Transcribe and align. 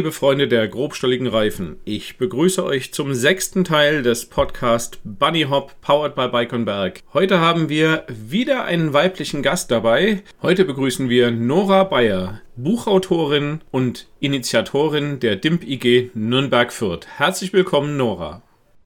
Liebe 0.00 0.12
Freunde 0.12 0.48
der 0.48 0.66
grobstolligen 0.66 1.26
Reifen. 1.26 1.76
Ich 1.84 2.16
begrüße 2.16 2.64
euch 2.64 2.94
zum 2.94 3.12
sechsten 3.12 3.64
Teil 3.64 4.02
des 4.02 4.24
Podcast 4.24 4.98
Bunny 5.04 5.42
Hop 5.42 5.78
Powered 5.82 6.14
by 6.14 6.28
Bike 6.28 6.54
on 6.54 6.64
Berg. 6.64 7.02
Heute 7.12 7.38
haben 7.40 7.68
wir 7.68 8.06
wieder 8.08 8.64
einen 8.64 8.94
weiblichen 8.94 9.42
Gast 9.42 9.70
dabei. 9.70 10.22
Heute 10.40 10.64
begrüßen 10.64 11.10
wir 11.10 11.30
Nora 11.30 11.84
Bayer, 11.84 12.40
Buchautorin 12.56 13.60
und 13.70 14.06
Initiatorin 14.20 15.20
der 15.20 15.36
DIMP 15.36 15.68
IG 15.68 16.12
Nürnberg 16.14 16.72
Fürth. 16.72 17.06
Herzlich 17.18 17.52
willkommen 17.52 17.98
Nora. 17.98 18.42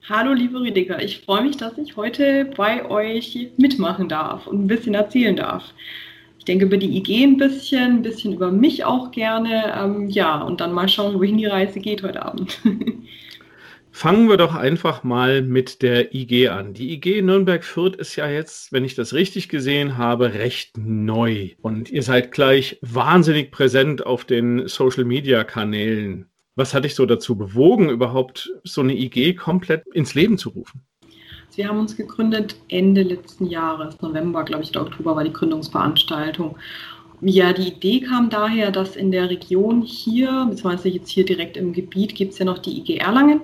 Hallo 0.09 0.33
liebe 0.33 0.59
Rüdiger, 0.59 1.01
ich 1.01 1.21
freue 1.21 1.45
mich, 1.45 1.57
dass 1.59 1.79
ich 1.79 1.97
heute 1.97 2.51
bei 2.57 2.91
euch 2.91 3.51
mitmachen 3.57 4.09
darf 4.09 4.49
und 4.49 4.65
ein 4.65 4.67
bisschen 4.67 4.95
erzählen 4.95 5.37
darf. 5.37 5.63
Ich 6.45 6.47
denke 6.47 6.67
über 6.67 6.77
die 6.77 6.99
IG 6.99 7.25
ein 7.25 7.39
bisschen, 7.39 7.85
ein 7.85 8.03
bisschen 8.03 8.35
über 8.35 8.53
mich 8.53 8.85
auch 8.85 9.11
gerne. 9.13 9.73
Ähm, 9.83 10.11
ja, 10.11 10.43
und 10.43 10.61
dann 10.61 10.75
mal 10.75 10.91
schauen, 10.91 11.15
wohin 11.15 11.39
die 11.39 11.47
Reise 11.47 11.81
geht 11.81 12.03
heute 12.03 12.23
Abend. 12.23 12.61
Fangen 13.91 14.29
wir 14.29 14.37
doch 14.37 14.55
einfach 14.55 15.05
mal 15.05 15.41
mit 15.41 15.81
der 15.81 16.15
IG 16.15 16.49
an. 16.49 16.75
Die 16.75 16.93
IG 16.93 17.23
Nürnberg-Fürth 17.23 17.97
ist 17.97 18.15
ja 18.17 18.29
jetzt, 18.29 18.73
wenn 18.73 18.85
ich 18.85 18.95
das 18.95 19.15
richtig 19.15 19.49
gesehen 19.49 19.97
habe, 19.97 20.35
recht 20.35 20.77
neu. 20.77 21.53
Und 21.63 21.89
ihr 21.89 22.03
seid 22.03 22.31
gleich 22.31 22.77
wahnsinnig 22.83 23.51
präsent 23.51 24.05
auf 24.05 24.27
den 24.27 24.69
Social-Media-Kanälen. 24.69 26.27
Was 26.57 26.75
hat 26.75 26.85
dich 26.85 26.95
so 26.95 27.07
dazu 27.07 27.39
bewogen, 27.39 27.89
überhaupt 27.89 28.53
so 28.65 28.83
eine 28.83 28.93
IG 28.93 29.33
komplett 29.33 29.87
ins 29.95 30.15
Leben 30.15 30.37
zu 30.37 30.51
rufen? 30.51 30.83
Wir 31.57 31.69
haben 31.69 31.79
uns 31.79 31.97
gegründet 31.97 32.57
Ende 32.69 33.03
letzten 33.03 33.47
Jahres, 33.47 34.01
November, 34.01 34.45
glaube 34.45 34.63
ich, 34.63 34.71
oder 34.71 34.83
Oktober 34.83 35.17
war 35.17 35.25
die 35.25 35.33
Gründungsveranstaltung. 35.33 36.57
Ja, 37.21 37.53
die 37.53 37.69
Idee 37.69 38.01
kam 38.01 38.29
daher, 38.29 38.71
dass 38.71 38.97
in 38.97 39.11
der 39.11 39.31
Region 39.31 39.83
hier, 39.83 40.47
beziehungsweise 40.49 40.89
jetzt 40.89 41.11
hier 41.11 41.25
direkt 41.25 41.57
im 41.57 41.73
Gebiet, 41.73 42.15
gibt 42.15 42.33
es 42.33 42.39
ja 42.39 42.45
noch 42.45 42.59
die 42.59 42.79
IG 42.79 42.97
Erlangen, 42.99 43.41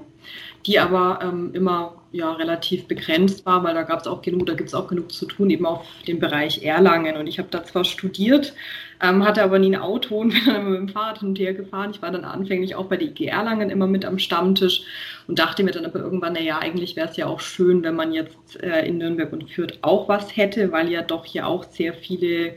die 0.67 0.79
aber 0.79 1.21
ähm, 1.23 1.51
immer 1.55 2.00
ja, 2.13 2.33
relativ 2.33 2.89
begrenzt 2.89 3.47
war, 3.47 3.63
weil 3.63 3.75
da 3.75 3.83
gab 3.83 4.01
es 4.01 4.07
auch 4.07 4.21
genug, 4.21 4.47
da 4.47 4.55
gibt 4.55 4.69
es 4.69 4.75
auch 4.75 4.89
genug 4.89 5.13
zu 5.13 5.27
tun, 5.27 5.49
eben 5.51 5.65
auf 5.65 5.87
dem 6.09 6.19
Bereich 6.19 6.65
Erlangen. 6.65 7.17
Und 7.17 7.29
ich 7.29 7.39
habe 7.39 7.49
da 7.51 7.63
zwar 7.63 7.85
studiert, 7.85 8.53
ähm, 9.01 9.25
hatte 9.25 9.45
aber 9.45 9.61
nie 9.61 9.77
ein 9.77 9.81
Auto 9.81 10.19
und 10.19 10.31
bin 10.45 10.45
dann 10.47 10.71
mit 10.71 10.81
dem 10.81 10.89
Fahrrad 10.89 11.21
hin 11.21 11.29
und 11.29 11.39
her 11.39 11.55
gefahren. 11.55 11.93
Ich 11.93 12.03
war 12.03 12.11
dann 12.11 12.25
anfänglich 12.25 12.75
auch 12.75 12.87
bei 12.87 12.97
der 12.97 13.09
IG 13.09 13.27
Erlangen 13.27 13.71
immer 13.71 13.87
mit 13.87 14.05
am 14.05 14.19
Stammtisch 14.19 14.83
und 15.29 15.39
dachte 15.39 15.63
mir 15.63 15.71
dann 15.71 15.85
aber 15.85 16.01
irgendwann, 16.01 16.33
naja, 16.33 16.59
eigentlich 16.59 16.97
wäre 16.97 17.09
es 17.09 17.17
ja 17.17 17.27
auch 17.27 17.41
schön, 17.41 17.85
wenn 17.85 17.95
man 17.95 18.13
jetzt 18.13 18.61
äh, 18.61 18.87
in 18.87 18.99
Nürnberg 18.99 19.33
und 19.33 19.49
Fürth 19.49 19.79
auch 19.83 20.09
was 20.09 20.37
hätte, 20.37 20.73
weil 20.73 20.91
ja 20.91 21.03
doch 21.03 21.25
hier 21.25 21.47
auch 21.47 21.65
sehr 21.65 21.95
viele 21.95 22.55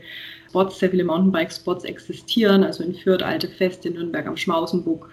Spots, 0.48 0.78
sehr 0.78 0.90
viele 0.90 1.04
Mountainbike-Spots 1.04 1.84
existieren, 1.84 2.62
also 2.62 2.84
in 2.84 2.94
Fürth, 2.94 3.24
Alte 3.24 3.48
Feste, 3.48 3.88
in 3.88 3.94
Nürnberg 3.94 4.26
am 4.26 4.36
Schmausenburg 4.36 5.10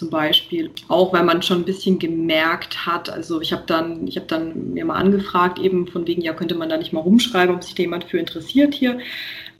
zum 0.00 0.08
Beispiel. 0.08 0.70
Auch 0.88 1.12
weil 1.12 1.24
man 1.24 1.42
schon 1.42 1.58
ein 1.58 1.64
bisschen 1.64 1.98
gemerkt 1.98 2.86
hat, 2.86 3.10
also 3.10 3.42
ich 3.42 3.52
habe 3.52 3.64
dann, 3.66 4.08
ich 4.08 4.16
habe 4.16 4.26
dann 4.26 4.72
mir 4.72 4.86
mal 4.86 4.94
angefragt, 4.94 5.58
eben 5.58 5.86
von 5.86 6.06
wegen, 6.06 6.22
ja, 6.22 6.32
könnte 6.32 6.54
man 6.54 6.70
da 6.70 6.78
nicht 6.78 6.94
mal 6.94 7.00
rumschreiben, 7.00 7.54
ob 7.54 7.62
sich 7.62 7.74
da 7.74 7.82
jemand 7.82 8.04
für 8.04 8.18
interessiert 8.18 8.74
hier. 8.74 8.98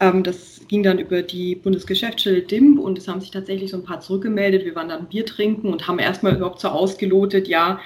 Ähm, 0.00 0.22
das 0.22 0.62
ging 0.66 0.82
dann 0.82 0.98
über 0.98 1.20
die 1.20 1.56
Bundesgeschäftsstelle 1.56 2.40
DIMP 2.40 2.78
und 2.78 2.96
es 2.96 3.06
haben 3.06 3.20
sich 3.20 3.30
tatsächlich 3.30 3.70
so 3.70 3.76
ein 3.76 3.84
paar 3.84 4.00
zurückgemeldet. 4.00 4.64
Wir 4.64 4.74
waren 4.74 4.88
dann 4.88 5.08
Bier 5.08 5.26
trinken 5.26 5.68
und 5.68 5.86
haben 5.86 5.98
erstmal 5.98 6.34
überhaupt 6.36 6.60
so 6.60 6.68
ausgelotet, 6.68 7.46
ja, 7.46 7.78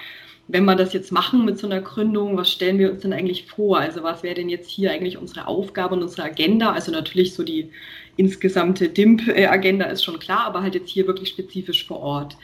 wenn 0.47 0.65
wir 0.65 0.77
das 0.77 0.93
jetzt 0.93 1.11
machen 1.11 1.45
mit 1.45 1.59
so 1.59 1.67
einer 1.67 1.81
Gründung, 1.81 2.37
was 2.37 2.51
stellen 2.53 2.79
wir 2.79 2.93
uns 2.93 3.03
denn 3.03 3.13
eigentlich 3.13 3.47
vor? 3.47 3.79
Also 3.79 4.03
was 4.03 4.23
wäre 4.23 4.35
denn 4.35 4.49
jetzt 4.49 4.69
hier 4.69 4.91
eigentlich 4.91 5.17
unsere 5.17 5.47
Aufgabe 5.47 5.95
und 5.95 6.03
unsere 6.03 6.25
Agenda? 6.25 6.73
Also 6.73 6.93
natürlich 6.93 7.35
so 7.35 7.43
die 7.43 7.71
insgesamte 8.17 8.89
DIMP-Agenda 8.89 9.87
ist 9.87 10.05
schon 10.05 10.19
klar, 10.19 10.45
aber 10.47 10.63
halt 10.63 10.75
jetzt 10.75 10.91
hier 10.91 11.07
wirklich 11.07 11.31
spezifisch 11.31 11.87
vor 11.87 12.01
Ort. 12.01 12.37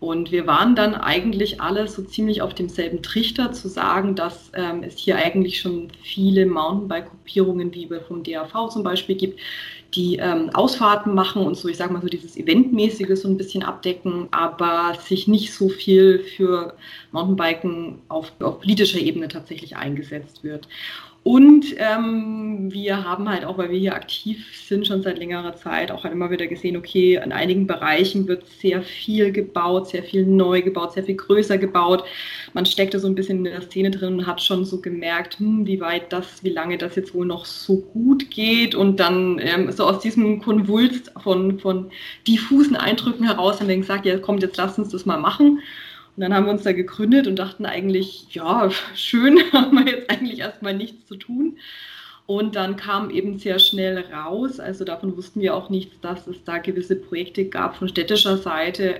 Und 0.00 0.30
wir 0.30 0.46
waren 0.46 0.76
dann 0.76 0.94
eigentlich 0.94 1.60
alle 1.60 1.88
so 1.88 2.02
ziemlich 2.02 2.40
auf 2.40 2.54
demselben 2.54 3.02
Trichter 3.02 3.50
zu 3.52 3.66
sagen, 3.68 4.14
dass 4.14 4.52
ähm, 4.54 4.84
es 4.84 4.96
hier 4.96 5.16
eigentlich 5.16 5.58
schon 5.58 5.88
viele 6.02 6.46
Mountainbike-Gruppierungen 6.46 7.74
wie 7.74 7.88
vom 8.06 8.22
DAV 8.22 8.68
zum 8.68 8.84
Beispiel 8.84 9.16
gibt, 9.16 9.40
die 9.94 10.16
ähm, 10.16 10.50
Ausfahrten 10.50 11.14
machen 11.14 11.46
und 11.46 11.56
so, 11.56 11.68
ich 11.68 11.78
sage 11.78 11.92
mal 11.92 12.02
so 12.02 12.08
dieses 12.08 12.36
Eventmäßige 12.36 13.18
so 13.18 13.26
ein 13.26 13.38
bisschen 13.38 13.62
abdecken, 13.62 14.28
aber 14.32 14.98
sich 15.00 15.28
nicht 15.28 15.52
so 15.54 15.68
viel 15.68 16.20
für 16.36 16.74
Mountainbiken 17.10 18.00
auf, 18.08 18.32
auf 18.40 18.60
politischer 18.60 18.98
Ebene 18.98 19.28
tatsächlich 19.28 19.76
eingesetzt 19.76 20.44
wird. 20.44 20.68
Und 21.28 21.74
ähm, 21.76 22.72
wir 22.72 23.04
haben 23.04 23.28
halt 23.28 23.44
auch, 23.44 23.58
weil 23.58 23.70
wir 23.70 23.78
hier 23.78 23.94
aktiv 23.94 24.46
sind, 24.66 24.86
schon 24.86 25.02
seit 25.02 25.18
längerer 25.18 25.54
Zeit 25.56 25.90
auch 25.90 26.04
halt 26.04 26.14
immer 26.14 26.30
wieder 26.30 26.46
gesehen, 26.46 26.74
okay, 26.74 27.20
in 27.22 27.32
einigen 27.32 27.66
Bereichen 27.66 28.26
wird 28.28 28.48
sehr 28.48 28.80
viel 28.80 29.30
gebaut, 29.30 29.88
sehr 29.88 30.02
viel 30.02 30.24
neu 30.24 30.62
gebaut, 30.62 30.94
sehr 30.94 31.04
viel 31.04 31.16
größer 31.16 31.58
gebaut. 31.58 32.02
Man 32.54 32.64
steckte 32.64 32.98
so 32.98 33.06
ein 33.08 33.14
bisschen 33.14 33.44
in 33.44 33.52
der 33.52 33.60
Szene 33.60 33.90
drin 33.90 34.14
und 34.14 34.26
hat 34.26 34.42
schon 34.42 34.64
so 34.64 34.80
gemerkt, 34.80 35.38
hm, 35.38 35.66
wie 35.66 35.82
weit 35.82 36.14
das, 36.14 36.42
wie 36.44 36.48
lange 36.48 36.78
das 36.78 36.96
jetzt 36.96 37.12
wohl 37.12 37.26
noch 37.26 37.44
so 37.44 37.76
gut 37.76 38.30
geht. 38.30 38.74
Und 38.74 38.98
dann 38.98 39.38
ähm, 39.38 39.70
so 39.70 39.84
aus 39.84 40.00
diesem 40.00 40.40
Konvulst 40.40 41.12
von, 41.22 41.60
von 41.60 41.90
diffusen 42.26 42.74
Eindrücken 42.74 43.26
heraus 43.26 43.60
haben 43.60 43.68
wir 43.68 43.76
gesagt, 43.76 44.06
ja, 44.06 44.16
kommt, 44.18 44.42
jetzt 44.42 44.56
lass 44.56 44.78
uns 44.78 44.88
das 44.88 45.04
mal 45.04 45.18
machen. 45.18 45.60
Und 46.18 46.22
dann 46.22 46.34
haben 46.34 46.46
wir 46.46 46.52
uns 46.52 46.64
da 46.64 46.72
gegründet 46.72 47.28
und 47.28 47.38
dachten 47.38 47.64
eigentlich, 47.64 48.26
ja, 48.34 48.68
schön, 48.96 49.38
haben 49.52 49.76
wir 49.78 49.86
jetzt 49.86 50.10
eigentlich 50.10 50.40
erstmal 50.40 50.74
nichts 50.74 51.06
zu 51.06 51.14
tun. 51.14 51.58
Und 52.26 52.56
dann 52.56 52.74
kam 52.74 53.10
eben 53.10 53.38
sehr 53.38 53.60
schnell 53.60 54.04
raus, 54.12 54.58
also 54.58 54.84
davon 54.84 55.16
wussten 55.16 55.40
wir 55.40 55.54
auch 55.54 55.70
nichts, 55.70 56.00
dass 56.00 56.26
es 56.26 56.42
da 56.42 56.58
gewisse 56.58 56.96
Projekte 56.96 57.44
gab 57.44 57.76
von 57.76 57.88
städtischer 57.88 58.36
Seite, 58.36 58.98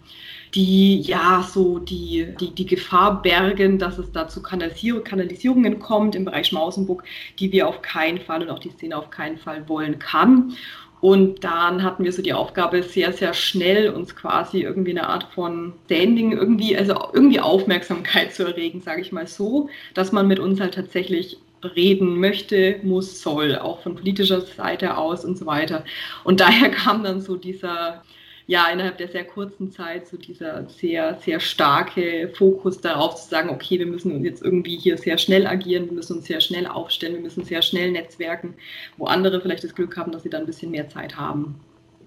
die 0.54 1.00
ja 1.00 1.42
so 1.42 1.80
die, 1.80 2.28
die, 2.40 2.54
die 2.54 2.66
Gefahr 2.66 3.20
bergen, 3.20 3.80
dass 3.80 3.98
es 3.98 4.12
da 4.12 4.28
zu 4.28 4.40
Kanalisierung, 4.40 5.02
Kanalisierungen 5.02 5.80
kommt 5.80 6.14
im 6.14 6.24
Bereich 6.24 6.46
Schmausenburg, 6.46 7.02
die 7.40 7.50
wir 7.50 7.66
auf 7.66 7.82
keinen 7.82 8.20
Fall 8.20 8.42
und 8.42 8.50
auch 8.50 8.60
die 8.60 8.70
Szene 8.70 8.96
auf 8.96 9.10
keinen 9.10 9.38
Fall 9.38 9.68
wollen 9.68 9.98
kann. 9.98 10.54
Und 11.00 11.44
dann 11.44 11.82
hatten 11.82 12.04
wir 12.04 12.12
so 12.12 12.22
die 12.22 12.32
Aufgabe, 12.32 12.82
sehr, 12.82 13.12
sehr 13.12 13.34
schnell 13.34 13.90
uns 13.90 14.16
quasi 14.16 14.62
irgendwie 14.62 14.90
eine 14.90 15.08
Art 15.08 15.24
von 15.34 15.74
Standing, 15.84 16.32
irgendwie, 16.32 16.76
also 16.76 16.94
irgendwie 17.12 17.40
Aufmerksamkeit 17.40 18.34
zu 18.34 18.44
erregen, 18.44 18.80
sage 18.80 19.00
ich 19.00 19.12
mal 19.12 19.26
so, 19.26 19.68
dass 19.94 20.12
man 20.12 20.26
mit 20.26 20.38
uns 20.38 20.60
halt 20.60 20.74
tatsächlich 20.74 21.38
reden 21.62 22.18
möchte, 22.20 22.76
muss, 22.82 23.22
soll, 23.22 23.56
auch 23.56 23.80
von 23.82 23.96
politischer 23.96 24.40
Seite 24.40 24.96
aus 24.96 25.24
und 25.24 25.38
so 25.38 25.46
weiter. 25.46 25.84
Und 26.24 26.40
daher 26.40 26.70
kam 26.70 27.02
dann 27.02 27.20
so 27.20 27.36
dieser, 27.36 28.02
ja, 28.48 28.66
innerhalb 28.72 28.96
der 28.96 29.08
sehr 29.08 29.24
kurzen 29.24 29.70
Zeit 29.70 30.08
so 30.08 30.16
dieser 30.16 30.66
sehr, 30.70 31.18
sehr 31.22 31.38
starke 31.38 32.30
Fokus 32.34 32.80
darauf 32.80 33.16
zu 33.16 33.28
sagen, 33.28 33.50
okay, 33.50 33.78
wir 33.78 33.84
müssen 33.84 34.24
jetzt 34.24 34.42
irgendwie 34.42 34.78
hier 34.78 34.96
sehr 34.96 35.18
schnell 35.18 35.46
agieren, 35.46 35.84
wir 35.84 35.92
müssen 35.92 36.16
uns 36.16 36.26
sehr 36.26 36.40
schnell 36.40 36.66
aufstellen, 36.66 37.16
wir 37.16 37.20
müssen 37.20 37.44
sehr 37.44 37.60
schnell 37.60 37.92
netzwerken, 37.92 38.54
wo 38.96 39.04
andere 39.04 39.42
vielleicht 39.42 39.64
das 39.64 39.74
Glück 39.74 39.98
haben, 39.98 40.12
dass 40.12 40.22
sie 40.22 40.30
dann 40.30 40.42
ein 40.42 40.46
bisschen 40.46 40.70
mehr 40.70 40.88
Zeit 40.88 41.18
haben. 41.18 41.60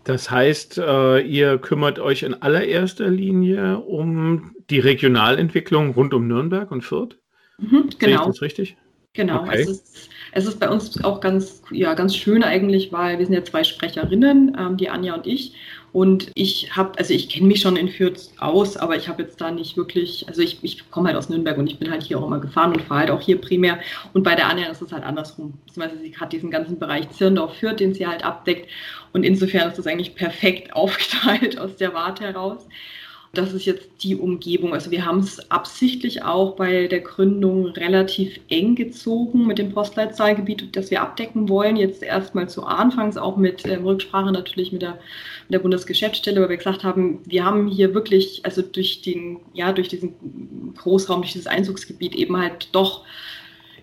Das 0.04 0.32
heißt, 0.32 0.80
äh, 0.80 1.20
ihr 1.20 1.60
kümmert 1.60 2.00
euch 2.00 2.24
in 2.24 2.34
allererster 2.34 3.08
Linie 3.08 3.78
um 3.78 4.56
die 4.72 4.80
Regionalentwicklung 4.80 5.92
rund 5.92 6.16
um 6.16 6.28
Nürnberg 6.28 6.72
und 6.72 6.82
Fürth? 6.82 7.20
Mhm, 7.60 7.70
genau. 7.70 7.82
Sehe 7.82 7.90
ich 7.92 8.00
genau. 8.00 8.26
das 8.26 8.42
richtig? 8.42 8.78
Genau, 9.14 9.42
okay. 9.42 9.62
es, 9.62 9.70
ist, 9.70 10.10
es 10.32 10.46
ist 10.48 10.60
bei 10.60 10.70
uns 10.70 11.04
auch 11.04 11.20
ganz, 11.20 11.62
ja, 11.70 11.94
ganz 11.94 12.16
schön 12.16 12.44
eigentlich, 12.44 12.94
weil 12.94 13.20
wir 13.20 13.26
sind 13.26 13.36
ja 13.36 13.44
zwei 13.44 13.64
Sprecherinnen, 13.64 14.56
ähm, 14.58 14.78
die 14.78 14.90
Anja 14.90 15.16
und 15.16 15.28
ich. 15.28 15.54
Und 15.94 16.32
ich 16.36 16.76
habe, 16.76 16.98
also 16.98 17.14
ich 17.14 17.28
kenne 17.28 17.48
mich 17.48 17.62
schon 17.62 17.76
in 17.76 17.90
Fürth 17.90 18.30
aus, 18.38 18.78
aber 18.78 18.96
ich 18.96 19.10
habe 19.10 19.24
jetzt 19.24 19.42
da 19.42 19.52
nicht 19.52 19.76
wirklich, 19.76 20.26
also 20.28 20.42
ich, 20.42 20.60
ich 20.62 20.90
komme 20.90 21.10
halt 21.10 21.18
aus 21.18 21.28
Nürnberg 21.28 21.58
und 21.58 21.68
ich 21.68 21.80
bin 21.80 21.92
halt 21.92 22.04
hier 22.04 22.18
auch 22.18 22.26
immer 22.26 22.40
gefahren 22.40 22.72
und 22.72 22.82
fahre 22.82 23.02
halt 23.02 23.12
auch 23.12 23.20
hier 23.20 23.42
primär. 23.42 23.80
Und 24.14 24.24
bei 24.24 24.36
der 24.36 24.48
Anja 24.48 24.68
ist 24.68 24.82
es 24.82 24.94
halt 24.94 25.04
andersrum. 25.04 25.54
Beziehungsweise 25.66 26.02
sie 26.02 26.16
hat 26.16 26.32
diesen 26.32 26.50
ganzen 26.50 26.80
Bereich 26.80 27.10
Zirndorf-Fürth, 27.10 27.80
den 27.80 27.94
sie 27.94 28.08
halt 28.08 28.24
abdeckt. 28.24 28.70
Und 29.12 29.24
insofern 29.24 29.70
ist 29.70 29.78
das 29.78 29.88
eigentlich 29.88 30.16
perfekt 30.16 30.74
aufgeteilt 30.74 31.60
aus 31.60 31.76
der 31.76 31.94
Warte 31.94 32.24
heraus. 32.24 32.66
Das 33.34 33.54
ist 33.54 33.66
jetzt 33.66 33.88
die 34.04 34.18
Umgebung. 34.18 34.74
Also 34.74 34.92
wir 34.92 35.06
haben 35.06 35.20
es 35.20 35.50
absichtlich 35.50 36.22
auch 36.24 36.58
bei 36.58 36.88
der 36.88 37.00
Gründung 37.00 37.68
relativ 37.68 38.42
eng 38.50 38.76
gezogen 38.76 39.48
mit 39.48 39.58
dem 39.58 39.72
Postleitzahlgebiet, 39.72 40.76
das 40.76 40.92
wir 40.92 41.02
abdecken 41.02 41.48
wollen. 41.48 41.78
Jetzt 41.78 42.04
erstmal 42.04 42.50
zu 42.50 42.66
Anfangs 42.66 43.16
auch 43.16 43.38
mit 43.38 43.64
äh, 43.64 43.76
Rücksprache 43.76 44.34
natürlich 44.34 44.74
mit 44.74 44.82
der, 44.82 45.00
mit 45.48 45.54
der 45.54 45.60
Bundesgeschäftsstelle, 45.60 46.42
weil 46.42 46.50
wir 46.50 46.58
gesagt 46.58 46.84
haben, 46.84 47.22
wir 47.26 47.46
haben 47.46 47.70
hier 47.70 47.94
wirklich, 47.94 48.42
also 48.44 48.62
durch 48.62 49.02
den, 49.02 49.40
ja, 49.54 49.72
durch 49.72 49.88
diesen 49.88 50.74
Großraum, 50.76 51.22
durch 51.22 51.32
dieses 51.32 51.48
Einzugsgebiet 51.48 52.16
eben 52.16 52.36
halt 52.36 52.68
doch 52.74 53.06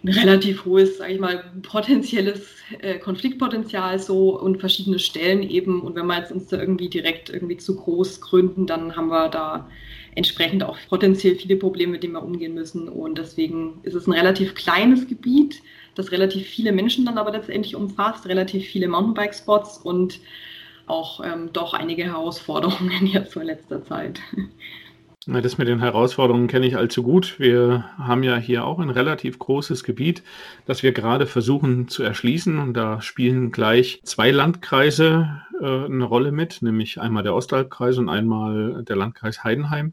ein 0.05 0.09
relativ 0.11 0.65
hohes, 0.65 0.99
sage 0.99 1.15
ich 1.15 1.21
mal, 1.21 1.45
potenzielles 1.63 2.57
äh, 2.81 2.99
Konfliktpotenzial 2.99 3.99
so 3.99 4.39
und 4.41 4.61
verschiedene 4.61 4.99
Stellen 4.99 5.43
eben. 5.43 5.81
Und 5.81 5.97
wenn 5.97 6.07
wir 6.07 6.19
jetzt 6.19 6.33
uns 6.33 6.47
da 6.49 6.59
irgendwie 6.59 6.89
direkt 6.89 7.31
irgendwie 7.31 7.57
zu 7.57 7.77
groß 7.77 8.21
gründen, 8.21 8.67
dann 8.67 8.97
haben 8.97 9.09
wir 9.09 9.29
da 9.29 9.69
entsprechend 10.15 10.63
auch 10.63 10.79
potenziell 10.89 11.37
viele 11.37 11.57
Probleme, 11.57 11.93
mit 11.93 12.03
denen 12.03 12.15
wir 12.15 12.23
umgehen 12.23 12.55
müssen. 12.55 12.89
Und 12.89 13.19
deswegen 13.19 13.81
ist 13.83 13.95
es 13.95 14.07
ein 14.07 14.13
relativ 14.13 14.55
kleines 14.55 15.09
Gebiet, 15.09 15.63
das 15.95 16.13
relativ 16.13 16.47
viele 16.47 16.73
Menschen 16.73 17.05
dann 17.05 17.19
aber 17.19 17.33
letztendlich 17.33 17.75
umfasst, 17.75 18.27
relativ 18.27 18.67
viele 18.67 18.89
Mountainbike-Spots 18.89 19.79
und 19.79 20.21
auch 20.87 21.21
ähm, 21.25 21.51
doch 21.53 21.75
einige 21.75 22.05
Herausforderungen 22.05 23.07
jetzt 23.13 23.37
in 23.37 23.43
letzter 23.43 23.85
Zeit. 23.85 24.21
Das 25.31 25.59
mit 25.59 25.69
den 25.69 25.81
Herausforderungen 25.81 26.47
kenne 26.47 26.67
ich 26.67 26.79
allzu 26.79 27.03
gut. 27.03 27.39
Wir 27.39 27.85
haben 27.99 28.23
ja 28.23 28.39
hier 28.39 28.65
auch 28.65 28.79
ein 28.79 28.89
relativ 28.89 29.39
großes 29.39 29.85
Gebiet, 29.85 30.23
das 30.65 30.83
wir 30.83 30.93
gerade 30.93 31.27
versuchen 31.27 31.87
zu 31.87 32.03
erschließen. 32.03 32.59
Und 32.59 32.73
da 32.73 33.03
spielen 33.03 33.53
gleich 33.53 34.01
zwei 34.05 34.31
Landkreise 34.31 35.43
äh, 35.61 35.85
eine 35.85 36.05
Rolle 36.05 36.33
mit, 36.33 36.63
nämlich 36.63 36.99
einmal 36.99 37.25
der 37.25 37.35
Ostalbkreis 37.35 37.99
und 37.99 38.09
einmal 38.09 38.83
der 38.85 38.97
Landkreis 38.97 39.45
Heidenheim. 39.45 39.93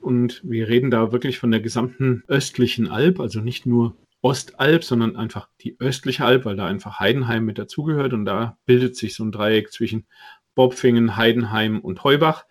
Und 0.00 0.40
wir 0.44 0.66
reden 0.66 0.90
da 0.90 1.12
wirklich 1.12 1.38
von 1.38 1.50
der 1.50 1.60
gesamten 1.60 2.24
östlichen 2.26 2.88
Alb, 2.88 3.20
also 3.20 3.40
nicht 3.40 3.66
nur 3.66 3.96
Ostalb, 4.22 4.82
sondern 4.82 5.14
einfach 5.14 5.48
die 5.60 5.76
östliche 5.78 6.24
Alb, 6.24 6.46
weil 6.46 6.56
da 6.56 6.64
einfach 6.64 7.00
Heidenheim 7.00 7.44
mit 7.44 7.58
dazugehört. 7.58 8.14
Und 8.14 8.24
da 8.24 8.56
bildet 8.64 8.96
sich 8.96 9.14
so 9.14 9.24
ein 9.24 9.32
Dreieck 9.32 9.70
zwischen 9.70 10.06
Bobfingen, 10.54 11.18
Heidenheim 11.18 11.80
und 11.80 12.02
Heubach. 12.02 12.46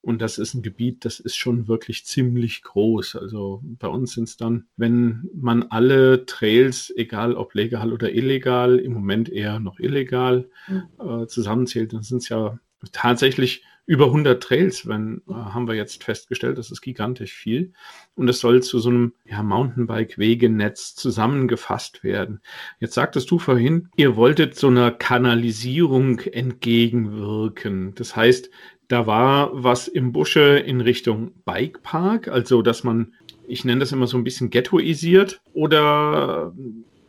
Und 0.00 0.22
das 0.22 0.38
ist 0.38 0.54
ein 0.54 0.62
Gebiet, 0.62 1.04
das 1.04 1.20
ist 1.20 1.36
schon 1.36 1.68
wirklich 1.68 2.06
ziemlich 2.06 2.62
groß. 2.62 3.16
Also 3.16 3.60
bei 3.62 3.88
uns 3.88 4.12
sind 4.12 4.28
es 4.28 4.36
dann, 4.36 4.66
wenn 4.76 5.28
man 5.34 5.64
alle 5.64 6.24
Trails, 6.24 6.92
egal 6.96 7.34
ob 7.34 7.54
legal 7.54 7.92
oder 7.92 8.12
illegal, 8.12 8.78
im 8.78 8.92
Moment 8.92 9.28
eher 9.28 9.58
noch 9.58 9.80
illegal 9.80 10.48
mhm. 10.68 10.84
äh, 10.98 11.26
zusammenzählt, 11.26 11.92
dann 11.92 12.02
sind 12.02 12.18
es 12.18 12.28
ja 12.28 12.58
tatsächlich 12.92 13.64
über 13.88 14.04
100 14.04 14.42
Trails, 14.42 14.86
wenn, 14.86 15.22
äh, 15.28 15.32
haben 15.32 15.66
wir 15.66 15.74
jetzt 15.74 16.04
festgestellt, 16.04 16.58
das 16.58 16.70
ist 16.70 16.82
gigantisch 16.82 17.32
viel. 17.32 17.72
Und 18.14 18.28
es 18.28 18.38
soll 18.38 18.62
zu 18.62 18.78
so 18.78 18.90
einem 18.90 19.14
ja, 19.24 19.42
Mountainbike-Wegenetz 19.42 20.94
zusammengefasst 20.94 22.04
werden. 22.04 22.42
Jetzt 22.80 22.92
sagtest 22.92 23.30
du 23.30 23.38
vorhin, 23.38 23.88
ihr 23.96 24.14
wolltet 24.14 24.56
so 24.56 24.66
einer 24.66 24.90
Kanalisierung 24.90 26.20
entgegenwirken. 26.20 27.94
Das 27.94 28.14
heißt, 28.14 28.50
da 28.88 29.06
war 29.06 29.50
was 29.52 29.86
im 29.86 30.12
Busche 30.12 30.58
in 30.58 30.80
Richtung 30.80 31.32
Bikepark, 31.44 32.28
also 32.28 32.62
dass 32.62 32.84
man, 32.84 33.12
ich 33.46 33.64
nenne 33.64 33.80
das 33.80 33.92
immer 33.92 34.06
so 34.06 34.16
ein 34.16 34.24
bisschen 34.24 34.50
ghettoisiert, 34.50 35.40
oder 35.52 36.52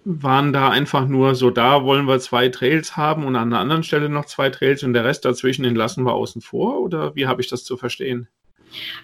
waren 0.05 0.53
da 0.53 0.69
einfach 0.69 1.07
nur 1.07 1.35
so, 1.35 1.49
da 1.49 1.83
wollen 1.83 2.07
wir 2.07 2.19
zwei 2.19 2.49
Trails 2.49 2.97
haben 2.97 3.25
und 3.25 3.35
an 3.35 3.53
einer 3.53 3.59
anderen 3.59 3.83
Stelle 3.83 4.09
noch 4.09 4.25
zwei 4.25 4.49
Trails 4.49 4.83
und 4.83 4.93
der 4.93 5.05
Rest 5.05 5.25
dazwischen 5.25 5.63
den 5.63 5.75
lassen 5.75 6.05
wir 6.05 6.13
außen 6.13 6.41
vor? 6.41 6.79
Oder 6.81 7.15
wie 7.15 7.27
habe 7.27 7.41
ich 7.41 7.49
das 7.49 7.63
zu 7.63 7.77
verstehen? 7.77 8.27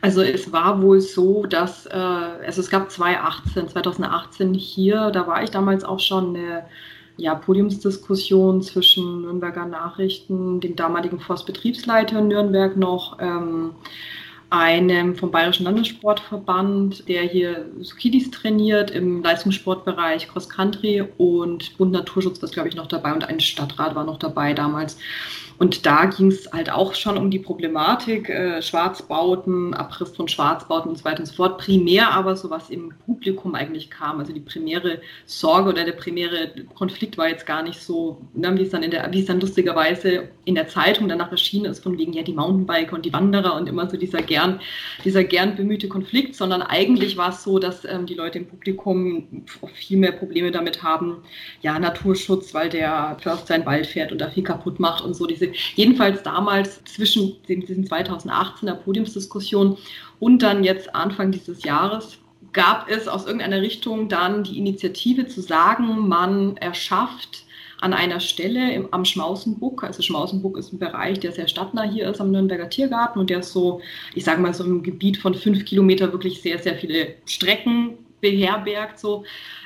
Also 0.02 0.22
es 0.22 0.52
war 0.52 0.82
wohl 0.82 1.02
so, 1.02 1.46
dass 1.46 1.86
äh, 1.88 1.94
also 1.94 2.62
es 2.62 2.70
gab 2.70 2.92
2018, 2.92 3.70
2018 3.70 4.54
hier, 4.54 5.12
da 5.12 5.28
war 5.28 5.44
ich 5.44 5.50
damals 5.50 5.84
auch 5.84 6.00
schon 6.00 6.36
eine 6.36 6.66
ja, 7.18 7.36
Podiumsdiskussion 7.36 8.62
zwischen 8.62 9.22
Nürnberger 9.22 9.66
Nachrichten, 9.66 10.60
dem 10.60 10.76
damaligen 10.76 11.20
Forstbetriebsleiter 11.20 12.20
in 12.20 12.28
Nürnberg 12.28 12.76
noch, 12.76 13.18
ähm, 13.20 13.72
einem 14.56 15.16
vom 15.16 15.32
Bayerischen 15.32 15.66
Landessportverband, 15.66 17.10
der 17.10 17.24
hier 17.24 17.66
Sukidis 17.82 18.32
trainiert 18.32 18.90
im 18.90 19.22
Leistungssportbereich 19.22 20.30
Cross 20.30 20.50
Country 20.50 21.04
und 21.18 21.78
Bund 21.78 21.92
Naturschutz 21.92 22.42
war, 22.42 22.50
glaube 22.50 22.70
ich, 22.70 22.76
noch 22.76 22.88
dabei 22.88 23.14
und 23.14 23.28
ein 23.28 23.42
Stadtrat 23.42 23.96
war 23.96 24.06
noch 24.06 24.18
dabei 24.18 24.54
damals. 24.54 24.98
Und 25.58 25.86
da 25.86 26.06
ging 26.06 26.28
es 26.28 26.52
halt 26.52 26.70
auch 26.70 26.94
schon 26.94 27.18
um 27.18 27.32
die 27.32 27.40
Problematik, 27.40 28.30
äh, 28.30 28.62
Schwarzbauten, 28.62 29.74
Abriss 29.74 30.12
von 30.12 30.28
Schwarzbauten 30.28 30.90
und 30.90 30.98
so 30.98 31.06
weiter 31.06 31.20
und 31.20 31.28
so 31.28 31.34
fort. 31.34 31.58
Primär 31.58 32.12
aber 32.12 32.36
so 32.36 32.50
was 32.50 32.70
im 32.70 32.94
Publikum 33.06 33.56
eigentlich 33.56 33.90
kam. 33.90 34.20
Also 34.20 34.34
die 34.34 34.42
primäre 34.42 35.00
Sorge 35.26 35.70
oder 35.70 35.86
der 35.86 35.94
primäre 35.94 36.52
Konflikt 36.76 37.18
war 37.18 37.30
jetzt 37.30 37.46
gar 37.46 37.64
nicht 37.64 37.82
so, 37.82 38.22
ne, 38.34 38.58
wie 38.58 38.64
es 38.64 38.72
dann 38.72 38.84
es 38.84 39.26
dann 39.26 39.40
lustigerweise 39.40 40.28
in 40.44 40.56
der 40.56 40.68
Zeitung 40.68 41.08
danach 41.08 41.32
erschienen 41.32 41.66
ist, 41.66 41.82
von 41.82 41.98
wegen 41.98 42.12
ja 42.12 42.24
die 42.24 42.34
Mountainbiker 42.34 42.96
und 42.96 43.06
die 43.06 43.14
Wanderer 43.14 43.56
und 43.56 43.70
immer 43.70 43.90
so 43.90 43.96
dieser 43.96 44.22
gern, 44.46 44.62
dieser 45.04 45.24
gern 45.24 45.56
bemühte 45.56 45.88
Konflikt, 45.88 46.36
sondern 46.36 46.62
eigentlich 46.62 47.18
war 47.18 47.30
es 47.30 47.44
so, 47.44 47.60
dass 47.60 47.86
ähm, 47.86 48.06
die 48.06 48.14
Leute 48.14 48.40
im 48.40 48.48
Publikum 48.48 49.46
viel 49.74 49.98
mehr 49.98 50.12
Probleme 50.12 50.52
damit 50.52 50.84
haben, 50.84 51.18
ja, 51.62 51.78
Naturschutz, 51.80 52.54
weil 52.54 52.70
der 52.70 53.18
Förster 53.20 53.48
seinen 53.48 53.66
Wald 53.66 53.88
fährt 53.88 54.12
und 54.12 54.20
da 54.20 54.30
viel 54.30 54.44
kaputt 54.44 54.80
macht 54.80 55.04
und 55.04 55.14
so. 55.14 55.26
Diese 55.26 55.52
jedenfalls 55.76 56.24
damals 56.24 56.84
zwischen 56.86 57.36
diesen 57.48 57.88
2018er 57.88 58.76
Podiumsdiskussion 58.76 59.78
und 60.20 60.42
dann 60.42 60.64
jetzt 60.64 60.96
Anfang 60.96 61.32
dieses 61.32 61.64
Jahres 61.64 62.18
gab 62.54 62.90
es 62.90 63.08
aus 63.08 63.26
irgendeiner 63.26 63.62
Richtung 63.62 64.08
dann 64.08 64.44
die 64.44 64.58
Initiative 64.58 65.28
zu 65.28 65.42
sagen, 65.42 66.08
man 66.08 66.56
erschafft 66.58 67.45
an 67.82 67.94
einer 67.94 68.20
Stelle 68.20 68.74
im, 68.74 68.88
am 68.92 69.06
Schmausenbuck, 69.06 69.84
also 69.84 70.02
Schmausenbuck 70.02 70.58
ist 70.58 70.74
ein 70.74 70.80
Bereich, 70.80 71.20
der 71.20 71.32
sehr 71.32 71.48
stadtnah 71.48 71.84
hier 71.84 72.10
ist 72.10 72.22
am 72.22 72.32
Nürnberger 72.32 72.70
Tiergarten 72.70 73.20
und 73.20 73.30
der 73.30 73.40
ist 73.40 73.52
so, 73.52 73.82
ich 74.14 74.24
sage 74.24 74.42
mal 74.42 74.54
so 74.54 74.64
im 74.64 74.84
Gebiet 74.84 75.18
von 75.18 75.34
fünf 75.36 75.66
Kilometer 75.66 76.12
wirklich 76.12 76.42
sehr, 76.42 76.60
sehr 76.60 76.76
viele 76.76 77.16
Strecken 77.26 77.98
beherbergt, 78.22 79.00
so, 79.00 79.24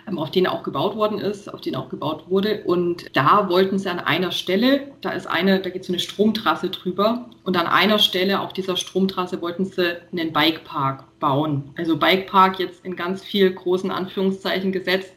ähm, 0.08 0.18
auf 0.18 0.32
denen 0.32 0.48
auch 0.48 0.64
gebaut 0.64 0.96
worden 0.96 1.20
ist, 1.20 1.52
auf 1.54 1.62
denen 1.62 1.76
auch 1.76 1.90
gebaut 1.90 2.26
wurde. 2.30 2.64
Und 2.66 3.06
da 3.14 3.50
wollten 3.50 3.80
sie 3.80 3.90
an 3.90 4.00
einer 4.00 4.32
Stelle, 4.32 4.92
da 5.02 5.12
ist 5.12 5.28
eine, 5.28 5.60
da 5.60 5.70
geht 5.70 5.86
so 5.86 5.94
eine 5.94 6.00
Stromtrasse 6.00 6.70
drüber, 6.70 7.30
und 7.44 7.58
an 7.58 7.68
einer 7.68 8.00
Stelle 8.00 8.42
auf 8.42 8.54
dieser 8.54 8.76
Stromtrasse 8.76 9.42
wollten 9.42 9.66
sie 9.66 9.98
einen 10.12 10.34
Bikepark 10.34 11.06
bauen. 11.20 11.74
Also 11.78 11.98
Bikepark 11.98 12.60
jetzt 12.60 12.86
in 12.86 12.96
ganz 12.96 13.24
viel 13.24 13.50
großen 13.52 13.92
Anführungszeichen 13.92 14.72
gesetzt, 14.72 15.14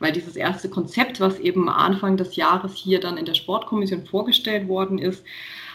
weil 0.00 0.12
dieses 0.12 0.34
erste 0.34 0.68
Konzept, 0.68 1.20
was 1.20 1.38
eben 1.38 1.68
Anfang 1.68 2.16
des 2.16 2.34
Jahres 2.34 2.74
hier 2.74 2.98
dann 2.98 3.16
in 3.16 3.26
der 3.26 3.34
Sportkommission 3.34 4.04
vorgestellt 4.06 4.66
worden 4.66 4.98
ist, 4.98 5.24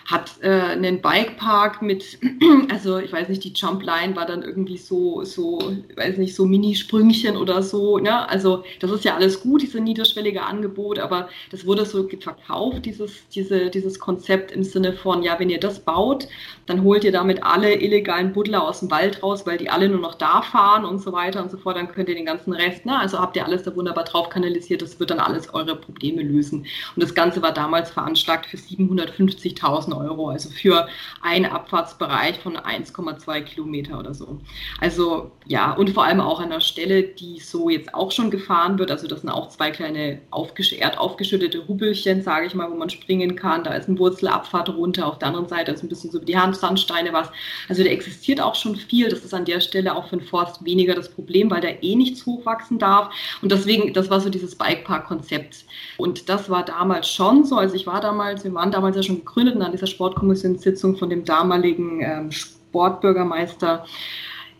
hat 0.05 0.35
äh, 0.41 0.49
einen 0.49 1.01
Bikepark 1.01 1.81
mit, 1.81 2.19
also 2.71 2.99
ich 2.99 3.11
weiß 3.11 3.27
nicht, 3.27 3.43
die 3.43 3.53
Jumpline 3.53 4.15
war 4.15 4.27
dann 4.27 4.43
irgendwie 4.43 4.77
so, 4.77 5.23
so, 5.23 5.73
weiß 5.95 6.17
nicht, 6.17 6.35
so 6.35 6.45
Mini-Sprüngchen 6.45 7.35
oder 7.35 7.63
so. 7.63 7.97
Ne? 7.97 8.29
Also 8.29 8.63
das 8.79 8.91
ist 8.91 9.03
ja 9.03 9.15
alles 9.15 9.41
gut, 9.41 9.63
diese 9.63 9.79
niederschwellige 9.79 10.43
Angebot, 10.43 10.99
aber 10.99 11.29
das 11.49 11.65
wurde 11.65 11.85
so 11.85 12.07
verkauft, 12.19 12.85
dieses, 12.85 13.27
diese, 13.29 13.71
dieses 13.71 13.99
Konzept 13.99 14.51
im 14.51 14.63
Sinne 14.63 14.93
von, 14.93 15.23
ja, 15.23 15.39
wenn 15.39 15.49
ihr 15.49 15.59
das 15.59 15.79
baut, 15.79 16.27
dann 16.67 16.83
holt 16.83 17.03
ihr 17.03 17.11
damit 17.11 17.43
alle 17.43 17.73
illegalen 17.73 18.31
Buddler 18.31 18.63
aus 18.63 18.81
dem 18.81 18.91
Wald 18.91 19.23
raus, 19.23 19.47
weil 19.47 19.57
die 19.57 19.71
alle 19.71 19.89
nur 19.89 19.99
noch 19.99 20.15
da 20.15 20.43
fahren 20.43 20.85
und 20.85 20.99
so 20.99 21.13
weiter 21.13 21.41
und 21.41 21.49
so 21.49 21.57
fort, 21.57 21.77
dann 21.77 21.91
könnt 21.91 22.09
ihr 22.09 22.15
den 22.15 22.25
ganzen 22.25 22.53
Rest, 22.53 22.85
ne? 22.85 22.99
also 22.99 23.19
habt 23.19 23.35
ihr 23.35 23.45
alles 23.45 23.63
da 23.63 23.75
wunderbar 23.75 24.03
drauf 24.03 24.29
kanalisiert, 24.29 24.83
das 24.83 24.99
wird 24.99 25.09
dann 25.09 25.19
alles 25.19 25.51
eure 25.53 25.75
Probleme 25.75 26.21
lösen. 26.21 26.67
Und 26.95 27.03
das 27.03 27.15
Ganze 27.15 27.41
war 27.41 27.51
damals 27.51 27.89
veranschlagt 27.89 28.45
für 28.45 28.57
750.000 28.57 29.94
Euro, 29.97 30.29
also 30.29 30.49
für 30.49 30.87
einen 31.21 31.45
Abfahrtsbereich 31.45 32.39
von 32.39 32.57
1,2 32.57 33.41
Kilometer 33.41 33.99
oder 33.99 34.13
so. 34.13 34.39
Also 34.79 35.31
ja, 35.47 35.73
und 35.73 35.91
vor 35.91 36.03
allem 36.03 36.19
auch 36.19 36.39
an 36.39 36.49
der 36.49 36.59
Stelle, 36.59 37.03
die 37.03 37.39
so 37.39 37.69
jetzt 37.69 37.93
auch 37.93 38.11
schon 38.11 38.31
gefahren 38.31 38.79
wird. 38.79 38.91
Also 38.91 39.07
das 39.07 39.21
sind 39.21 39.29
auch 39.29 39.49
zwei 39.49 39.71
kleine 39.71 40.19
aufgesch 40.31 40.73
erdaufgeschüttete 40.73 41.67
Hubbelchen, 41.67 42.23
sage 42.23 42.47
ich 42.47 42.55
mal, 42.55 42.69
wo 42.71 42.75
man 42.75 42.89
springen 42.89 43.35
kann. 43.35 43.63
Da 43.63 43.73
ist 43.73 43.87
eine 43.87 43.99
Wurzelabfahrt 43.99 44.69
runter. 44.69 45.07
Auf 45.07 45.19
der 45.19 45.29
anderen 45.29 45.47
Seite 45.47 45.71
ist 45.71 45.83
ein 45.83 45.89
bisschen 45.89 46.11
so 46.11 46.19
die 46.19 46.37
Handsandsteine 46.37 47.13
was. 47.13 47.29
Also 47.69 47.83
da 47.83 47.89
existiert 47.89 48.41
auch 48.41 48.55
schon 48.55 48.75
viel. 48.75 49.09
Das 49.09 49.23
ist 49.23 49.33
an 49.33 49.45
der 49.45 49.59
Stelle 49.59 49.95
auch 49.95 50.07
für 50.07 50.17
den 50.17 50.25
Forst 50.25 50.65
weniger 50.65 50.95
das 50.95 51.09
Problem, 51.09 51.51
weil 51.51 51.61
der 51.61 51.83
eh 51.83 51.95
nichts 51.95 52.25
hochwachsen 52.25 52.79
darf. 52.79 53.13
Und 53.41 53.51
deswegen, 53.51 53.93
das 53.93 54.09
war 54.09 54.19
so 54.19 54.29
dieses 54.29 54.55
Bikepark-Konzept. 54.55 55.65
Und 55.97 56.29
das 56.29 56.49
war 56.49 56.65
damals 56.65 57.09
schon 57.09 57.45
so. 57.45 57.57
Also 57.57 57.75
ich 57.75 57.85
war 57.85 58.01
damals, 58.01 58.43
wir 58.43 58.53
waren 58.53 58.71
damals 58.71 58.95
ja 58.95 59.03
schon 59.03 59.17
gegründet 59.17 59.55
und 59.55 59.61
an 59.61 59.71
dieser 59.85 59.95
Sportkommissionssitzung 59.95 60.97
von 60.97 61.09
dem 61.09 61.23
damaligen 61.25 62.01
ähm, 62.01 62.31
Sportbürgermeister 62.31 63.85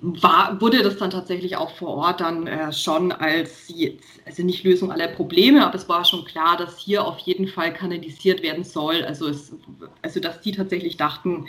war, 0.02 0.62
wurde 0.62 0.84
das 0.84 0.98
dann 0.98 1.10
tatsächlich 1.10 1.58
auch 1.58 1.72
vor 1.72 1.90
Ort 1.90 2.22
dann 2.22 2.48
äh, 2.48 2.72
schon 2.72 3.12
als 3.12 3.74
also 4.26 4.44
nicht 4.44 4.64
Lösung 4.64 4.92
aller 4.92 5.08
Probleme, 5.08 5.66
aber 5.66 5.76
es 5.76 5.90
war 5.90 6.06
schon 6.06 6.26
klar, 6.26 6.58
dass 6.58 6.78
hier 6.78 7.06
auf 7.06 7.18
jeden 7.20 7.48
Fall 7.48 7.74
kanalisiert 7.74 8.44
werden 8.44 8.64
soll. 8.64 9.04
Also, 9.04 9.28
es, 9.28 9.54
also 10.02 10.20
dass 10.20 10.42
die 10.42 10.52
tatsächlich 10.52 10.98
dachten, 10.98 11.48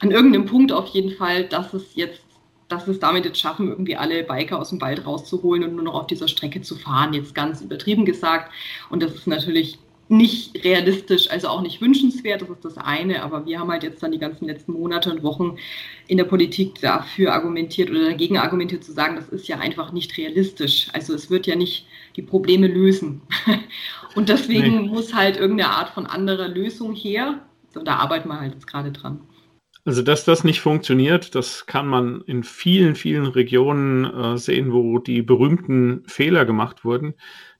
an 0.00 0.10
irgendeinem 0.10 0.46
Punkt 0.46 0.72
auf 0.72 0.86
jeden 0.88 1.16
Fall, 1.16 1.44
dass 1.44 1.74
es 1.74 1.94
jetzt 1.94 2.20
dass 2.68 2.88
es 2.88 2.98
damit 2.98 3.24
jetzt 3.24 3.38
schaffen, 3.38 3.68
irgendwie 3.68 3.96
alle 3.96 4.24
Biker 4.24 4.58
aus 4.58 4.70
dem 4.70 4.80
Wald 4.80 5.06
rauszuholen 5.06 5.62
und 5.62 5.76
nur 5.76 5.84
noch 5.84 5.94
auf 5.94 6.08
dieser 6.08 6.26
Strecke 6.26 6.62
zu 6.62 6.74
fahren, 6.74 7.14
jetzt 7.14 7.32
ganz 7.32 7.60
übertrieben 7.60 8.04
gesagt. 8.04 8.50
Und 8.90 9.04
das 9.04 9.14
ist 9.14 9.28
natürlich 9.28 9.78
nicht 10.08 10.64
realistisch, 10.64 11.30
also 11.30 11.48
auch 11.48 11.62
nicht 11.62 11.80
wünschenswert, 11.80 12.42
das 12.42 12.50
ist 12.50 12.64
das 12.64 12.78
eine, 12.78 13.22
aber 13.22 13.44
wir 13.44 13.58
haben 13.58 13.70
halt 13.70 13.82
jetzt 13.82 14.02
dann 14.02 14.12
die 14.12 14.18
ganzen 14.18 14.46
letzten 14.46 14.72
Monate 14.72 15.10
und 15.10 15.22
Wochen 15.22 15.56
in 16.06 16.16
der 16.16 16.24
Politik 16.24 16.80
dafür 16.80 17.32
argumentiert 17.32 17.90
oder 17.90 18.04
dagegen 18.04 18.38
argumentiert 18.38 18.84
zu 18.84 18.92
sagen, 18.92 19.16
das 19.16 19.28
ist 19.28 19.48
ja 19.48 19.58
einfach 19.58 19.92
nicht 19.92 20.16
realistisch. 20.16 20.88
Also 20.92 21.14
es 21.14 21.28
wird 21.28 21.46
ja 21.46 21.56
nicht 21.56 21.86
die 22.14 22.22
Probleme 22.22 22.68
lösen. 22.68 23.22
Und 24.14 24.30
deswegen 24.30 24.82
nee. 24.82 24.88
muss 24.88 25.14
halt 25.14 25.36
irgendeine 25.36 25.70
Art 25.70 25.90
von 25.90 26.06
anderer 26.06 26.48
Lösung 26.48 26.94
her. 26.94 27.40
So, 27.74 27.82
da 27.82 27.96
arbeiten 27.96 28.28
wir 28.28 28.40
halt 28.40 28.54
jetzt 28.54 28.66
gerade 28.66 28.90
dran. 28.90 29.20
Also, 29.84 30.02
dass 30.02 30.24
das 30.24 30.42
nicht 30.42 30.60
funktioniert, 30.60 31.34
das 31.34 31.66
kann 31.66 31.86
man 31.86 32.22
in 32.22 32.42
vielen, 32.42 32.96
vielen 32.96 33.26
Regionen 33.26 34.04
äh, 34.04 34.38
sehen, 34.38 34.72
wo 34.72 34.98
die 34.98 35.22
berühmten 35.22 36.02
Fehler 36.08 36.44
gemacht 36.44 36.84
wurden 36.84 37.14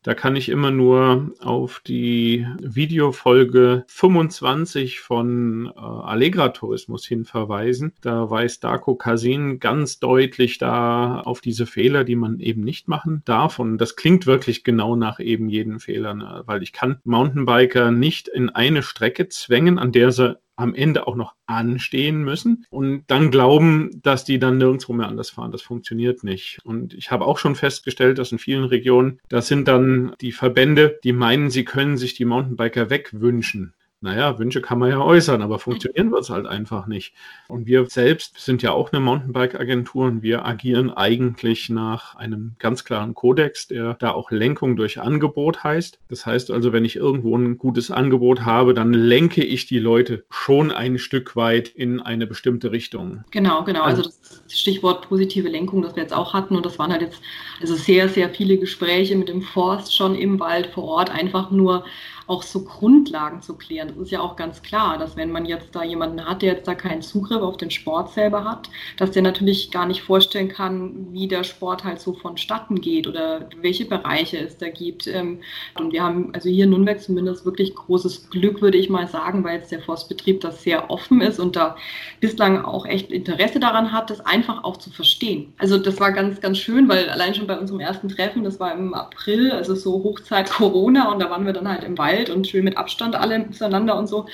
Da 0.07 0.15
kann 0.15 0.37
ich 0.37 0.51
immer 0.51 0.71
nur 0.71 1.33
auf 1.41 1.83
die 1.85 2.47
Videofolge 2.63 3.83
25 3.89 5.01
von 5.01 5.67
äh, 5.67 5.81
Allegra 5.81 6.51
Tourismus 6.51 7.05
hin 7.05 7.25
verweisen. 7.25 7.93
Da 8.03 8.31
weist 8.31 8.63
Darko 8.63 8.95
Kasin 8.95 9.59
ganz 9.59 9.99
deutlich 9.99 10.59
da 10.59 11.23
auf 11.23 11.41
diese 11.41 11.67
Fehler, 11.67 12.05
die 12.05 12.15
man 12.15 12.39
eben 12.39 12.61
nicht 12.61 12.87
machen 12.87 13.23
darf. 13.25 13.59
Und 13.59 13.79
das 13.79 13.97
klingt 13.97 14.27
wirklich 14.27 14.63
genau 14.63 14.95
nach 14.95 15.19
eben 15.19 15.49
jeden 15.49 15.81
Fehler, 15.81 16.15
ne? 16.15 16.45
weil 16.47 16.63
ich 16.63 16.73
kann 16.73 17.01
Mountainbiker 17.03 17.91
nicht 17.91 18.29
in 18.29 18.49
eine 18.49 18.85
Strecke 18.85 19.29
zwängen, 19.29 19.77
an 19.77 19.91
der 19.91 20.13
sie 20.13 20.39
am 20.57 20.75
Ende 20.75 21.07
auch 21.07 21.17
noch 21.17 21.35
anstehen 21.47 22.25
müssen 22.25 22.67
und 22.71 23.05
dann 23.07 23.31
glauben, 23.31 23.91
dass 24.03 24.25
die 24.25 24.39
dann 24.39 24.59
nirgendwo 24.59 24.93
mehr 24.93 25.09
anders 25.09 25.31
fahren. 25.31 25.53
Das 25.53 25.63
funktioniert 25.63 26.25
nicht. 26.25 26.59
Und 26.65 26.95
ich 26.95 27.11
habe 27.11 27.27
auch 27.27 27.39
schon 27.39 27.55
festgestellt, 27.55 28.19
dass 28.19 28.33
in 28.33 28.39
vielen 28.39 28.65
Regionen, 28.65 29.21
das 29.29 29.47
sind 29.47 29.69
dann 29.69 30.15
die 30.21 30.33
Verbände, 30.33 30.99
die 31.05 31.13
meinen, 31.13 31.51
sie 31.51 31.65
können 31.65 31.97
sich 31.97 32.15
die 32.15 32.25
Mountainbiker 32.25 32.91
wegwünschen 32.91 33.75
naja, 34.00 34.38
Wünsche 34.38 34.61
kann 34.61 34.79
man 34.79 34.91
ja 34.91 35.00
äußern, 35.00 35.41
aber 35.41 35.59
funktionieren 35.59 36.12
wird 36.12 36.23
es 36.23 36.31
halt 36.31 36.47
einfach 36.47 36.87
nicht. 36.87 37.15
Und 37.49 37.67
wir 37.67 37.87
selbst 37.87 38.38
sind 38.38 38.62
ja 38.62 38.73
auch 38.73 38.93
eine 38.93 39.00
Mountainbike-Agentur 39.00 40.05
und 40.05 40.23
wir 40.23 40.45
agieren 40.45 40.91
eigentlich 40.91 41.71
nach 41.71 42.15
einem 42.15 42.57
ganz 42.59 42.85
klaren 42.85 43.15
Kodex, 43.15 43.69
der 43.69 43.95
da 43.95 44.11
auch 44.11 44.31
Lenkung 44.31 44.76
durch 44.76 45.00
Angebot 45.00 45.65
heißt. 45.65 45.99
Das 46.09 46.26
heißt 46.26 46.50
also, 46.50 46.75
wenn 46.75 46.85
ich 46.85 46.97
irgendwo 46.97 47.37
ein 47.37 47.57
gutes 47.57 47.91
Angebot 47.91 48.45
habe, 48.45 48.75
dann 48.75 48.93
lenke 48.93 49.43
ich 49.43 49.67
die 49.67 49.79
Leute 49.79 50.25
schon 50.31 50.71
ein 50.71 50.99
Stück 50.99 51.35
weit 51.35 51.69
in 51.69 52.00
eine 52.00 52.26
bestimmte 52.26 52.73
Richtung. 52.73 53.25
Genau, 53.31 53.65
genau. 53.65 53.83
Also, 53.83 54.03
also 54.03 54.15
das 54.45 54.61
Stichwort 54.61 55.09
positive 55.09 55.49
Lenkung, 55.49 55.81
das 55.81 55.97
wir 55.97 56.03
jetzt 56.03 56.15
auch 56.15 56.35
hatten 56.35 56.55
und 56.55 56.67
das 56.67 56.79
waren 56.79 56.93
halt 56.93 57.03
jetzt 57.03 57.21
also 57.61 57.75
sehr, 57.75 58.11
sehr 58.11 58.29
viele 58.29 58.59
Gespräche 58.59 59.17
mit 59.17 59.31
dem 59.31 59.41
Forst 59.41 59.97
schon 59.97 60.15
im 60.15 60.38
Wald 60.38 60.67
vor 60.67 60.85
Ort, 60.85 61.11
einfach 61.11 61.50
nur 61.50 61.85
auch 62.26 62.42
so 62.42 62.62
Grundlagen 62.64 63.40
zu 63.40 63.54
klären. 63.54 63.88
Das 63.88 63.97
ist 63.99 64.11
ja 64.11 64.21
auch 64.21 64.37
ganz 64.37 64.62
klar, 64.62 64.99
dass 64.99 65.16
wenn 65.16 65.30
man 65.30 65.47
jetzt 65.47 65.75
da 65.75 65.85
jemanden 65.85 66.25
hat, 66.25 66.42
der 66.42 66.54
jetzt 66.54 66.66
da 66.66 66.75
keinen 66.75 67.02
Zugriff 67.02 67.40
auf 67.40 67.56
den 67.56 67.71
Sport 67.71 68.12
selber 68.12 68.45
hat, 68.45 68.68
dass 68.97 69.12
der 69.12 69.23
natürlich 69.23 69.71
gar 69.71 69.87
nicht 69.87 70.02
vorstellen 70.02 70.49
kann, 70.49 71.12
wie 71.12 71.28
der 71.28 71.45
Sport 71.45 71.85
halt 71.85 72.00
so 72.00 72.14
vonstatten 72.14 72.80
geht 72.80 73.06
oder 73.06 73.49
welche 73.61 73.85
Bereiche 73.85 74.38
es 74.38 74.59
da 74.59 74.68
gibt. 74.68 75.06
Ähm, 75.06 75.40
und 75.78 75.92
wir 75.92 76.02
haben 76.02 76.35
also 76.35 76.49
hier 76.49 76.64
in 76.64 76.71
Nürnberg 76.71 77.00
zumindest 77.00 77.45
wirklich 77.45 77.75
großes 77.75 78.30
Glück, 78.30 78.61
würde 78.61 78.78
ich 78.78 78.90
mal 78.90 79.06
sagen, 79.06 79.45
weil 79.45 79.59
jetzt 79.59 79.71
der 79.71 79.80
Forstbetrieb 79.80 80.40
das 80.40 80.62
sehr 80.62 80.90
offen 80.90 81.21
ist 81.21 81.38
und 81.38 81.54
da 81.54 81.76
bislang 82.21 82.64
auch 82.64 82.87
echt 82.87 83.12
Interesse 83.12 83.61
daran 83.61 83.92
hat, 83.92 84.11
das 84.11 84.21
einfach 84.21 84.64
auch 84.64 84.78
zu 84.78 84.90
verstehen. 84.90 85.52
Also 85.59 85.78
das 85.78 86.00
war 86.00 86.11
ganz, 86.11 86.40
ganz 86.40 86.59
schön, 86.59 86.88
weil 86.88 87.09
allein 87.09 87.35
schon 87.35 87.47
bei 87.47 87.59
unserem 87.59 87.80
ersten 87.80 88.09
Treffen, 88.09 88.42
das 88.42 88.59
war 88.59 88.75
im 88.75 88.95
April, 88.95 89.52
also 89.52 89.76
so 89.76 90.02
Hochzeit 90.02 90.50
Corona 90.50 91.12
und 91.12 91.21
da 91.21 91.30
waren 91.30 91.47
wir 91.47 91.52
dann 91.52 91.68
halt 91.68 91.85
im 91.85 91.97
Wald 91.99 92.16
Wald 92.17 92.31
und 92.31 92.47
schön 92.47 92.65
mit 92.65 92.77
Abstand 92.77 93.15
alle 93.15 93.39
miteinander 93.39 93.99
und 93.99 94.07
so. 94.07 94.27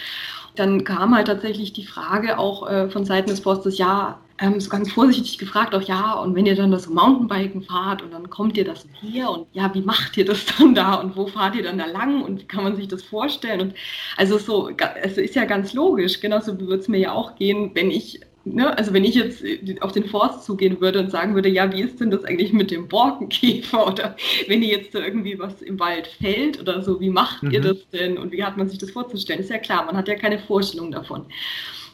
Dann 0.55 0.85
kam 0.85 1.15
halt 1.15 1.29
tatsächlich 1.29 1.73
die 1.73 1.87
Frage 1.87 2.39
auch 2.39 2.69
äh, 2.69 2.91
von 2.91 3.07
Seiten 3.07 3.31
des 3.31 3.41
Forstes, 3.41 3.79
ja, 3.79 4.21
ähm, 4.39 4.61
so 4.61 4.69
ganz 4.69 4.93
vorsichtig 4.93 5.39
gefragt, 5.39 5.75
auch 5.75 5.83
ja, 5.83 6.13
und 6.15 6.35
wenn 6.35 6.45
ihr 6.45 6.57
dann 6.57 6.71
das 6.71 6.89
Mountainbiken 6.89 7.63
fahrt 7.63 8.03
und 8.03 8.13
dann 8.13 8.29
kommt 8.29 8.59
ihr 8.59 8.65
das 8.65 8.87
hier 9.01 9.31
und 9.31 9.47
ja, 9.53 9.73
wie 9.73 9.81
macht 9.81 10.17
ihr 10.19 10.27
das 10.27 10.45
dann 10.59 10.75
da 10.75 10.95
und 10.95 11.17
wo 11.17 11.27
fahrt 11.27 11.55
ihr 11.55 11.63
dann 11.63 11.79
da 11.79 11.87
lang 11.87 12.23
und 12.23 12.41
wie 12.41 12.45
kann 12.45 12.65
man 12.65 12.77
sich 12.77 12.89
das 12.89 13.03
vorstellen? 13.03 13.61
Und 13.61 13.75
also 14.19 14.37
so, 14.37 14.71
es 15.03 15.17
ist 15.17 15.35
ja 15.35 15.47
ganz 15.47 15.73
logisch, 15.73 16.21
genauso 16.21 16.59
würde 16.61 16.77
es 16.77 16.89
mir 16.89 16.99
ja 16.99 17.13
auch 17.13 17.35
gehen, 17.37 17.71
wenn 17.75 17.91
ich 17.91 18.21
Ne, 18.45 18.77
also 18.77 18.93
wenn 18.93 19.05
ich 19.05 19.15
jetzt 19.15 19.45
auf 19.83 19.93
den 19.93 20.07
Forst 20.07 20.45
zugehen 20.45 20.81
würde 20.81 20.99
und 20.99 21.13
sagen 21.13 21.37
würde, 21.37 21.49
ja, 21.49 21.73
wie 21.73 21.83
ist 21.83 22.01
denn 22.01 22.11
das 22.11 22.25
eigentlich 22.25 22.53
mit 22.53 22.73
dem 22.73 22.89
Borkenkäfer 22.89 23.87
oder 23.93 24.17
wenn 24.49 24.63
ihr 24.63 24.77
jetzt 24.77 24.95
irgendwie 24.95 25.39
was 25.39 25.63
im 25.63 25.79
Wald 25.79 26.09
fällt 26.09 26.61
oder 26.61 26.83
so, 26.83 27.01
wie 27.01 27.11
macht 27.11 27.45
mhm. 27.45 27.53
ihr 27.53 27.61
das 27.61 27.89
denn 27.91 28.19
und 28.19 28.33
wie 28.33 28.43
hat 28.43 28.57
man 28.57 28.69
sich 28.69 28.79
das 28.79 28.91
vorzustellen? 28.91 29.41
Ist 29.41 29.51
ja 29.51 29.59
klar, 29.59 29.85
man 29.85 29.97
hat 29.97 30.09
ja 30.09 30.17
keine 30.17 30.41
Vorstellung 30.41 30.91
davon. 30.91 31.27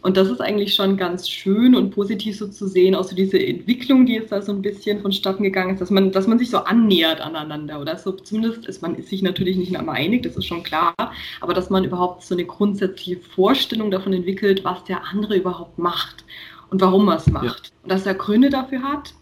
Und 0.03 0.17
das 0.17 0.29
ist 0.29 0.41
eigentlich 0.41 0.75
schon 0.75 0.97
ganz 0.97 1.29
schön 1.29 1.75
und 1.75 1.91
positiv 1.91 2.39
so 2.39 2.47
zu 2.47 2.69
sehen, 2.69 2.95
auch 2.95 3.05
so 3.05 3.17
diese 3.17 3.45
Entwicklung, 3.45 4.07
die 4.07 4.15
jetzt 4.15 4.31
da 4.31 4.41
so 4.41 4.53
ein 4.53 4.63
bisschen 4.63 5.01
vonstatten 5.01 5.43
gegangen 5.43 5.75
ist, 5.75 5.81
dass 5.81 5.91
man, 5.91 6.13
dass 6.13 6.29
man 6.29 6.39
sich 6.39 6.51
so 6.51 6.59
annähert 6.59 7.21
aneinander 7.21 7.81
oder 7.81 7.99
so 7.99 8.13
zumindest 8.13 8.67
ist 8.67 8.81
man 8.81 8.95
ist 8.95 9.09
sich 9.09 9.23
natürlich 9.23 9.57
nicht 9.57 9.73
immer 9.73 9.93
einig, 9.93 10.23
das 10.23 10.37
ist 10.37 10.47
schon 10.47 10.63
klar, 10.63 10.95
aber 11.41 11.53
dass 11.53 11.69
man 11.69 11.83
überhaupt 11.83 12.23
so 12.23 12.35
eine 12.35 12.45
grundsätzliche 12.45 13.21
Vorstellung 13.21 13.91
davon 13.91 14.13
entwickelt, 14.13 14.65
was 14.65 14.85
der 14.85 15.05
andere 15.05 15.37
überhaupt 15.37 15.79
macht 15.79 16.25
und 16.71 16.81
warum 16.81 17.09
er 17.09 17.17
es 17.17 17.27
macht. 17.27 17.45
Ja. 17.67 17.73
Und 17.83 17.93
dass 17.93 18.07
er 18.07 18.15
Gründe 18.15 18.51
dafür 18.51 18.83
hat. 18.83 19.15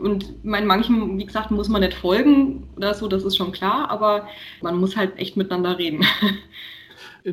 Und 0.00 0.44
mein, 0.44 0.66
manchen, 0.66 1.18
wie 1.18 1.26
gesagt, 1.26 1.52
muss 1.52 1.68
man 1.68 1.82
nicht 1.82 1.94
folgen 1.94 2.68
oder 2.76 2.94
so, 2.94 3.06
das 3.06 3.22
ist 3.24 3.36
schon 3.36 3.52
klar, 3.52 3.88
aber 3.90 4.26
man 4.60 4.76
muss 4.76 4.96
halt 4.96 5.16
echt 5.18 5.36
miteinander 5.36 5.78
reden. 5.78 6.04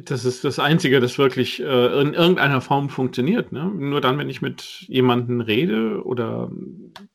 Das 0.04 0.26
ist 0.26 0.44
das 0.44 0.60
Einzige, 0.60 1.00
das 1.00 1.18
wirklich 1.18 1.62
äh, 1.62 2.02
in 2.02 2.14
irgendeiner 2.14 2.60
Form 2.60 2.90
funktioniert. 2.90 3.52
Ne? 3.52 3.66
Nur 3.66 4.02
dann, 4.02 4.18
wenn 4.18 4.30
ich 4.30 4.42
mit 4.42 4.82
jemandem 4.88 5.42
rede 5.42 6.04
oder 6.04 6.52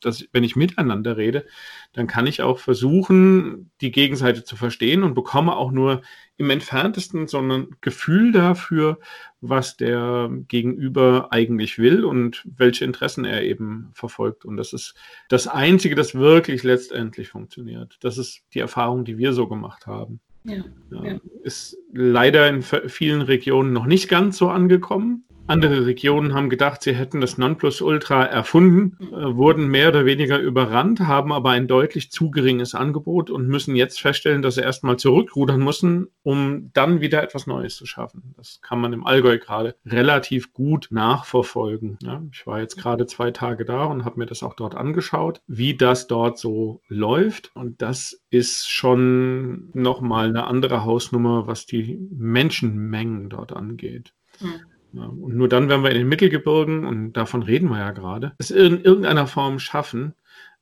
das, 0.01 0.25
wenn 0.33 0.45
ich 0.45 0.57
miteinander 0.57 1.17
rede, 1.17 1.47
dann 1.93 2.07
kann 2.07 2.27
ich 2.27 2.43
auch 2.43 2.59
versuchen, 2.59 3.71
die 3.81 3.91
Gegenseite 3.91 4.45
zu 4.45 4.57
verstehen 4.57 5.03
und 5.03 5.15
bekomme 5.15 5.57
auch 5.57 5.73
nur 5.73 6.03
im 6.37 6.49
entferntesten 6.49 7.27
so 7.27 7.39
ein 7.39 7.77
Gefühl 7.81 8.33
dafür, 8.33 8.99
was 9.41 9.77
der 9.77 10.31
Gegenüber 10.49 11.33
eigentlich 11.33 11.79
will 11.79 12.05
und 12.05 12.47
welche 12.57 12.85
Interessen 12.85 13.25
er 13.25 13.43
eben 13.43 13.91
verfolgt. 13.95 14.45
Und 14.45 14.57
das 14.57 14.73
ist 14.73 14.95
das 15.29 15.49
Einzige, 15.49 15.97
das 15.97 16.15
wirklich 16.15 16.63
letztendlich 16.63 17.29
funktioniert. 17.29 17.99
Das 18.01 18.17
ist 18.17 18.43
die 18.55 18.61
Erfahrung, 18.61 19.05
die 19.05 19.19
wir 19.19 19.33
so 19.33 19.49
gemacht 19.49 19.87
haben. 19.87 20.21
Ja, 20.45 20.65
ja. 20.91 21.19
Ist 21.43 21.77
leider 21.93 22.49
in 22.49 22.63
vielen 22.63 23.23
Regionen 23.23 23.73
noch 23.73 23.87
nicht 23.87 24.09
ganz 24.09 24.39
so 24.39 24.49
angekommen. 24.49 25.25
Andere 25.51 25.85
Regionen 25.85 26.33
haben 26.33 26.49
gedacht, 26.49 26.81
sie 26.81 26.95
hätten 26.95 27.21
das 27.21 27.37
Nonplusultra 27.37 28.25
erfunden, 28.25 28.97
äh, 29.13 29.37
wurden 29.37 29.67
mehr 29.67 29.89
oder 29.89 30.05
weniger 30.05 30.39
überrannt, 30.39 31.01
haben 31.01 31.33
aber 31.33 31.51
ein 31.51 31.67
deutlich 31.67 32.13
zu 32.13 32.31
geringes 32.31 32.77
Angebot 32.77 33.31
und 33.31 33.49
müssen 33.49 33.75
jetzt 33.75 34.01
feststellen, 34.01 34.43
dass 34.43 34.55
sie 34.55 34.61
erstmal 34.61 34.97
zurückrudern 34.97 35.61
müssen, 35.61 36.07
um 36.23 36.71
dann 36.73 37.01
wieder 37.01 37.21
etwas 37.21 37.49
Neues 37.49 37.75
zu 37.75 37.85
schaffen. 37.85 38.33
Das 38.37 38.61
kann 38.63 38.81
man 38.81 38.93
im 38.93 39.05
Allgäu 39.05 39.39
gerade 39.41 39.75
relativ 39.85 40.53
gut 40.53 40.87
nachverfolgen. 40.93 41.99
Ja, 42.01 42.23
ich 42.33 42.47
war 42.47 42.61
jetzt 42.61 42.77
gerade 42.77 43.07
zwei 43.07 43.33
Tage 43.33 43.65
da 43.65 43.87
und 43.87 44.05
habe 44.05 44.21
mir 44.21 44.27
das 44.27 44.45
auch 44.45 44.55
dort 44.55 44.77
angeschaut, 44.77 45.43
wie 45.49 45.77
das 45.77 46.07
dort 46.07 46.39
so 46.39 46.81
läuft. 46.87 47.51
Und 47.57 47.83
das 47.83 48.23
ist 48.31 48.71
schon 48.71 49.71
nochmal 49.73 50.29
eine 50.29 50.47
andere 50.47 50.85
Hausnummer, 50.85 51.49
was 51.49 51.67
die 51.67 51.99
Menschenmengen 52.13 53.31
dort 53.31 53.53
angeht. 53.53 54.13
Mhm. 54.39 54.70
Und 54.93 55.37
nur 55.37 55.49
dann, 55.49 55.69
wenn 55.69 55.83
wir 55.83 55.91
in 55.91 55.99
den 55.99 56.09
Mittelgebirgen, 56.09 56.85
und 56.85 57.13
davon 57.13 57.43
reden 57.43 57.69
wir 57.69 57.79
ja 57.79 57.91
gerade, 57.93 58.33
es 58.39 58.51
in 58.51 58.83
irgendeiner 58.83 59.27
Form 59.27 59.59
schaffen, 59.59 60.15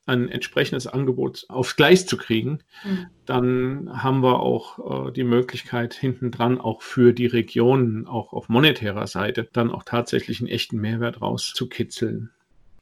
ein 0.09 0.29
entsprechendes 0.29 0.87
Angebot 0.87 1.45
aufs 1.49 1.77
Gleis 1.77 2.07
zu 2.07 2.17
kriegen, 2.17 2.61
mhm. 2.85 3.07
dann 3.27 4.03
haben 4.03 4.23
wir 4.23 4.41
auch 4.41 5.09
äh, 5.09 5.13
die 5.13 5.25
Möglichkeit, 5.25 5.93
hintendran 5.95 6.59
auch 6.59 6.81
für 6.81 7.13
die 7.13 7.27
Regionen, 7.27 8.07
auch 8.07 8.33
auf 8.33 8.49
monetärer 8.49 9.07
Seite, 9.07 9.49
dann 9.53 9.71
auch 9.71 9.85
tatsächlich 9.85 10.41
einen 10.41 10.49
echten 10.49 10.79
Mehrwert 10.79 11.21
rauszukitzeln. 11.21 12.31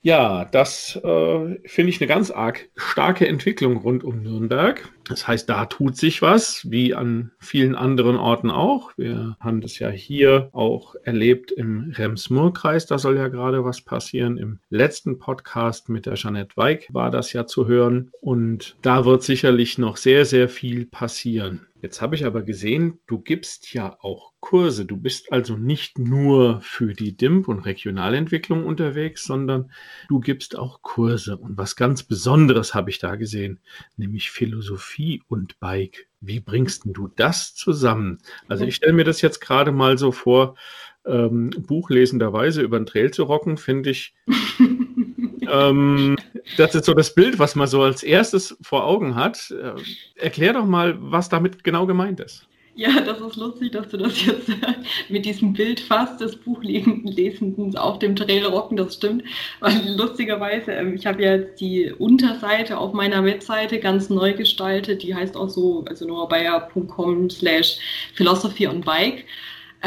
Ja, 0.07 0.45
das 0.45 0.95
äh, 1.03 1.59
finde 1.65 1.91
ich 1.91 2.01
eine 2.01 2.07
ganz 2.07 2.31
arg 2.31 2.69
starke 2.77 3.27
Entwicklung 3.27 3.79
rund 3.79 4.05
um 4.05 4.23
Nürnberg. 4.23 4.89
Das 5.09 5.27
heißt, 5.27 5.49
da 5.49 5.67
tut 5.67 5.97
sich 5.97 6.23
was, 6.23 6.65
wie 6.71 6.95
an 6.95 7.33
vielen 7.41 7.75
anderen 7.75 8.15
Orten 8.15 8.53
auch. 8.53 8.93
Wir 8.97 9.37
haben 9.41 9.61
das 9.61 9.81
ja 9.81 9.89
hier 9.89 10.49
auch 10.53 10.95
erlebt 11.03 11.51
im 11.51 11.93
Rems-Murr-Kreis. 11.97 12.87
Da 12.87 12.99
soll 12.99 13.17
ja 13.17 13.27
gerade 13.27 13.65
was 13.65 13.81
passieren. 13.81 14.39
Im 14.39 14.61
letzten 14.71 15.19
Podcast 15.19 15.89
mit 15.89 16.07
der 16.07 16.15
Jeanette 16.15 16.57
Weig 16.57 16.87
war 16.93 17.11
das 17.11 17.33
ja 17.33 17.45
zu 17.49 17.67
hören. 17.67 18.13
Und 18.21 18.77
da 18.83 19.07
wird 19.07 19.25
sicherlich 19.25 19.77
noch 19.77 19.97
sehr, 19.97 20.25
sehr 20.25 20.49
viel 20.49 20.87
passieren. 20.87 21.67
Jetzt 21.87 22.03
habe 22.03 22.17
ich 22.17 22.25
aber 22.25 22.43
gesehen, 22.43 22.99
du 23.07 23.21
gibst 23.21 23.73
ja 23.73 23.97
auch 24.01 24.33
Kurse. 24.41 24.87
Du 24.87 24.97
bist 24.97 25.33
also 25.33 25.57
nicht 25.57 26.01
nur 26.01 26.61
für 26.61 26.95
die 26.95 27.17
DIMP 27.17 27.47
und 27.47 27.61
Regionalentwicklung 27.61 28.67
unterwegs, 28.67 29.23
sondern 29.23 29.71
du 30.09 30.19
gibst 30.19 30.59
auch 30.59 30.83
Kurse. 30.83 31.37
Und 31.37 31.57
was 31.57 31.77
ganz 31.77 32.03
Besonderes 32.03 32.75
habe 32.75 32.91
ich 32.91 32.99
da 32.99 33.15
gesehen, 33.15 33.61
nämlich 33.97 34.33
Philosophie 34.33 35.23
und 35.29 35.61
Bike. 35.61 36.09
Wie 36.21 36.41
bringst 36.41 36.83
du 36.87 37.07
das 37.07 37.55
zusammen? 37.55 38.19
Also 38.49 38.65
ich 38.65 38.75
stelle 38.75 38.93
mir 38.93 39.05
das 39.05 39.21
jetzt 39.21 39.39
gerade 39.41 39.71
mal 39.71 39.97
so 39.97 40.11
vor, 40.11 40.57
ähm, 41.05 41.51
buchlesenderweise 41.51 42.63
über 42.63 42.81
den 42.81 42.87
Trail 42.87 43.13
zu 43.13 43.23
rocken, 43.23 43.59
finde 43.59 43.91
ich 43.91 44.13
ähm, 45.49 46.17
das 46.57 46.75
ist 46.75 46.85
so 46.85 46.95
das 46.95 47.15
Bild, 47.15 47.39
was 47.39 47.55
man 47.55 47.67
so 47.67 47.83
als 47.83 48.03
erstes 48.03 48.57
vor 48.63 48.85
Augen 48.85 49.15
hat. 49.15 49.51
Äh, 49.51 49.73
erklär 50.17 50.53
doch 50.53 50.67
mal, 50.67 50.97
was 50.99 51.29
damit 51.29 51.65
genau 51.65 51.87
gemeint 51.87 52.21
ist. 52.21 52.47
Ja, 52.79 53.01
das 53.01 53.19
ist 53.23 53.37
lustig, 53.37 53.73
dass 53.73 53.89
du 53.89 53.97
das 53.97 54.27
jetzt 54.27 54.51
mit 55.09 55.25
diesem 55.25 55.55
Bild 55.55 55.81
fast 55.81 56.21
des 56.21 56.37
Buchlesenden 56.37 57.75
auf 57.75 57.99
dem 58.01 58.15
Trail 58.15 58.45
rocken, 58.45 58.77
das 58.77 58.97
stimmt. 58.97 59.25
Weil 59.61 59.97
lustigerweise, 59.97 60.73
ähm, 60.73 60.95
ich 60.95 61.07
habe 61.07 61.23
ja 61.23 61.37
jetzt 61.37 61.59
die 61.59 61.91
Unterseite 61.91 62.77
auf 62.77 62.93
meiner 62.93 63.25
Webseite 63.25 63.81
ganz 63.81 64.11
neu 64.11 64.35
gestaltet, 64.35 65.03
die 65.03 65.15
heißt 65.15 65.39
auch 65.39 65.49
so, 65.49 65.87
also 65.89 66.07
norabayer.com 66.07 67.31
slash 67.31 67.79
philosophy 68.15 68.67
on 68.67 68.83
bike. 68.83 69.25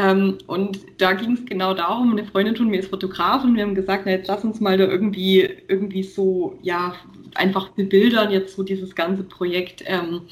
Ähm, 0.00 0.38
und 0.46 0.78
da 0.96 1.12
ging 1.12 1.32
es 1.32 1.44
genau 1.44 1.74
darum, 1.74 2.12
eine 2.12 2.24
Freundin 2.24 2.56
von 2.56 2.68
mir 2.68 2.80
ist 2.80 2.88
Fotografin 2.88 3.54
wir 3.54 3.62
haben 3.62 3.74
gesagt, 3.74 4.04
na 4.06 4.12
jetzt 4.12 4.28
lass 4.28 4.44
uns 4.44 4.58
mal 4.58 4.78
da 4.78 4.84
irgendwie, 4.84 5.48
irgendwie 5.68 6.02
so, 6.02 6.58
ja, 6.62 6.94
einfach 7.34 7.68
bebildern 7.70 8.30
jetzt 8.30 8.56
so 8.56 8.62
dieses 8.62 8.94
ganze 8.94 9.22
Projekt, 9.22 9.84
ähm, 9.86 10.22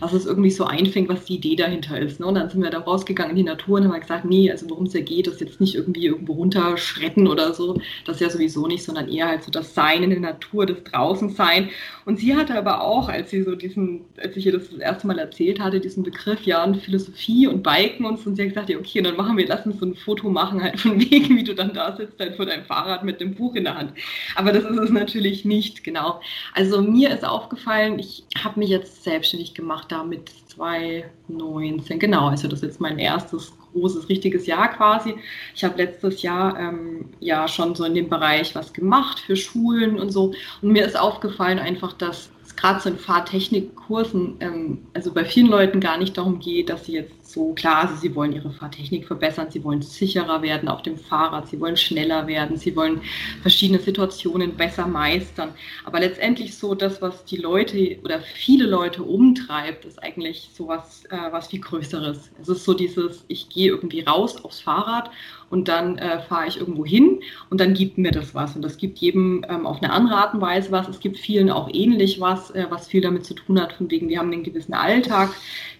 dass 0.00 0.12
es 0.12 0.26
irgendwie 0.26 0.50
so 0.50 0.64
einfängt, 0.64 1.08
was 1.08 1.24
die 1.24 1.36
Idee 1.36 1.56
dahinter 1.56 1.98
ist. 1.98 2.20
Ne? 2.20 2.26
Und 2.26 2.34
dann 2.34 2.50
sind 2.50 2.62
wir 2.62 2.70
da 2.70 2.80
rausgegangen 2.80 3.30
in 3.30 3.36
die 3.36 3.42
Natur 3.42 3.78
und 3.78 3.88
haben 3.88 4.00
gesagt, 4.00 4.24
nee, 4.24 4.50
also 4.50 4.68
worum 4.68 4.86
es 4.86 4.92
ja 4.92 5.00
geht, 5.00 5.26
ist 5.26 5.40
jetzt 5.40 5.60
nicht 5.60 5.74
irgendwie 5.74 6.06
irgendwo 6.06 6.34
runterschretten 6.34 7.26
oder 7.26 7.54
so, 7.54 7.80
das 8.04 8.20
ja 8.20 8.28
sowieso 8.28 8.66
nicht, 8.66 8.82
sondern 8.82 9.08
eher 9.08 9.28
halt 9.28 9.44
so 9.44 9.50
das 9.50 9.74
Sein 9.74 10.02
in 10.02 10.10
der 10.10 10.20
Natur, 10.20 10.66
das 10.66 10.82
Draußensein. 10.84 11.70
Und 12.04 12.18
sie 12.18 12.36
hatte 12.36 12.56
aber 12.56 12.82
auch, 12.82 13.08
als 13.08 13.30
sie 13.30 13.42
so 13.42 13.54
diesen, 13.54 14.02
als 14.20 14.36
ich 14.36 14.46
ihr 14.46 14.52
das 14.52 14.68
das 14.70 14.78
erste 14.78 15.06
Mal 15.06 15.18
erzählt 15.18 15.60
hatte, 15.60 15.80
diesen 15.80 16.02
Begriff, 16.02 16.42
ja, 16.42 16.64
und 16.64 16.76
Philosophie 16.76 17.46
und 17.46 17.62
Biken 17.62 18.04
und 18.04 18.18
so, 18.18 18.30
und 18.30 18.36
sie 18.36 18.42
hat 18.42 18.48
gesagt, 18.50 18.68
ja, 18.70 18.78
okay, 18.78 19.00
dann 19.12 19.24
machen 19.24 19.36
wir, 19.36 19.46
lass 19.46 19.66
uns 19.66 19.78
so 19.78 19.86
ein 19.86 19.94
Foto 19.94 20.28
machen, 20.28 20.62
halt 20.62 20.80
von 20.80 20.98
wegen, 20.98 21.36
wie 21.36 21.44
du 21.44 21.54
dann 21.54 21.72
da 21.72 21.96
sitzt, 21.96 22.18
halt 22.18 22.36
vor 22.36 22.46
deinem 22.46 22.64
Fahrrad 22.64 23.04
mit 23.04 23.20
dem 23.20 23.34
Buch 23.34 23.54
in 23.54 23.64
der 23.64 23.76
Hand. 23.76 23.92
Aber 24.34 24.52
das 24.52 24.64
ist 24.64 24.78
es 24.78 24.90
natürlich 24.90 25.44
nicht, 25.44 25.84
genau. 25.84 26.20
Also 26.54 26.82
mir 26.82 27.10
ist 27.10 27.24
aufgefallen, 27.24 27.98
ich 27.98 28.24
habe 28.42 28.60
mich 28.60 28.70
jetzt 28.70 29.04
selbstständig 29.04 29.54
gemacht 29.54 29.92
da 29.92 30.04
mit 30.04 30.30
2019, 30.48 31.98
genau, 31.98 32.28
also 32.28 32.48
das 32.48 32.60
ist 32.60 32.68
jetzt 32.68 32.80
mein 32.80 32.98
erstes 32.98 33.52
großes, 33.72 34.08
richtiges 34.08 34.46
Jahr 34.46 34.68
quasi. 34.68 35.14
Ich 35.54 35.64
habe 35.64 35.78
letztes 35.78 36.22
Jahr 36.22 36.58
ähm, 36.58 37.06
ja 37.20 37.48
schon 37.48 37.74
so 37.74 37.84
in 37.84 37.94
dem 37.94 38.08
Bereich 38.08 38.54
was 38.54 38.72
gemacht 38.72 39.18
für 39.20 39.36
Schulen 39.36 39.98
und 39.98 40.10
so. 40.10 40.34
Und 40.60 40.72
mir 40.72 40.84
ist 40.84 40.98
aufgefallen 40.98 41.58
einfach, 41.58 41.94
dass 41.94 42.30
gerade 42.56 42.80
so 42.80 42.90
in 42.90 42.98
Fahrtechnikkursen, 42.98 44.36
ähm, 44.40 44.86
also 44.94 45.12
bei 45.12 45.24
vielen 45.24 45.48
Leuten 45.48 45.80
gar 45.80 45.98
nicht 45.98 46.18
darum 46.18 46.38
geht, 46.38 46.68
dass 46.68 46.86
sie 46.86 46.92
jetzt 46.92 47.21
so, 47.32 47.52
klar, 47.54 47.82
also 47.82 47.96
sie 47.96 48.14
wollen 48.14 48.32
ihre 48.32 48.50
Fahrtechnik 48.50 49.06
verbessern, 49.06 49.48
sie 49.50 49.64
wollen 49.64 49.82
sicherer 49.82 50.42
werden 50.42 50.68
auf 50.68 50.82
dem 50.82 50.98
Fahrrad, 50.98 51.48
sie 51.48 51.60
wollen 51.60 51.76
schneller 51.76 52.26
werden, 52.26 52.56
sie 52.56 52.76
wollen 52.76 53.00
verschiedene 53.40 53.78
Situationen 53.78 54.54
besser 54.54 54.86
meistern. 54.86 55.50
Aber 55.84 56.00
letztendlich 56.00 56.56
so 56.56 56.74
das, 56.74 57.00
was 57.00 57.24
die 57.24 57.36
Leute 57.36 57.98
oder 58.04 58.20
viele 58.20 58.66
Leute 58.66 59.02
umtreibt, 59.02 59.84
ist 59.84 60.02
eigentlich 60.02 60.50
sowas 60.54 61.04
äh, 61.10 61.16
was 61.30 61.48
viel 61.48 61.60
Größeres. 61.60 62.30
Es 62.40 62.48
ist 62.48 62.64
so 62.64 62.74
dieses, 62.74 63.24
ich 63.28 63.48
gehe 63.48 63.68
irgendwie 63.68 64.00
raus 64.00 64.44
aufs 64.44 64.60
Fahrrad 64.60 65.10
und 65.52 65.68
dann 65.68 65.98
äh, 65.98 66.18
fahre 66.22 66.48
ich 66.48 66.58
irgendwo 66.58 66.86
hin 66.86 67.20
und 67.50 67.60
dann 67.60 67.74
gibt 67.74 67.98
mir 67.98 68.10
das 68.10 68.34
was. 68.34 68.56
Und 68.56 68.62
das 68.62 68.78
gibt 68.78 68.98
jedem 69.00 69.44
ähm, 69.50 69.66
auf 69.66 69.82
eine 69.82 69.92
andere 69.92 70.16
Art 70.16 70.32
und 70.32 70.40
Weise 70.40 70.72
was. 70.72 70.88
Es 70.88 70.98
gibt 70.98 71.18
vielen 71.18 71.50
auch 71.50 71.68
ähnlich 71.70 72.20
was, 72.20 72.50
äh, 72.52 72.66
was 72.70 72.88
viel 72.88 73.02
damit 73.02 73.26
zu 73.26 73.34
tun 73.34 73.60
hat, 73.60 73.74
von 73.74 73.90
wegen, 73.90 74.08
wir 74.08 74.18
haben 74.18 74.32
einen 74.32 74.44
gewissen 74.44 74.72
Alltag. 74.72 75.28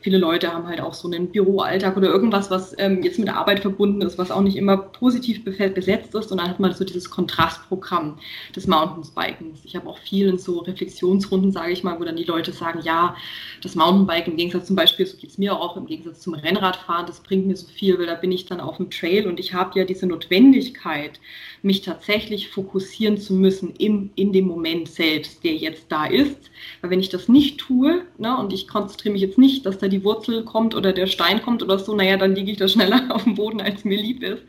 Viele 0.02 0.18
Leute 0.18 0.52
haben 0.52 0.66
halt 0.66 0.82
auch 0.82 0.92
so 0.92 1.08
einen 1.08 1.32
Büroalltag 1.44 1.96
oder 1.96 2.08
irgendwas, 2.08 2.50
was 2.50 2.74
ähm, 2.78 3.02
jetzt 3.02 3.18
mit 3.18 3.28
Arbeit 3.28 3.60
verbunden 3.60 4.02
ist, 4.02 4.18
was 4.18 4.30
auch 4.30 4.42
nicht 4.42 4.56
immer 4.56 4.76
positiv 4.76 5.44
besetzt 5.44 6.14
ist. 6.14 6.30
Und 6.30 6.38
dann 6.38 6.48
hat 6.48 6.60
man 6.60 6.72
so 6.72 6.84
dieses 6.84 7.10
Kontrastprogramm 7.10 8.18
des 8.54 8.66
Mountainbikens. 8.66 9.60
Ich 9.64 9.74
habe 9.74 9.88
auch 9.88 9.98
viel 9.98 10.28
in 10.28 10.38
so 10.38 10.58
Reflexionsrunden, 10.60 11.50
sage 11.50 11.72
ich 11.72 11.82
mal, 11.82 11.98
wo 11.98 12.04
dann 12.04 12.16
die 12.16 12.24
Leute 12.24 12.52
sagen, 12.52 12.80
ja, 12.84 13.16
das 13.62 13.74
Mountainbiken 13.74 14.32
im 14.32 14.36
Gegensatz 14.36 14.66
zum 14.66 14.76
Beispiel, 14.76 15.06
so 15.06 15.16
geht 15.16 15.30
es 15.30 15.38
mir 15.38 15.58
auch, 15.58 15.76
im 15.76 15.86
Gegensatz 15.86 16.20
zum 16.20 16.34
Rennradfahren, 16.34 17.06
das 17.06 17.20
bringt 17.20 17.46
mir 17.46 17.56
so 17.56 17.66
viel, 17.66 17.98
weil 17.98 18.06
da 18.06 18.14
bin 18.14 18.30
ich 18.30 18.46
dann 18.46 18.60
auf 18.60 18.76
dem 18.76 18.90
Trail 18.90 19.26
und 19.26 19.40
ich 19.40 19.54
habe 19.54 19.72
habe 19.72 19.78
ja 19.78 19.84
diese 19.84 20.06
Notwendigkeit, 20.06 21.20
mich 21.62 21.82
tatsächlich 21.82 22.50
fokussieren 22.50 23.18
zu 23.18 23.32
müssen 23.32 23.74
im, 23.78 24.10
in 24.16 24.32
dem 24.32 24.46
Moment 24.46 24.88
selbst, 24.88 25.44
der 25.44 25.54
jetzt 25.54 25.86
da 25.88 26.06
ist. 26.06 26.50
Weil 26.80 26.90
wenn 26.90 27.00
ich 27.00 27.08
das 27.08 27.28
nicht 27.28 27.58
tue 27.58 28.02
ne, 28.18 28.36
und 28.36 28.52
ich 28.52 28.68
konzentriere 28.68 29.12
mich 29.12 29.22
jetzt 29.22 29.38
nicht, 29.38 29.64
dass 29.64 29.78
da 29.78 29.88
die 29.88 30.04
Wurzel 30.04 30.44
kommt 30.44 30.74
oder 30.74 30.92
der 30.92 31.06
Stein 31.06 31.31
kommt 31.40 31.62
oder 31.62 31.78
so, 31.78 31.94
naja, 31.94 32.16
dann 32.16 32.34
liege 32.34 32.50
ich 32.52 32.58
da 32.58 32.68
schneller 32.68 33.02
auf 33.10 33.24
dem 33.24 33.36
Boden, 33.36 33.60
als 33.60 33.84
mir 33.84 33.96
lieb 33.96 34.22
ist. 34.22 34.42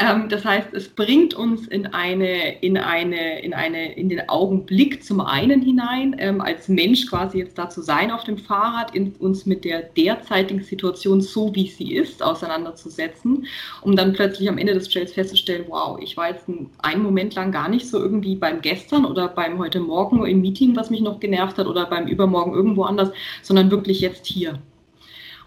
Ähm, 0.00 0.28
das 0.28 0.44
heißt, 0.44 0.68
es 0.74 0.88
bringt 0.88 1.34
uns 1.34 1.66
in 1.66 1.86
eine, 1.86 2.60
in 2.62 2.76
eine, 2.76 3.40
in 3.42 3.52
eine, 3.52 3.96
in 3.96 4.08
den 4.08 4.28
Augenblick 4.28 5.02
zum 5.02 5.20
einen 5.20 5.60
hinein, 5.60 6.14
ähm, 6.18 6.40
als 6.40 6.68
Mensch 6.68 7.06
quasi 7.06 7.38
jetzt 7.38 7.58
da 7.58 7.68
zu 7.68 7.82
sein 7.82 8.12
auf 8.12 8.22
dem 8.22 8.38
Fahrrad, 8.38 8.94
in, 8.94 9.12
uns 9.18 9.44
mit 9.44 9.64
der 9.64 9.82
derzeitigen 9.82 10.62
Situation 10.62 11.20
so 11.20 11.52
wie 11.54 11.66
sie 11.66 11.94
ist 11.94 12.22
auseinanderzusetzen, 12.22 13.46
um 13.82 13.96
dann 13.96 14.12
plötzlich 14.12 14.48
am 14.48 14.58
Ende 14.58 14.74
des 14.74 14.88
Trails 14.88 15.12
festzustellen, 15.12 15.64
wow, 15.68 15.98
ich 16.00 16.16
war 16.16 16.28
jetzt 16.30 16.46
einen 16.78 17.02
Moment 17.02 17.34
lang 17.34 17.50
gar 17.50 17.68
nicht 17.68 17.88
so 17.88 17.98
irgendwie 17.98 18.36
beim 18.36 18.60
gestern 18.60 19.04
oder 19.04 19.26
beim 19.26 19.58
heute 19.58 19.80
Morgen 19.80 20.24
im 20.26 20.40
Meeting, 20.40 20.76
was 20.76 20.90
mich 20.90 21.00
noch 21.00 21.18
genervt 21.18 21.58
hat 21.58 21.66
oder 21.66 21.86
beim 21.86 22.06
übermorgen 22.06 22.54
irgendwo 22.54 22.84
anders, 22.84 23.10
sondern 23.42 23.72
wirklich 23.72 24.00
jetzt 24.00 24.26
hier. 24.26 24.60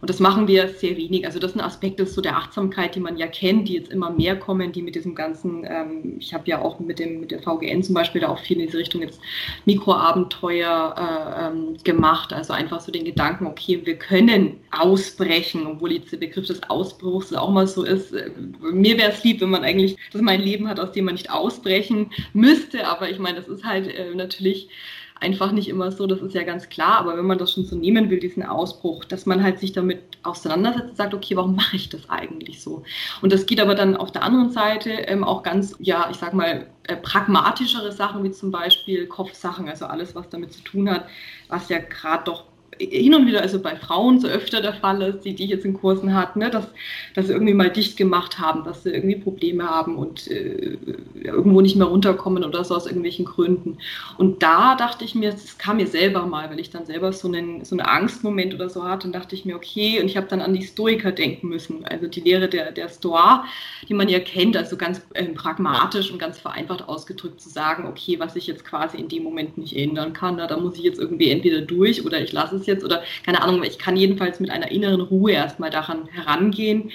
Und 0.01 0.09
das 0.09 0.19
machen 0.19 0.47
wir 0.47 0.67
sehr 0.69 0.97
wenig. 0.97 1.25
Also 1.25 1.37
das 1.37 1.51
ist 1.51 1.57
ein 1.57 1.63
Aspekt 1.63 1.99
ist 1.99 2.15
so 2.15 2.21
der 2.21 2.35
Achtsamkeit, 2.35 2.95
die 2.95 2.99
man 2.99 3.17
ja 3.17 3.27
kennt, 3.27 3.67
die 3.67 3.75
jetzt 3.75 3.91
immer 3.91 4.09
mehr 4.09 4.35
kommen, 4.35 4.71
die 4.71 4.81
mit 4.81 4.95
diesem 4.95 5.13
ganzen, 5.13 5.63
ähm, 5.63 6.15
ich 6.19 6.33
habe 6.33 6.43
ja 6.47 6.59
auch 6.59 6.79
mit 6.79 6.97
dem 6.97 7.19
mit 7.19 7.29
der 7.29 7.39
VGN 7.39 7.83
zum 7.83 7.93
Beispiel 7.93 8.21
da 8.21 8.29
auch 8.29 8.39
viel 8.39 8.59
in 8.59 8.65
diese 8.65 8.79
Richtung 8.79 9.01
jetzt 9.01 9.21
Mikroabenteuer 9.65 10.95
äh, 10.97 11.47
ähm, 11.47 11.77
gemacht. 11.83 12.33
Also 12.33 12.53
einfach 12.53 12.81
so 12.81 12.91
den 12.91 13.05
Gedanken, 13.05 13.45
okay, 13.45 13.79
wir 13.83 13.95
können 13.95 14.59
ausbrechen, 14.71 15.67
obwohl 15.67 15.91
jetzt 15.91 16.11
der 16.11 16.17
Begriff 16.17 16.47
des 16.47 16.63
Ausbruchs 16.63 17.31
auch 17.31 17.51
mal 17.51 17.67
so 17.67 17.83
ist. 17.83 18.11
Äh, 18.11 18.31
mir 18.61 18.97
wäre 18.97 19.11
es 19.11 19.23
lieb, 19.23 19.39
wenn 19.41 19.51
man 19.51 19.63
eigentlich, 19.63 19.97
dass 20.11 20.21
man 20.21 20.33
ein 20.33 20.41
Leben 20.41 20.67
hat, 20.67 20.79
aus 20.79 20.93
dem 20.93 21.05
man 21.05 21.13
nicht 21.13 21.29
ausbrechen 21.29 22.09
müsste. 22.33 22.87
Aber 22.87 23.07
ich 23.07 23.19
meine, 23.19 23.37
das 23.37 23.47
ist 23.47 23.63
halt 23.63 23.87
äh, 23.87 24.15
natürlich 24.15 24.67
einfach 25.21 25.51
nicht 25.51 25.69
immer 25.69 25.91
so, 25.91 26.07
das 26.07 26.19
ist 26.19 26.33
ja 26.33 26.43
ganz 26.43 26.67
klar, 26.69 26.97
aber 26.97 27.15
wenn 27.15 27.25
man 27.25 27.37
das 27.37 27.53
schon 27.53 27.63
so 27.63 27.75
nehmen 27.75 28.09
will, 28.09 28.19
diesen 28.19 28.43
Ausbruch, 28.43 29.05
dass 29.05 29.25
man 29.25 29.43
halt 29.43 29.59
sich 29.59 29.71
damit 29.71 30.01
auseinandersetzt 30.23 30.89
und 30.89 30.97
sagt, 30.97 31.13
okay, 31.13 31.35
warum 31.35 31.55
mache 31.55 31.75
ich 31.75 31.89
das 31.89 32.09
eigentlich 32.09 32.61
so? 32.61 32.83
Und 33.21 33.31
das 33.31 33.45
geht 33.45 33.61
aber 33.61 33.75
dann 33.75 33.95
auf 33.95 34.11
der 34.11 34.23
anderen 34.23 34.51
Seite 34.51 34.89
ähm, 34.89 35.23
auch 35.23 35.43
ganz, 35.43 35.75
ja, 35.79 36.09
ich 36.09 36.17
sag 36.17 36.33
mal, 36.33 36.67
äh, 36.83 36.95
pragmatischere 36.95 37.91
Sachen, 37.91 38.23
wie 38.23 38.31
zum 38.31 38.49
Beispiel 38.51 39.05
Kopfsachen, 39.05 39.69
also 39.69 39.85
alles, 39.85 40.15
was 40.15 40.27
damit 40.29 40.53
zu 40.53 40.61
tun 40.63 40.89
hat, 40.89 41.07
was 41.47 41.69
ja 41.69 41.77
gerade 41.77 42.23
doch 42.25 42.45
hin 42.89 43.15
und 43.15 43.27
wieder, 43.27 43.41
also 43.41 43.59
bei 43.59 43.75
Frauen 43.75 44.19
so 44.19 44.27
öfter 44.27 44.61
der 44.61 44.73
Fall 44.73 45.01
ist, 45.01 45.25
die, 45.25 45.33
die 45.35 45.43
ich 45.43 45.49
jetzt 45.49 45.65
in 45.65 45.73
Kursen 45.73 46.13
hatte, 46.13 46.39
ne, 46.39 46.49
dass, 46.49 46.67
dass 47.15 47.27
sie 47.27 47.33
irgendwie 47.33 47.53
mal 47.53 47.69
dicht 47.69 47.97
gemacht 47.97 48.39
haben, 48.39 48.63
dass 48.63 48.83
sie 48.83 48.91
irgendwie 48.91 49.15
Probleme 49.15 49.63
haben 49.63 49.97
und 49.97 50.27
äh, 50.29 50.77
irgendwo 51.23 51.61
nicht 51.61 51.75
mehr 51.75 51.87
runterkommen 51.87 52.43
oder 52.43 52.63
so 52.63 52.75
aus 52.75 52.85
irgendwelchen 52.85 53.25
Gründen. 53.25 53.77
Und 54.17 54.41
da 54.43 54.75
dachte 54.75 55.05
ich 55.05 55.15
mir, 55.15 55.31
das 55.31 55.57
kam 55.57 55.77
mir 55.77 55.87
selber 55.87 56.25
mal, 56.25 56.49
weil 56.49 56.59
ich 56.59 56.69
dann 56.69 56.85
selber 56.85 57.13
so 57.13 57.27
einen, 57.27 57.63
so 57.65 57.75
einen 57.75 57.85
Angstmoment 57.85 58.53
oder 58.53 58.69
so 58.69 58.83
hatte, 58.83 59.07
und 59.07 59.13
dachte 59.13 59.35
ich 59.35 59.45
mir, 59.45 59.55
okay, 59.55 59.99
und 59.99 60.07
ich 60.07 60.17
habe 60.17 60.27
dann 60.27 60.41
an 60.41 60.53
die 60.53 60.63
Stoiker 60.63 61.11
denken 61.11 61.49
müssen, 61.49 61.85
also 61.85 62.07
die 62.07 62.21
Lehre 62.21 62.47
der, 62.49 62.71
der 62.71 62.89
Stoa, 62.89 63.45
die 63.87 63.93
man 63.93 64.09
ja 64.09 64.19
kennt, 64.19 64.57
also 64.57 64.77
ganz 64.77 65.01
äh, 65.13 65.25
pragmatisch 65.25 66.11
und 66.11 66.19
ganz 66.19 66.39
vereinfacht 66.39 66.87
ausgedrückt 66.87 67.41
zu 67.41 67.49
sagen, 67.49 67.85
okay, 67.85 68.19
was 68.19 68.35
ich 68.35 68.47
jetzt 68.47 68.65
quasi 68.65 68.97
in 68.97 69.07
dem 69.07 69.23
Moment 69.23 69.57
nicht 69.57 69.75
ändern 69.75 70.13
kann, 70.13 70.35
na, 70.37 70.47
da 70.47 70.57
muss 70.57 70.77
ich 70.77 70.83
jetzt 70.83 70.99
irgendwie 70.99 71.29
entweder 71.29 71.61
durch 71.61 72.05
oder 72.05 72.21
ich 72.21 72.31
lasse 72.31 72.55
es 72.55 72.65
jetzt 72.65 72.70
oder 72.83 73.03
keine 73.25 73.41
Ahnung, 73.41 73.63
ich 73.63 73.77
kann 73.77 73.97
jedenfalls 73.97 74.39
mit 74.39 74.49
einer 74.49 74.71
inneren 74.71 75.01
Ruhe 75.01 75.31
erstmal 75.31 75.69
daran 75.69 76.07
herangehen 76.07 76.91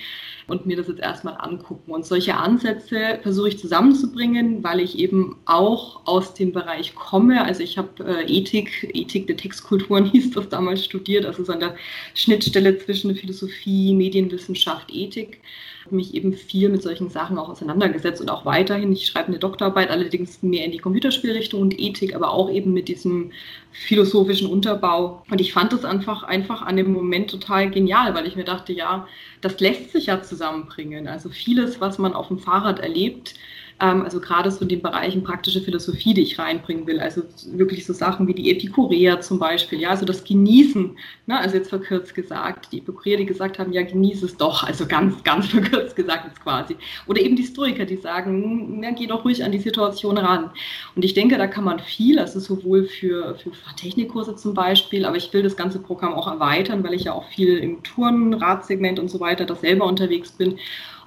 und 0.49 0.67
mir 0.67 0.77
das 0.77 0.89
jetzt 0.89 1.01
erstmal 1.01 1.37
angucken. 1.39 1.91
Und 1.93 2.07
solche 2.07 2.37
Ansätze 2.37 3.19
versuche 3.23 3.49
ich 3.49 3.59
zusammenzubringen, 3.59 4.63
weil 4.63 4.81
ich 4.81 4.99
eben 4.99 5.37
auch 5.45 6.07
aus 6.07 6.35
dem 6.35 6.53
Bereich 6.53 6.95
komme. 6.95 7.45
Also 7.45 7.63
ich 7.63 7.79
habe 7.79 8.05
äh, 8.05 8.25
Ethik, 8.33 8.91
Ethik 8.95 9.27
der 9.27 9.37
Textkulturen 9.37 10.05
hieß 10.11 10.31
das 10.33 10.49
damals 10.49 10.85
studiert, 10.85 11.27
also 11.27 11.45
so 11.45 11.53
an 11.53 11.61
der 11.61 11.77
Schnittstelle 12.15 12.79
zwischen 12.79 13.15
Philosophie, 13.17 13.93
Medienwissenschaft, 13.95 14.93
Ethik 14.93 15.41
mich 15.91 16.15
eben 16.15 16.33
viel 16.33 16.69
mit 16.69 16.83
solchen 16.83 17.11
Sachen 17.11 17.39
auch 17.39 17.49
auseinandergesetzt 17.49 18.21
und 18.21 18.29
auch 18.29 18.45
weiterhin. 18.45 18.93
Ich 18.93 19.07
schreibe 19.07 19.29
eine 19.29 19.39
Doktorarbeit, 19.39 19.91
allerdings 19.91 20.43
mehr 20.43 20.65
in 20.65 20.73
die 20.73 20.79
Computerspielrichtung 20.79 21.61
und 21.61 21.79
Ethik, 21.79 22.15
aber 22.15 22.31
auch 22.33 22.51
eben 22.51 22.73
mit 22.73 22.89
diesem 22.89 23.33
philosophischen 23.85 24.49
Unterbau. 24.49 25.23
Und 25.31 25.41
ich 25.41 25.53
fand 25.53 25.73
das 25.73 25.85
einfach, 25.85 26.23
einfach 26.23 26.63
an 26.63 26.77
dem 26.77 26.93
Moment 26.93 27.31
total 27.31 27.71
genial, 27.71 28.15
weil 28.15 28.27
ich 28.27 28.37
mir 28.37 28.45
dachte, 28.45 28.73
ja, 28.73 29.07
das 29.41 29.61
lässt 29.61 29.93
sich 29.93 30.07
ja 30.07 30.23
zusammenbringen. 30.23 31.09
Also 31.09 31.29
vieles, 31.29 31.81
was 31.81 31.99
man 31.99 32.15
auf 32.15 32.29
dem 32.29 32.39
Fahrrad 32.39 32.81
erlebt, 32.81 33.35
Ähm, 33.79 34.03
also 34.03 34.21
gerade 34.21 34.51
so 34.51 34.63
in 34.63 34.69
den 34.69 34.81
Bereichen 34.81 35.23
praktische 35.23 35.61
Philosophie, 35.61 36.15
die 36.15 36.23
ich 36.23 36.39
reinbringen 36.39 36.87
will. 36.87 36.99
Also 36.99 37.23
wirklich 37.53 37.85
so 37.85 37.93
Sachen 37.93 38.27
wie 38.27 38.33
die 38.33 38.51
Epikureer 38.51 39.21
zum 39.21 39.39
Beispiel, 39.39 39.79
ja, 39.79 39.91
also 39.91 40.07
das 40.07 40.25
Genießen. 40.25 40.97
Ne? 41.27 41.39
Also 41.39 41.57
jetzt 41.57 41.69
verkürzt 41.69 42.15
gesagt, 42.15 42.73
die 42.73 42.79
Epikureer, 42.79 43.19
die 43.19 43.27
gesagt 43.27 43.59
haben, 43.59 43.73
ja, 43.73 43.83
genieße 43.83 44.25
es 44.25 44.37
doch, 44.39 44.63
also 44.65 44.87
ganz, 44.87 45.23
ganz 45.25 45.47
verkürzt 45.57 45.95
gesagt 45.95 46.25
jetzt 46.27 46.43
quasi. 46.43 46.77
Oder 47.07 47.21
eben 47.21 47.37
die 47.37 47.45
Stoiker, 47.45 47.85
die 47.85 47.97
sagen, 47.97 48.83
ja, 48.83 48.93
geh 48.93 49.07
doch 49.07 49.25
ruhig 49.27 49.45
an 49.45 49.53
die 49.53 49.59
Situation 49.59 50.17
ran. 50.17 50.51
Und 50.95 51.05
ich 51.05 51.13
denke, 51.13 51.37
da 51.37 51.47
kann 51.47 51.65
man 51.65 51.79
viel, 51.81 52.19
also 52.19 52.41
sowohl 52.41 52.85
für, 52.85 53.35
für 53.37 53.51
Technikkurse 53.75 54.37
zum 54.37 54.55
Beispiel, 54.55 55.05
aber 55.05 55.17
ich 55.17 55.33
will 55.33 55.43
das 55.43 55.57
ganze 55.57 55.79
Programm 55.79 56.15
auch 56.15 56.29
erweitern, 56.29 56.85
weil 56.85 56.95
ich 56.95 57.05
ja 57.05 57.13
auch 57.13 57.25
viel 57.25 57.59
im 57.59 57.83
Touren, 57.83 58.35
Radsegment 58.35 58.99
und 58.99 59.11
so 59.11 59.21
weiter 59.21 59.45
da 59.45 59.55
selber 59.55 59.87
unterwegs 59.87 60.33
bin 60.33 60.59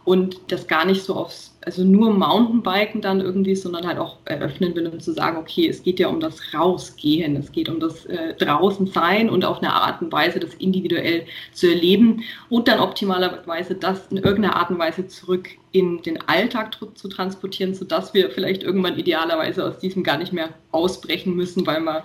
und 0.10 0.40
das 0.52 0.68
gar 0.68 0.86
nicht 0.86 1.04
so 1.04 1.14
aufs, 1.14 1.56
also 1.64 1.84
nur 1.84 2.12
Mountainbiken 2.12 3.02
dann 3.02 3.22
irgendwie, 3.22 3.56
sondern 3.56 3.86
halt 3.86 4.00
auch 4.00 4.18
eröffnen 4.26 4.76
will, 4.76 4.88
um 4.88 5.00
zu 5.00 5.14
sagen, 5.14 5.38
okay, 5.38 5.68
es 5.68 5.84
geht 5.84 6.00
ja 6.00 6.08
um 6.08 6.20
das 6.20 6.42
Rausgehen, 6.54 7.36
es 7.36 7.52
geht 7.52 7.70
um 7.70 7.80
das 7.80 8.06
äh, 8.06 8.34
draußen 8.34 8.88
sein 8.88 9.30
und 9.30 9.46
auf 9.46 9.60
eine 9.60 9.72
Art 9.72 10.02
und 10.02 10.12
Weise 10.12 10.40
das 10.40 10.56
individuell 10.56 11.26
zu 11.52 11.68
erleben 11.68 12.24
und 12.50 12.68
dann 12.68 12.80
optimalerweise 12.80 13.76
das 13.76 14.08
in 14.08 14.18
irgendeiner 14.18 14.56
Art 14.56 14.72
und 14.72 14.80
Weise 14.80 15.08
zurück 15.08 15.50
in 15.72 16.02
den 16.02 16.20
Alltag 16.28 16.78
zu 16.96 17.08
transportieren, 17.08 17.76
sodass 17.76 18.14
wir 18.14 18.32
vielleicht 18.32 18.64
irgendwann 18.64 18.98
idealerweise 18.98 19.64
aus 19.64 19.78
diesem 19.78 20.04
gar 20.04 20.18
nicht 20.18 20.34
mehr 20.34 20.50
ausbrechen 20.72 21.36
müssen, 21.36 21.68
weil 21.68 21.82
wir 21.82 22.04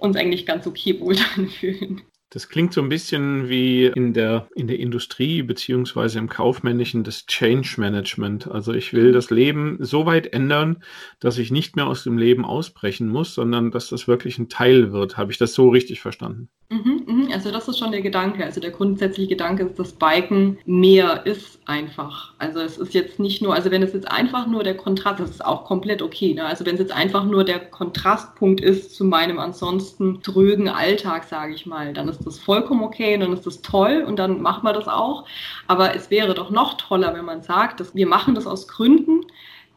uns 0.00 0.16
eigentlich 0.16 0.46
ganz 0.46 0.66
okay 0.66 0.98
wohl 1.00 1.16
dann 1.36 1.48
fühlen. 1.48 2.02
Das 2.32 2.48
klingt 2.48 2.72
so 2.72 2.80
ein 2.80 2.88
bisschen 2.88 3.48
wie 3.48 3.86
in 3.86 4.12
der, 4.12 4.48
in 4.54 4.68
der 4.68 4.78
Industrie 4.78 5.42
beziehungsweise 5.42 6.20
im 6.20 6.28
Kaufmännischen 6.28 7.02
das 7.02 7.26
Change 7.26 7.74
Management. 7.78 8.46
Also 8.46 8.72
ich 8.72 8.92
will 8.92 9.10
das 9.10 9.30
Leben 9.30 9.78
so 9.80 10.06
weit 10.06 10.32
ändern, 10.32 10.84
dass 11.18 11.38
ich 11.38 11.50
nicht 11.50 11.74
mehr 11.74 11.88
aus 11.88 12.04
dem 12.04 12.18
Leben 12.18 12.44
ausbrechen 12.44 13.08
muss, 13.08 13.34
sondern 13.34 13.72
dass 13.72 13.88
das 13.88 14.06
wirklich 14.06 14.38
ein 14.38 14.48
Teil 14.48 14.92
wird. 14.92 15.16
Habe 15.16 15.32
ich 15.32 15.38
das 15.38 15.54
so 15.54 15.70
richtig 15.70 16.00
verstanden? 16.00 16.48
Mhm, 16.68 16.89
mhm. 17.06 17.28
Also 17.32 17.50
das 17.50 17.68
ist 17.68 17.78
schon 17.78 17.92
der 17.92 18.00
Gedanke. 18.00 18.44
Also 18.44 18.60
der 18.60 18.70
grundsätzliche 18.70 19.28
Gedanke 19.28 19.64
ist, 19.64 19.78
dass 19.78 19.92
Biken 19.92 20.58
mehr 20.66 21.26
ist 21.26 21.58
einfach. 21.66 22.34
Also 22.38 22.60
es 22.60 22.78
ist 22.78 22.94
jetzt 22.94 23.18
nicht 23.18 23.42
nur, 23.42 23.54
also 23.54 23.70
wenn 23.70 23.82
es 23.82 23.92
jetzt 23.92 24.10
einfach 24.10 24.46
nur 24.46 24.64
der 24.64 24.76
Kontrast, 24.76 25.20
das 25.20 25.30
ist 25.30 25.44
auch 25.44 25.64
komplett 25.64 26.02
okay. 26.02 26.34
Ne? 26.34 26.44
Also 26.44 26.66
wenn 26.66 26.74
es 26.74 26.80
jetzt 26.80 26.92
einfach 26.92 27.24
nur 27.24 27.44
der 27.44 27.60
Kontrastpunkt 27.60 28.60
ist 28.60 28.94
zu 28.94 29.04
meinem 29.04 29.38
ansonsten 29.38 30.22
trögen 30.22 30.68
Alltag, 30.68 31.24
sage 31.24 31.54
ich 31.54 31.66
mal, 31.66 31.92
dann 31.92 32.08
ist 32.08 32.26
das 32.26 32.38
vollkommen 32.38 32.82
okay 32.82 33.14
und 33.14 33.20
dann 33.20 33.32
ist 33.32 33.46
das 33.46 33.62
toll 33.62 34.04
und 34.06 34.18
dann 34.18 34.42
machen 34.42 34.64
wir 34.64 34.72
das 34.72 34.88
auch. 34.88 35.26
Aber 35.66 35.94
es 35.94 36.10
wäre 36.10 36.34
doch 36.34 36.50
noch 36.50 36.74
toller, 36.74 37.14
wenn 37.14 37.24
man 37.24 37.42
sagt, 37.42 37.80
dass 37.80 37.94
wir 37.94 38.06
machen 38.06 38.34
das 38.34 38.46
aus 38.46 38.68
Gründen, 38.68 39.26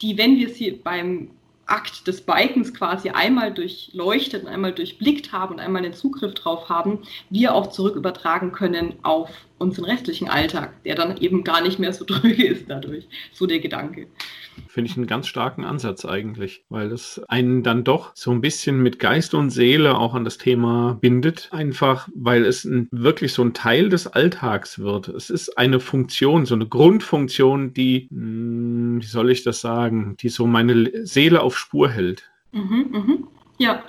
die, 0.02 0.18
wenn 0.18 0.38
wir 0.38 0.50
sie 0.50 0.72
beim 0.72 1.30
Akt 1.66 2.08
des 2.08 2.22
Bikens 2.22 2.74
quasi 2.74 3.10
einmal 3.10 3.54
durchleuchtet 3.54 4.44
und 4.44 4.50
einmal 4.50 4.74
durchblickt 4.74 5.32
haben 5.32 5.56
und 5.56 5.60
einmal 5.60 5.82
den 5.82 5.94
Zugriff 5.94 6.34
drauf 6.34 6.70
haben, 6.70 7.00
wir 7.30 7.54
auch 7.56 7.68
zurück 7.68 7.96
übertragen 7.96 8.52
können 8.52 8.96
auf 9.04 9.30
unseren 9.64 9.86
restlichen 9.86 10.30
Alltag, 10.30 10.84
der 10.84 10.96
dann 10.96 11.18
eben 11.18 11.44
gar 11.44 11.62
nicht 11.62 11.80
mehr 11.80 11.94
so 11.94 12.06
dröge 12.08 12.46
ist 12.46 12.70
dadurch. 12.70 13.08
So 13.32 13.48
der 13.48 13.60
Gedanke. 13.60 14.08
Finde 14.68 14.90
ich 14.90 14.98
einen 14.98 15.08
ganz 15.08 15.28
starken 15.28 15.64
Ansatz 15.66 16.06
eigentlich, 16.06 16.64
weil 16.70 16.92
es 16.92 17.22
einen 17.28 17.64
dann 17.64 17.84
doch 17.84 18.12
so 18.14 18.32
ein 18.32 18.42
bisschen 18.42 18.84
mit 18.84 19.00
Geist 19.00 19.34
und 19.34 19.50
Seele 19.50 19.98
auch 19.98 20.14
an 20.14 20.26
das 20.26 20.38
Thema 20.38 20.98
bindet. 21.02 21.50
Einfach, 21.52 22.08
weil 22.14 22.46
es 22.46 22.66
ein, 22.66 22.88
wirklich 22.92 23.34
so 23.34 23.44
ein 23.44 23.54
Teil 23.54 23.90
des 23.90 24.06
Alltags 24.06 24.78
wird. 24.78 25.08
Es 25.08 25.30
ist 25.30 25.58
eine 25.58 25.80
Funktion, 25.80 26.46
so 26.46 26.54
eine 26.54 26.68
Grundfunktion, 26.68 27.74
die, 27.74 28.08
mh, 28.12 28.22
hm, 28.22 29.02
wie 29.02 29.08
soll 29.08 29.32
ich 29.32 29.44
das 29.44 29.62
sagen, 29.62 30.16
die 30.20 30.30
so 30.30 30.46
meine 30.46 31.06
Seele 31.06 31.42
auf 31.42 31.58
Spur 31.58 31.90
hält. 31.90 32.30
Mhm, 32.52 32.88
mhm. 32.92 33.28
Ja, 33.58 33.84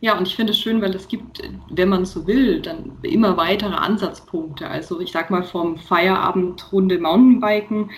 ja, 0.00 0.16
und 0.18 0.28
ich 0.28 0.36
finde 0.36 0.52
es 0.52 0.58
schön, 0.58 0.82
weil 0.82 0.94
es 0.94 1.08
gibt, 1.08 1.42
wenn 1.70 1.88
man 1.88 2.04
so 2.04 2.26
will, 2.26 2.60
dann 2.60 2.92
immer 3.02 3.36
weitere 3.36 3.74
Ansatzpunkte. 3.74 4.68
Also 4.68 5.00
ich 5.00 5.12
sag 5.12 5.30
mal 5.30 5.42
vom 5.42 5.78
Feierabendrunde 5.78 6.98
Mountainbiken 6.98 7.90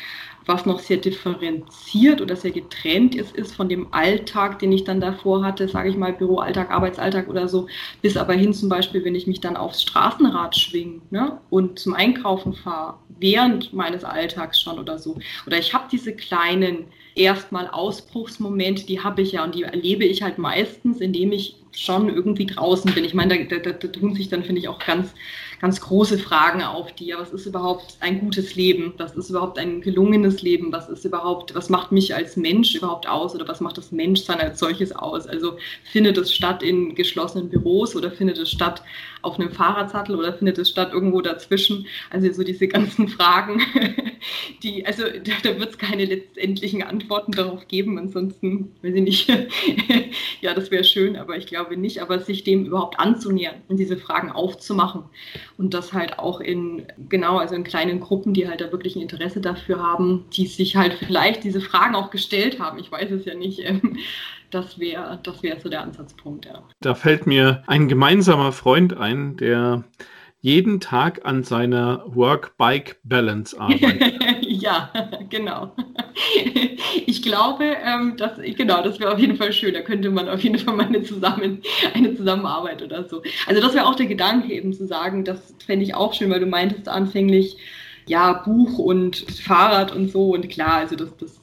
was 0.48 0.64
noch 0.64 0.80
sehr 0.80 0.96
differenziert 0.96 2.22
oder 2.22 2.34
sehr 2.34 2.50
getrennt 2.50 3.14
ist, 3.14 3.36
ist 3.36 3.54
von 3.54 3.68
dem 3.68 3.92
Alltag, 3.92 4.58
den 4.58 4.72
ich 4.72 4.82
dann 4.82 5.00
davor 5.00 5.44
hatte, 5.44 5.68
sage 5.68 5.90
ich 5.90 5.96
mal, 5.96 6.14
Büroalltag, 6.14 6.70
Arbeitsalltag 6.70 7.28
oder 7.28 7.48
so, 7.48 7.68
bis 8.00 8.16
aber 8.16 8.32
hin 8.32 8.54
zum 8.54 8.70
Beispiel, 8.70 9.04
wenn 9.04 9.14
ich 9.14 9.26
mich 9.26 9.40
dann 9.40 9.56
aufs 9.56 9.82
Straßenrad 9.82 10.56
schwinge 10.56 11.02
ne, 11.10 11.38
und 11.50 11.78
zum 11.78 11.92
Einkaufen 11.92 12.54
fahre, 12.54 12.94
während 13.20 13.74
meines 13.74 14.04
Alltags 14.04 14.58
schon 14.58 14.78
oder 14.78 14.98
so. 14.98 15.18
Oder 15.46 15.58
ich 15.58 15.74
habe 15.74 15.84
diese 15.92 16.16
kleinen 16.16 16.86
erstmal 17.14 17.68
Ausbruchsmomente, 17.68 18.86
die 18.86 19.02
habe 19.02 19.20
ich 19.20 19.32
ja 19.32 19.44
und 19.44 19.54
die 19.54 19.64
erlebe 19.64 20.04
ich 20.04 20.22
halt 20.22 20.38
meistens, 20.38 21.00
indem 21.00 21.32
ich 21.32 21.56
schon 21.72 22.08
irgendwie 22.08 22.46
draußen 22.46 22.92
bin. 22.92 23.04
Ich 23.04 23.14
meine, 23.14 23.46
da, 23.46 23.56
da, 23.56 23.72
da 23.72 23.88
tun 23.88 24.14
sich 24.14 24.28
dann, 24.28 24.44
finde 24.44 24.60
ich, 24.60 24.68
auch 24.68 24.78
ganz 24.78 25.12
ganz 25.60 25.80
große 25.80 26.18
Fragen 26.18 26.62
auf 26.62 26.92
die. 26.92 27.14
Was 27.16 27.30
ist 27.30 27.46
überhaupt 27.46 27.96
ein 28.00 28.20
gutes 28.20 28.54
Leben? 28.54 28.94
Was 28.96 29.16
ist 29.16 29.30
überhaupt 29.30 29.58
ein 29.58 29.80
gelungenes 29.80 30.42
Leben? 30.42 30.72
Was 30.72 30.88
ist 30.88 31.04
überhaupt, 31.04 31.54
was 31.54 31.68
macht 31.68 31.92
mich 31.92 32.14
als 32.14 32.36
Mensch 32.36 32.74
überhaupt 32.74 33.08
aus 33.08 33.34
oder 33.34 33.48
was 33.48 33.60
macht 33.60 33.78
das 33.78 33.92
Menschsein 33.92 34.40
als 34.40 34.58
solches 34.58 34.92
aus? 34.92 35.26
Also 35.26 35.56
findet 35.84 36.16
es 36.18 36.32
statt 36.32 36.62
in 36.62 36.94
geschlossenen 36.94 37.48
Büros 37.48 37.96
oder 37.96 38.10
findet 38.10 38.38
es 38.38 38.50
statt 38.50 38.82
auf 39.22 39.38
einem 39.38 39.50
Fahrradsattel 39.50 40.14
oder 40.14 40.32
findet 40.32 40.58
es 40.58 40.70
statt 40.70 40.90
irgendwo 40.92 41.20
dazwischen? 41.20 41.86
Also 42.10 42.32
so 42.32 42.44
diese 42.44 42.68
ganzen 42.68 43.08
Fragen, 43.18 43.60
die, 44.62 44.86
also 44.86 45.02
da, 45.02 45.32
da 45.42 45.58
wird 45.58 45.70
es 45.70 45.78
keine 45.78 46.04
letztendlichen 46.04 46.82
Antworten 46.82 47.32
darauf 47.32 47.66
geben. 47.66 47.98
Ansonsten, 47.98 48.72
weiß 48.82 48.94
ich 48.94 49.02
nicht, 49.02 49.28
ja, 50.40 50.54
das 50.54 50.70
wäre 50.70 50.84
schön, 50.84 51.16
aber 51.16 51.36
ich 51.36 51.46
glaube 51.46 51.57
nicht. 51.76 52.02
Aber 52.02 52.18
sich 52.20 52.44
dem 52.44 52.64
überhaupt 52.64 52.98
anzunähern 52.98 53.56
und 53.68 53.78
diese 53.78 53.96
Fragen 53.96 54.30
aufzumachen 54.30 55.04
und 55.56 55.74
das 55.74 55.92
halt 55.92 56.18
auch 56.18 56.40
in, 56.40 56.86
genau, 57.08 57.38
also 57.38 57.54
in 57.54 57.64
kleinen 57.64 58.00
Gruppen, 58.00 58.34
die 58.34 58.48
halt 58.48 58.60
da 58.60 58.72
wirklich 58.72 58.96
ein 58.96 59.02
Interesse 59.02 59.40
dafür 59.40 59.82
haben, 59.82 60.24
die 60.32 60.46
sich 60.46 60.76
halt 60.76 60.94
vielleicht 60.94 61.44
diese 61.44 61.60
Fragen 61.60 61.94
auch 61.94 62.10
gestellt 62.10 62.60
haben. 62.60 62.78
Ich 62.78 62.90
weiß 62.90 63.10
es 63.10 63.24
ja 63.24 63.34
nicht. 63.34 63.60
Ähm, 63.64 63.98
das 64.50 64.78
wäre 64.78 65.18
das 65.22 65.42
wär 65.42 65.60
so 65.60 65.68
der 65.68 65.82
Ansatzpunkt, 65.82 66.46
ja. 66.46 66.62
Da 66.80 66.94
fällt 66.94 67.26
mir 67.26 67.62
ein 67.66 67.88
gemeinsamer 67.88 68.52
Freund 68.52 68.96
ein, 68.96 69.36
der 69.36 69.84
jeden 70.40 70.80
Tag 70.80 71.24
an 71.24 71.42
seiner 71.42 72.04
Work-Bike-Balance 72.06 73.60
arbeitet. 73.60 74.14
ja, 74.60 74.90
genau. 75.30 75.72
Ich 77.06 77.22
glaube, 77.22 77.64
ähm, 77.64 78.16
dass, 78.16 78.32
genau, 78.56 78.82
das 78.82 79.00
wäre 79.00 79.12
auf 79.12 79.18
jeden 79.18 79.36
Fall 79.36 79.52
schön. 79.52 79.74
Da 79.74 79.80
könnte 79.80 80.10
man 80.10 80.28
auf 80.28 80.40
jeden 80.40 80.58
Fall 80.58 80.74
mal 80.74 80.86
eine, 80.86 81.02
Zusammen, 81.02 81.62
eine 81.94 82.16
Zusammenarbeit 82.16 82.82
oder 82.82 83.08
so. 83.08 83.22
Also 83.46 83.60
das 83.60 83.74
wäre 83.74 83.86
auch 83.86 83.94
der 83.94 84.06
Gedanke 84.06 84.52
eben 84.52 84.72
zu 84.72 84.86
sagen, 84.86 85.24
das 85.24 85.54
fände 85.64 85.84
ich 85.84 85.94
auch 85.94 86.14
schön, 86.14 86.30
weil 86.30 86.40
du 86.40 86.46
meintest 86.46 86.88
anfänglich, 86.88 87.56
ja, 88.06 88.32
Buch 88.32 88.78
und 88.78 89.16
Fahrrad 89.16 89.94
und 89.94 90.10
so. 90.10 90.30
Und 90.34 90.48
klar, 90.48 90.74
also 90.74 90.96
das, 90.96 91.16
das, 91.18 91.38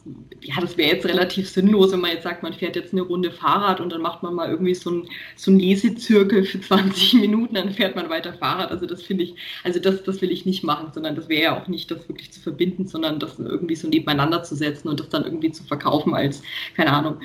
ja, 0.46 0.62
das 0.62 0.78
wäre 0.78 0.96
jetzt 0.96 1.06
relativ 1.08 1.50
sinnlos, 1.50 1.92
wenn 1.92 2.02
man 2.02 2.12
jetzt 2.12 2.24
sagt, 2.24 2.44
man 2.44 2.54
fährt 2.54 2.76
jetzt 2.76 2.94
eine 2.94 3.02
Runde 3.02 3.32
Fahrrad 3.32 3.82
und 3.82 3.92
dann 3.92 4.02
macht 4.02 4.22
man 4.22 4.36
mal 4.36 4.50
irgendwie 4.50 4.76
so 4.76 4.92
ein, 4.92 5.08
so 5.36 5.52
Lesezirkel 5.52 6.46
für 6.46 6.62
20 6.62 7.16
Minuten, 7.16 7.56
dann 7.56 7.72
fährt 7.72 7.96
man 7.96 8.10
weiter 8.10 8.34
Fahrrad. 8.34 8.70
Also 8.70 8.86
das 8.86 9.02
finde 9.02 9.24
ich, 9.24 9.36
also 9.64 9.80
das, 9.80 10.04
das 10.04 10.22
will 10.22 10.32
ich 10.32 10.46
nicht 10.46 10.64
machen, 10.64 10.90
sondern 10.94 11.16
das 11.16 11.30
wäre 11.30 11.44
ja 11.44 11.62
auch 11.62 11.68
nicht 11.68 11.90
das 11.90 12.08
wirklich 12.08 12.32
zu 12.32 12.40
verbinden, 12.40 12.88
sondern 12.88 13.20
das 13.20 13.40
irgendwie 13.40 13.76
so 13.76 13.88
nebeneinander 13.88 14.44
zu 14.44 14.56
setzen 14.56 14.88
und 14.88 15.00
das 15.00 15.10
dann 15.10 15.26
irgendwie 15.26 15.52
zu 15.52 15.64
verkaufen 15.64 16.14
als, 16.14 16.44
keine 16.76 16.94
Ahnung. 16.94 17.18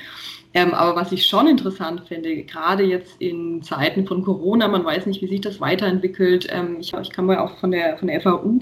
Ähm, 0.52 0.74
aber 0.74 0.96
was 0.96 1.12
ich 1.12 1.26
schon 1.26 1.46
interessant 1.46 2.02
finde, 2.08 2.42
gerade 2.42 2.82
jetzt 2.84 3.20
in 3.20 3.62
Zeiten 3.62 4.06
von 4.06 4.24
Corona, 4.24 4.66
man 4.66 4.84
weiß 4.84 5.06
nicht, 5.06 5.22
wie 5.22 5.28
sich 5.28 5.42
das 5.42 5.60
weiterentwickelt. 5.60 6.48
Ähm, 6.50 6.78
ich, 6.80 6.92
ich 6.92 7.10
kam 7.10 7.30
ja 7.30 7.44
auch 7.44 7.58
von 7.58 7.70
der, 7.70 7.98
von 7.98 8.08
der 8.08 8.20
FAU 8.20 8.60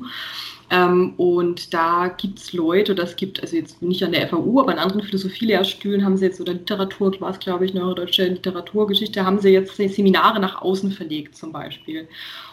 ähm, 0.70 1.14
und 1.16 1.72
da 1.72 2.08
gibt 2.08 2.38
es 2.38 2.52
Leute, 2.52 2.94
das 2.94 3.16
gibt, 3.16 3.40
also 3.40 3.56
jetzt 3.56 3.80
nicht 3.80 4.02
an 4.02 4.12
der 4.12 4.28
FAU, 4.28 4.47
aber 4.56 4.72
an 4.72 4.78
anderen 4.78 5.02
Philosophielehrstühlen 5.02 6.04
haben 6.04 6.16
sie 6.16 6.26
jetzt, 6.26 6.40
oder 6.40 6.52
Literatur, 6.52 7.12
war 7.20 7.30
es 7.30 7.38
glaube 7.38 7.64
ich, 7.64 7.72
deutsche 7.72 8.26
Literaturgeschichte, 8.26 9.24
haben 9.24 9.40
sie 9.40 9.50
jetzt 9.50 9.76
Seminare 9.76 10.40
nach 10.40 10.62
außen 10.62 10.92
verlegt 10.92 11.36
zum 11.36 11.52
Beispiel. 11.52 12.08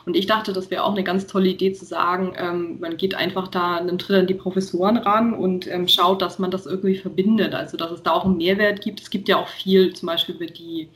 Und 0.06 0.16
ich 0.16 0.26
dachte, 0.28 0.54
das 0.54 0.70
wäre 0.72 0.84
auch 0.84 0.94
eine 0.94 1.04
ganz 1.04 1.28
tolle 1.28 1.50
Idee 1.50 1.74
zu 1.74 1.86
sagen, 1.86 2.34
ähm, 2.38 2.80
man 2.80 2.98
geht 2.98 3.16
einfach 3.16 3.48
da 3.48 3.78
einen 3.78 3.98
Tritt 3.98 4.18
an 4.18 4.28
die 4.28 4.34
Professoren 4.34 4.98
ran 4.98 5.34
und 5.34 5.68
ähm, 5.68 5.88
schaut, 5.88 6.22
dass 6.22 6.40
man 6.40 6.52
das 6.52 6.66
irgendwie 6.66 6.98
verbindet, 6.98 7.54
also 7.54 7.78
dass 7.78 7.92
es 7.92 8.04
da 8.04 8.12
auch 8.12 8.26
einen 8.26 8.38
Mehrwert 8.38 8.82
gibt. 8.82 9.02
Es 9.02 9.10
gibt 9.10 9.28
ja 9.30 9.38
auch 9.38 9.48
viel 9.48 9.94
zum 9.94 10.08
Beispiel 10.08 10.36
über 10.36 10.48
die 10.48 10.90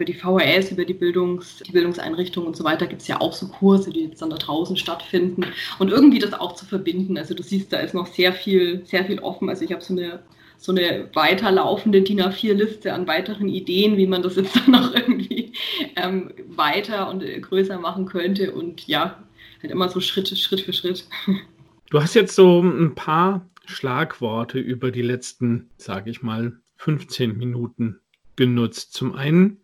über 0.00 0.06
die 0.06 0.14
VHS, 0.14 0.72
über 0.72 0.86
die, 0.86 0.94
Bildungs-, 0.94 1.62
die 1.62 1.72
Bildungseinrichtungen 1.72 2.46
und 2.46 2.56
so 2.56 2.64
weiter 2.64 2.86
gibt 2.86 3.02
es 3.02 3.08
ja 3.08 3.20
auch 3.20 3.34
so 3.34 3.48
Kurse, 3.48 3.90
die 3.90 4.04
jetzt 4.04 4.22
dann 4.22 4.30
da 4.30 4.38
draußen 4.38 4.76
stattfinden. 4.78 5.44
Und 5.78 5.90
irgendwie 5.90 6.18
das 6.18 6.32
auch 6.32 6.54
zu 6.54 6.64
verbinden. 6.64 7.18
Also 7.18 7.34
du 7.34 7.42
siehst, 7.42 7.70
da 7.70 7.80
ist 7.80 7.92
noch 7.92 8.06
sehr 8.06 8.32
viel, 8.32 8.80
sehr 8.86 9.04
viel 9.04 9.18
offen. 9.18 9.50
Also 9.50 9.64
ich 9.64 9.72
habe 9.72 9.82
so 9.82 9.92
eine 9.92 10.20
so 10.56 10.72
eine 10.72 11.08
weiterlaufende 11.14 12.02
DIN 12.02 12.20
A4-Liste 12.20 12.92
an 12.92 13.06
weiteren 13.06 13.48
Ideen, 13.48 13.96
wie 13.96 14.06
man 14.06 14.22
das 14.22 14.36
jetzt 14.36 14.56
dann 14.56 14.72
noch 14.72 14.94
irgendwie 14.94 15.52
ähm, 15.96 16.32
weiter 16.48 17.08
und 17.08 17.22
äh, 17.22 17.40
größer 17.40 17.78
machen 17.78 18.06
könnte. 18.06 18.52
Und 18.52 18.86
ja, 18.86 19.22
halt 19.62 19.72
immer 19.72 19.88
so 19.88 20.00
Schritt, 20.00 20.28
Schritt 20.28 20.60
für 20.60 20.72
Schritt. 20.72 21.06
Du 21.90 22.00
hast 22.00 22.14
jetzt 22.14 22.34
so 22.34 22.60
ein 22.60 22.94
paar 22.94 23.48
Schlagworte 23.66 24.58
über 24.58 24.90
die 24.90 25.02
letzten, 25.02 25.70
sage 25.76 26.10
ich 26.10 26.22
mal, 26.22 26.52
15 26.76 27.36
Minuten 27.36 28.00
genutzt. 28.40 28.94
Zum 28.94 29.14
einen 29.14 29.58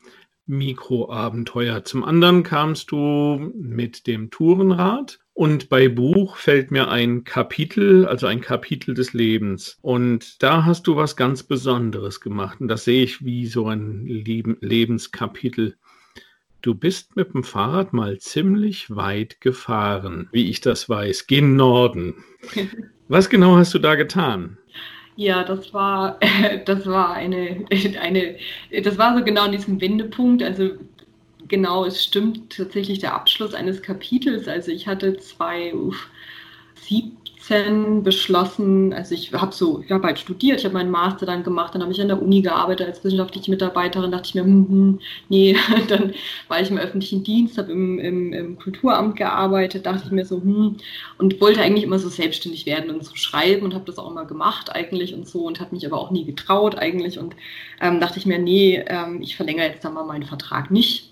Mikroabenteuer, 0.46 1.85
zum 1.85 2.04
anderen 2.04 2.42
kamst 2.42 2.90
du 2.90 3.52
mit 3.54 4.06
dem 4.06 4.30
Tourenrad 4.30 5.18
und 5.35 5.68
bei 5.68 5.88
Buch 5.88 6.37
fällt 6.37 6.70
mir 6.70 6.88
ein 6.88 7.24
Kapitel, 7.24 8.06
also 8.06 8.26
ein 8.26 8.40
Kapitel 8.40 8.94
des 8.94 9.12
Lebens. 9.12 9.78
Und 9.82 10.42
da 10.42 10.64
hast 10.64 10.87
du 10.87 10.96
was 10.96 11.14
ganz 11.14 11.42
Besonderes 11.42 12.20
gemacht. 12.20 12.61
Und 12.61 12.68
das 12.68 12.85
sehe 12.85 13.02
ich 13.02 13.24
wie 13.24 13.46
so 13.46 13.68
ein 13.68 14.06
Lebenskapitel. 14.06 15.76
Du 16.62 16.74
bist 16.74 17.16
mit 17.16 17.35
dem 17.35 17.44
Fahrrad 17.44 17.92
mal 17.92 18.18
ziemlich 18.18 18.94
weit 18.96 19.40
gefahren, 19.40 20.28
wie 20.32 20.48
ich 20.48 20.62
das 20.62 20.88
weiß, 20.88 21.26
gen 21.26 21.54
Norden. 21.56 22.24
Was 23.09 23.30
genau 23.30 23.56
hast 23.56 23.72
du 23.72 23.78
da 23.78 23.94
getan? 23.94 24.59
Ja, 25.16 25.44
das 25.44 25.72
war, 25.72 26.18
das 26.66 26.87
war 26.87 27.12
eine, 27.14 27.64
eine, 28.00 28.37
das 28.83 28.98
war 28.98 29.16
so 29.16 29.24
genau 29.24 29.42
an 29.42 29.52
diesem 29.52 29.81
Wendepunkt. 29.81 30.42
Also 30.42 30.70
genau, 31.48 31.85
es 31.87 32.05
stimmt 32.05 32.57
tatsächlich 32.57 32.98
der 33.00 33.14
Abschluss 33.14 33.55
eines 33.55 33.83
Kapitels. 33.83 34.46
Also 34.48 34.70
ich 34.72 34.87
hatte 34.87 35.16
zwei, 35.18 35.74
uff, 35.74 36.09
sieb, 36.74 37.16
2017 37.46 38.02
beschlossen, 38.02 38.92
also 38.92 39.14
ich 39.14 39.32
habe 39.32 39.54
so, 39.54 39.82
ich 39.85 39.90
habe 39.92 40.06
halt 40.06 40.18
studiert, 40.18 40.59
ich 40.59 40.64
habe 40.64 40.74
meinen 40.74 40.90
Master 40.90 41.26
dann 41.26 41.44
gemacht, 41.44 41.74
dann 41.74 41.82
habe 41.82 41.92
ich 41.92 42.00
an 42.00 42.09
der 42.09 42.20
Uni 42.20 42.42
gearbeitet 42.42 42.88
als 42.88 43.04
wissenschaftliche 43.04 43.50
Mitarbeiterin, 43.50 44.11
dachte 44.11 44.28
ich 44.28 44.35
mir, 44.35 44.44
hm, 44.44 44.68
hm, 44.68 45.00
nee, 45.28 45.56
dann 45.88 46.12
war 46.48 46.61
ich 46.61 46.70
im 46.70 46.78
öffentlichen 46.78 47.22
Dienst, 47.22 47.59
habe 47.59 47.72
im, 47.72 47.98
im, 47.98 48.32
im, 48.32 48.59
Kulturamt 48.59 49.16
gearbeitet, 49.16 49.87
dachte 49.87 50.02
ich 50.06 50.12
mir 50.12 50.24
so, 50.24 50.37
hm, 50.37 50.76
und 51.18 51.40
wollte 51.40 51.61
eigentlich 51.62 51.85
immer 51.85 51.98
so 51.98 52.09
selbstständig 52.09 52.66
werden 52.66 52.90
und 52.90 53.04
so 53.04 53.14
schreiben 53.14 53.64
und 53.64 53.74
habe 53.74 53.85
das 53.85 53.98
auch 53.98 54.11
immer 54.11 54.24
gemacht 54.24 54.74
eigentlich 54.74 55.14
und 55.14 55.28
so 55.28 55.40
und 55.46 55.61
habe 55.61 55.74
mich 55.74 55.87
aber 55.87 55.98
auch 55.98 56.11
nie 56.11 56.24
getraut 56.24 56.76
eigentlich 56.76 57.18
und 57.18 57.37
ähm, 57.80 58.00
dachte 58.00 58.18
ich 58.18 58.26
mir, 58.26 58.38
nee, 58.38 58.82
ähm, 58.87 59.22
ich 59.22 59.37
verlängere 59.37 59.68
jetzt 59.68 59.85
dann 59.85 59.94
mal 59.94 60.04
meinen 60.04 60.24
Vertrag 60.24 60.70
nicht 60.70 61.11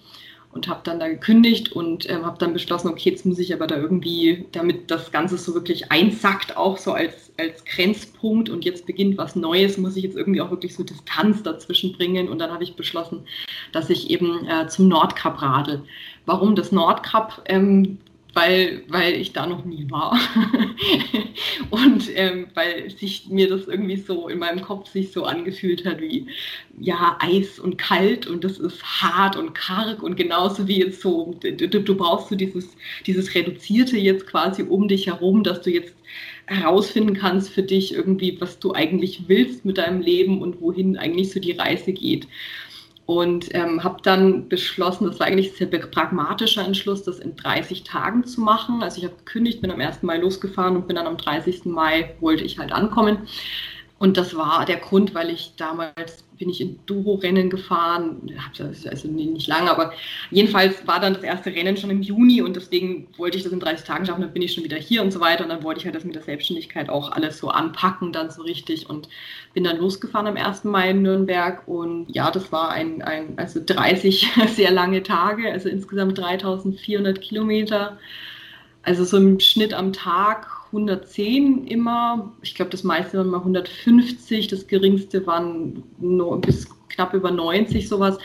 und 0.54 0.68
habe 0.68 0.80
dann 0.84 1.00
da 1.00 1.08
gekündigt 1.08 1.72
und 1.72 2.08
ähm, 2.08 2.24
habe 2.24 2.38
dann 2.38 2.52
beschlossen, 2.52 2.88
okay, 2.88 3.10
jetzt 3.10 3.26
muss 3.26 3.38
ich 3.38 3.52
aber 3.52 3.66
da 3.66 3.76
irgendwie, 3.76 4.46
damit 4.52 4.90
das 4.90 5.10
Ganze 5.10 5.36
so 5.36 5.52
wirklich 5.54 5.90
einsackt, 5.90 6.56
auch 6.56 6.78
so 6.78 6.92
als, 6.92 7.32
als 7.38 7.64
Grenzpunkt 7.64 8.48
und 8.48 8.64
jetzt 8.64 8.86
beginnt 8.86 9.18
was 9.18 9.34
Neues, 9.34 9.76
muss 9.78 9.96
ich 9.96 10.04
jetzt 10.04 10.16
irgendwie 10.16 10.40
auch 10.40 10.50
wirklich 10.50 10.74
so 10.74 10.84
Distanz 10.84 11.42
dazwischen 11.42 11.92
bringen 11.92 12.28
und 12.28 12.38
dann 12.38 12.52
habe 12.52 12.62
ich 12.62 12.76
beschlossen, 12.76 13.26
dass 13.72 13.90
ich 13.90 14.10
eben 14.10 14.46
äh, 14.46 14.68
zum 14.68 14.88
Nordkap 14.88 15.42
radel. 15.42 15.82
Warum 16.24 16.54
das 16.54 16.70
Nordkap? 16.70 17.42
Ähm, 17.46 17.98
weil, 18.34 18.82
weil 18.88 19.14
ich 19.14 19.32
da 19.32 19.46
noch 19.46 19.64
nie 19.64 19.90
war. 19.90 20.18
und 21.70 22.10
ähm, 22.14 22.48
weil 22.54 22.90
sich 22.90 23.28
mir 23.28 23.48
das 23.48 23.66
irgendwie 23.66 23.96
so 23.96 24.28
in 24.28 24.38
meinem 24.38 24.62
Kopf 24.62 24.90
sich 24.90 25.12
so 25.12 25.24
angefühlt 25.24 25.84
hat 25.84 26.00
wie, 26.00 26.26
ja, 26.78 27.16
Eis 27.20 27.58
und 27.58 27.78
kalt 27.78 28.26
und 28.26 28.44
das 28.44 28.58
ist 28.58 28.82
hart 28.84 29.36
und 29.36 29.54
karg 29.54 30.02
und 30.02 30.16
genauso 30.16 30.68
wie 30.68 30.80
jetzt 30.80 31.00
so, 31.00 31.34
du, 31.40 31.68
du 31.68 31.96
brauchst 31.96 32.28
so 32.28 32.34
dieses, 32.34 32.76
dieses 33.06 33.34
Reduzierte 33.34 33.96
jetzt 33.96 34.26
quasi 34.26 34.62
um 34.62 34.88
dich 34.88 35.06
herum, 35.06 35.42
dass 35.44 35.62
du 35.62 35.70
jetzt 35.70 35.94
herausfinden 36.46 37.14
kannst 37.14 37.50
für 37.50 37.62
dich 37.62 37.94
irgendwie, 37.94 38.38
was 38.40 38.58
du 38.58 38.74
eigentlich 38.74 39.22
willst 39.28 39.64
mit 39.64 39.78
deinem 39.78 40.00
Leben 40.00 40.42
und 40.42 40.60
wohin 40.60 40.98
eigentlich 40.98 41.32
so 41.32 41.40
die 41.40 41.52
Reise 41.52 41.92
geht 41.92 42.26
und 43.06 43.54
ähm, 43.54 43.84
habe 43.84 43.98
dann 44.02 44.48
beschlossen, 44.48 45.06
das 45.06 45.20
war 45.20 45.26
eigentlich 45.26 45.60
ein 45.60 45.70
sehr 45.70 45.78
pragmatischer 45.78 46.64
Entschluss, 46.64 47.02
das 47.02 47.18
in 47.18 47.36
30 47.36 47.84
Tagen 47.84 48.24
zu 48.24 48.40
machen. 48.40 48.82
Also 48.82 48.98
ich 48.98 49.04
habe 49.04 49.16
gekündigt, 49.16 49.60
bin 49.60 49.70
am 49.70 49.80
1. 49.80 50.02
Mai 50.02 50.16
losgefahren 50.16 50.76
und 50.76 50.86
bin 50.86 50.96
dann 50.96 51.06
am 51.06 51.18
30. 51.18 51.66
Mai, 51.66 52.14
wollte 52.20 52.44
ich 52.44 52.58
halt 52.58 52.72
ankommen. 52.72 53.28
Und 53.98 54.16
das 54.16 54.34
war 54.36 54.64
der 54.64 54.76
Grund, 54.76 55.14
weil 55.14 55.30
ich 55.30 55.52
damals 55.56 56.23
bin 56.38 56.50
ich 56.50 56.60
in 56.60 56.78
Duro-Rennen 56.86 57.50
gefahren, 57.50 58.30
also 58.58 59.08
nicht 59.08 59.46
lange, 59.46 59.70
aber 59.70 59.92
jedenfalls 60.30 60.86
war 60.86 61.00
dann 61.00 61.14
das 61.14 61.22
erste 61.22 61.50
Rennen 61.54 61.76
schon 61.76 61.90
im 61.90 62.02
Juni 62.02 62.42
und 62.42 62.56
deswegen 62.56 63.08
wollte 63.16 63.36
ich 63.36 63.44
das 63.44 63.52
in 63.52 63.60
30 63.60 63.86
Tagen 63.86 64.06
schaffen, 64.06 64.22
dann 64.22 64.32
bin 64.32 64.42
ich 64.42 64.52
schon 64.52 64.64
wieder 64.64 64.76
hier 64.76 65.02
und 65.02 65.12
so 65.12 65.20
weiter. 65.20 65.44
Und 65.44 65.50
dann 65.50 65.62
wollte 65.62 65.80
ich 65.80 65.86
halt 65.86 65.94
das 65.94 66.04
mit 66.04 66.14
der 66.14 66.22
Selbstständigkeit 66.22 66.88
auch 66.88 67.12
alles 67.12 67.38
so 67.38 67.48
anpacken, 67.48 68.12
dann 68.12 68.30
so 68.30 68.42
richtig 68.42 68.88
und 68.88 69.08
bin 69.52 69.64
dann 69.64 69.78
losgefahren 69.78 70.26
am 70.26 70.36
1. 70.36 70.64
Mai 70.64 70.90
in 70.90 71.02
Nürnberg. 71.02 71.66
Und 71.66 72.06
ja, 72.14 72.30
das 72.30 72.52
war 72.52 72.70
ein, 72.70 73.02
ein 73.02 73.34
also 73.36 73.60
30 73.64 74.28
sehr 74.54 74.70
lange 74.70 75.02
Tage, 75.02 75.50
also 75.50 75.68
insgesamt 75.68 76.18
3400 76.18 77.20
Kilometer, 77.20 77.98
also 78.82 79.04
so 79.04 79.16
im 79.16 79.40
Schnitt 79.40 79.72
am 79.72 79.92
Tag 79.92 80.53
110 80.74 81.66
immer. 81.66 82.32
Ich 82.42 82.54
glaube, 82.54 82.70
das 82.70 82.82
meiste 82.82 83.18
waren 83.18 83.28
mal 83.28 83.38
150, 83.38 84.48
das 84.48 84.66
geringste 84.66 85.26
waren 85.26 85.84
nur 85.98 86.40
bis 86.40 86.68
knapp 86.88 87.14
über 87.14 87.30
90 87.30 87.88
sowas. 87.88 88.18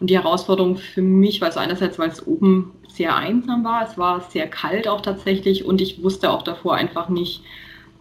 Und 0.00 0.10
die 0.10 0.16
Herausforderung 0.16 0.76
für 0.76 1.02
mich 1.02 1.40
war 1.40 1.48
es 1.48 1.56
einerseits, 1.56 1.98
weil 1.98 2.10
es 2.10 2.26
oben 2.26 2.72
sehr 2.88 3.16
einsam 3.16 3.64
war, 3.64 3.86
es 3.88 3.98
war 3.98 4.20
sehr 4.20 4.48
kalt 4.48 4.86
auch 4.86 5.00
tatsächlich 5.00 5.64
und 5.64 5.80
ich 5.80 6.02
wusste 6.02 6.30
auch 6.30 6.42
davor 6.42 6.74
einfach 6.74 7.08
nicht, 7.08 7.42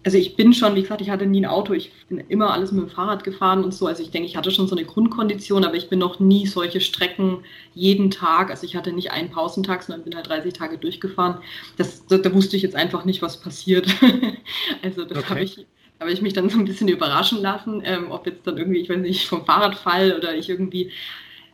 also 0.05 0.17
ich 0.17 0.35
bin 0.35 0.53
schon, 0.53 0.75
wie 0.75 0.81
gesagt, 0.81 1.01
ich 1.01 1.09
hatte 1.09 1.25
nie 1.25 1.41
ein 1.41 1.45
Auto, 1.45 1.73
ich 1.73 1.91
bin 2.09 2.19
immer 2.27 2.51
alles 2.51 2.71
mit 2.71 2.83
dem 2.83 2.89
Fahrrad 2.89 3.23
gefahren 3.23 3.63
und 3.63 3.73
so. 3.73 3.87
Also 3.87 4.03
ich 4.03 4.11
denke, 4.11 4.27
ich 4.27 4.35
hatte 4.35 4.51
schon 4.51 4.67
so 4.67 4.75
eine 4.75 4.85
Grundkondition, 4.85 5.63
aber 5.63 5.75
ich 5.75 5.89
bin 5.89 5.99
noch 5.99 6.19
nie 6.19 6.45
solche 6.45 6.81
Strecken 6.81 7.39
jeden 7.73 8.11
Tag. 8.11 8.49
Also 8.49 8.65
ich 8.65 8.75
hatte 8.75 8.91
nicht 8.91 9.11
einen 9.11 9.29
Pausentag, 9.29 9.83
sondern 9.83 10.03
bin 10.03 10.15
halt 10.15 10.27
30 10.27 10.53
Tage 10.53 10.77
durchgefahren. 10.77 11.37
Das, 11.77 12.05
da, 12.07 12.17
da 12.17 12.33
wusste 12.33 12.57
ich 12.57 12.63
jetzt 12.63 12.75
einfach 12.75 13.05
nicht, 13.05 13.21
was 13.21 13.39
passiert. 13.39 13.87
also 14.81 15.05
das 15.05 15.19
okay. 15.19 15.29
habe 15.29 15.41
ich, 15.41 15.65
habe 16.01 16.11
ich 16.11 16.21
mich 16.21 16.33
dann 16.33 16.49
so 16.49 16.59
ein 16.59 16.65
bisschen 16.65 16.89
überraschen 16.89 17.41
lassen, 17.41 17.81
ähm, 17.85 18.11
ob 18.11 18.25
jetzt 18.25 18.45
dann 18.45 18.57
irgendwie, 18.57 18.79
ich 18.79 18.89
weiß 18.89 18.97
nicht, 18.97 19.25
vom 19.25 19.45
Fahrrad 19.45 19.75
fall 19.75 20.15
oder 20.17 20.35
ich 20.35 20.49
irgendwie 20.49 20.91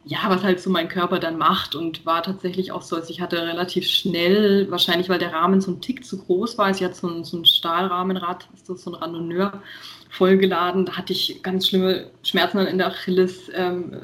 ja, 0.05 0.19
was 0.27 0.43
halt 0.43 0.59
so 0.59 0.69
mein 0.69 0.87
Körper 0.87 1.19
dann 1.19 1.37
macht 1.37 1.75
und 1.75 2.05
war 2.05 2.23
tatsächlich 2.23 2.71
auch 2.71 2.81
so, 2.81 2.95
also 2.95 3.09
ich 3.09 3.21
hatte 3.21 3.41
relativ 3.41 3.85
schnell, 3.87 4.69
wahrscheinlich 4.71 5.09
weil 5.09 5.19
der 5.19 5.33
Rahmen 5.33 5.61
so 5.61 5.71
ein 5.71 5.81
Tick 5.81 6.05
zu 6.05 6.17
groß 6.23 6.57
war, 6.57 6.67
also 6.67 6.79
ich 6.79 6.85
hatte 6.85 6.99
so 6.99 7.07
ein, 7.07 7.23
so 7.23 7.37
ein 7.37 7.45
Stahlrahmenrad, 7.45 8.47
ist 8.53 8.69
das 8.69 8.83
so 8.83 8.91
ein 8.91 8.95
Randonneur, 8.95 9.61
vollgeladen, 10.09 10.85
da 10.85 10.93
hatte 10.93 11.13
ich 11.13 11.43
ganz 11.43 11.67
schlimme 11.67 12.09
Schmerzen 12.23 12.59
in 12.59 12.79
der 12.79 12.87
Achilles, 12.87 13.51
ähm, 13.53 13.95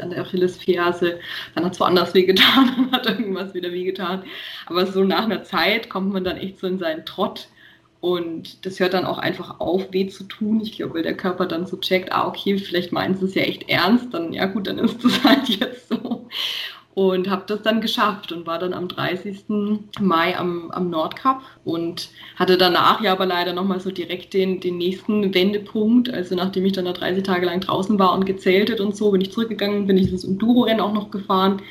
an 0.00 0.10
der 0.10 0.20
Achillesferse, 0.22 1.20
dann 1.54 1.64
hat 1.64 1.72
es 1.72 1.80
woanders 1.80 2.12
wehgetan, 2.12 2.72
dann 2.76 2.92
hat 2.92 3.06
irgendwas 3.06 3.54
wieder 3.54 3.72
wehgetan, 3.72 4.24
aber 4.66 4.86
so 4.86 5.04
nach 5.04 5.24
einer 5.24 5.44
Zeit 5.44 5.88
kommt 5.88 6.12
man 6.12 6.24
dann 6.24 6.36
echt 6.36 6.58
so 6.58 6.66
in 6.66 6.78
seinen 6.78 7.06
Trott, 7.06 7.48
und 8.00 8.64
das 8.64 8.80
hört 8.80 8.94
dann 8.94 9.04
auch 9.04 9.18
einfach 9.18 9.60
auf, 9.60 9.92
weh 9.92 10.08
zu 10.08 10.24
tun. 10.24 10.60
Ich 10.62 10.72
glaube, 10.72 10.94
weil 10.94 11.02
der 11.02 11.16
Körper 11.16 11.46
dann 11.46 11.66
so 11.66 11.76
checkt, 11.76 12.12
ah, 12.12 12.26
okay, 12.26 12.56
vielleicht 12.58 12.92
meinen 12.92 13.16
sie 13.16 13.26
es 13.26 13.34
ja 13.34 13.42
echt 13.42 13.68
ernst, 13.68 14.14
dann 14.14 14.32
ja 14.32 14.46
gut, 14.46 14.66
dann 14.66 14.78
ist 14.78 15.04
das 15.04 15.22
halt 15.24 15.48
jetzt 15.48 15.88
so. 15.88 16.26
Und 16.94 17.30
habe 17.30 17.44
das 17.46 17.62
dann 17.62 17.80
geschafft 17.80 18.32
und 18.32 18.46
war 18.46 18.58
dann 18.58 18.74
am 18.74 18.88
30. 18.88 19.44
Mai 20.00 20.36
am, 20.36 20.70
am 20.72 20.90
Nordkap 20.90 21.40
und 21.64 22.08
hatte 22.36 22.58
danach 22.58 23.00
ja 23.00 23.12
aber 23.12 23.26
leider 23.26 23.52
nochmal 23.52 23.80
so 23.80 23.90
direkt 23.90 24.34
den, 24.34 24.60
den 24.60 24.76
nächsten 24.76 25.32
Wendepunkt. 25.32 26.10
Also 26.10 26.34
nachdem 26.34 26.66
ich 26.66 26.72
dann 26.72 26.86
da 26.86 26.92
30 26.92 27.22
Tage 27.22 27.46
lang 27.46 27.60
draußen 27.60 27.98
war 27.98 28.12
und 28.14 28.26
gezeltet 28.26 28.80
und 28.80 28.96
so, 28.96 29.12
bin 29.12 29.20
ich 29.20 29.30
zurückgegangen, 29.30 29.86
bin 29.86 29.98
ich 29.98 30.10
das 30.10 30.24
Enduro-Rennen 30.24 30.80
auch 30.80 30.92
noch 30.92 31.10
gefahren 31.10 31.62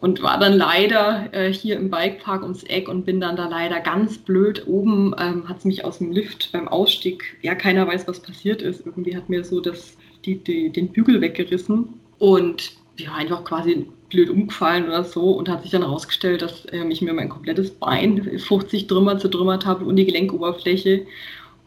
und 0.00 0.22
war 0.22 0.38
dann 0.38 0.54
leider 0.54 1.28
äh, 1.32 1.52
hier 1.52 1.76
im 1.76 1.90
Bikepark 1.90 2.42
ums 2.42 2.64
Eck 2.64 2.88
und 2.88 3.06
bin 3.06 3.20
dann 3.20 3.36
da 3.36 3.48
leider 3.48 3.80
ganz 3.80 4.18
blöd 4.18 4.66
oben, 4.66 5.14
ähm, 5.18 5.48
hat 5.48 5.58
es 5.58 5.64
mich 5.64 5.84
aus 5.84 5.98
dem 5.98 6.12
Lift 6.12 6.52
beim 6.52 6.68
Ausstieg, 6.68 7.38
ja, 7.42 7.54
keiner 7.54 7.86
weiß, 7.86 8.06
was 8.06 8.20
passiert 8.20 8.62
ist. 8.62 8.84
Irgendwie 8.84 9.16
hat 9.16 9.28
mir 9.28 9.44
so 9.44 9.60
das, 9.60 9.96
die, 10.24 10.36
die, 10.36 10.70
den 10.70 10.88
Bügel 10.88 11.20
weggerissen 11.20 12.00
und 12.18 12.72
ja, 12.98 13.14
einfach 13.14 13.44
quasi 13.44 13.86
blöd 14.10 14.30
umgefallen 14.30 14.84
oder 14.84 15.04
so 15.04 15.32
und 15.32 15.48
hat 15.48 15.62
sich 15.62 15.70
dann 15.72 15.82
herausgestellt, 15.82 16.42
dass 16.42 16.66
ähm, 16.72 16.90
ich 16.90 17.02
mir 17.02 17.12
mein 17.12 17.28
komplettes 17.28 17.70
Bein 17.70 18.38
50 18.38 18.86
Trümmer 18.86 19.18
zertrümmert 19.18 19.66
habe 19.66 19.84
und 19.84 19.96
die 19.96 20.06
Gelenkoberfläche 20.06 21.06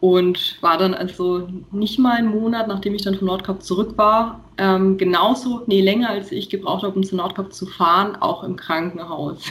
und 0.00 0.56
war 0.62 0.78
dann 0.78 0.94
also 0.94 1.46
nicht 1.72 1.98
mal 1.98 2.16
einen 2.16 2.28
Monat, 2.28 2.68
nachdem 2.68 2.94
ich 2.94 3.02
dann 3.02 3.16
vom 3.16 3.26
Nordkap 3.26 3.62
zurück 3.62 3.92
war, 3.96 4.40
ähm, 4.56 4.96
genauso, 4.96 5.62
nee, 5.66 5.82
länger 5.82 6.08
als 6.08 6.32
ich 6.32 6.48
gebraucht 6.48 6.82
habe, 6.82 6.96
um 6.96 7.04
zum 7.04 7.18
Nordkap 7.18 7.52
zu 7.52 7.66
fahren, 7.66 8.16
auch 8.16 8.42
im 8.42 8.56
Krankenhaus. 8.56 9.42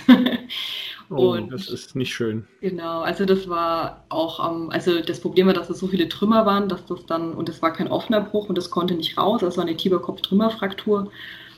oh, 1.11 1.33
und, 1.33 1.51
das 1.51 1.69
ist 1.69 1.95
nicht 1.95 2.13
schön. 2.13 2.47
Genau, 2.61 3.01
also 3.01 3.25
das 3.25 3.47
war 3.47 4.05
auch, 4.09 4.51
ähm, 4.51 4.71
also 4.71 5.01
das 5.01 5.21
Problem 5.21 5.45
war, 5.45 5.53
dass 5.53 5.69
es 5.69 5.79
so 5.79 5.87
viele 5.87 6.09
Trümmer 6.09 6.47
waren, 6.47 6.67
dass 6.67 6.83
das 6.85 7.05
dann, 7.05 7.33
und 7.33 7.47
es 7.47 7.61
war 7.61 7.71
kein 7.71 7.87
offener 7.87 8.21
Bruch 8.21 8.49
und 8.49 8.57
das 8.57 8.71
konnte 8.71 8.95
nicht 8.95 9.17
raus, 9.17 9.41
das 9.41 9.55
war 9.55 9.65
eine 9.65 9.77
Tiberkopf-Trümmerfraktur. 9.77 11.11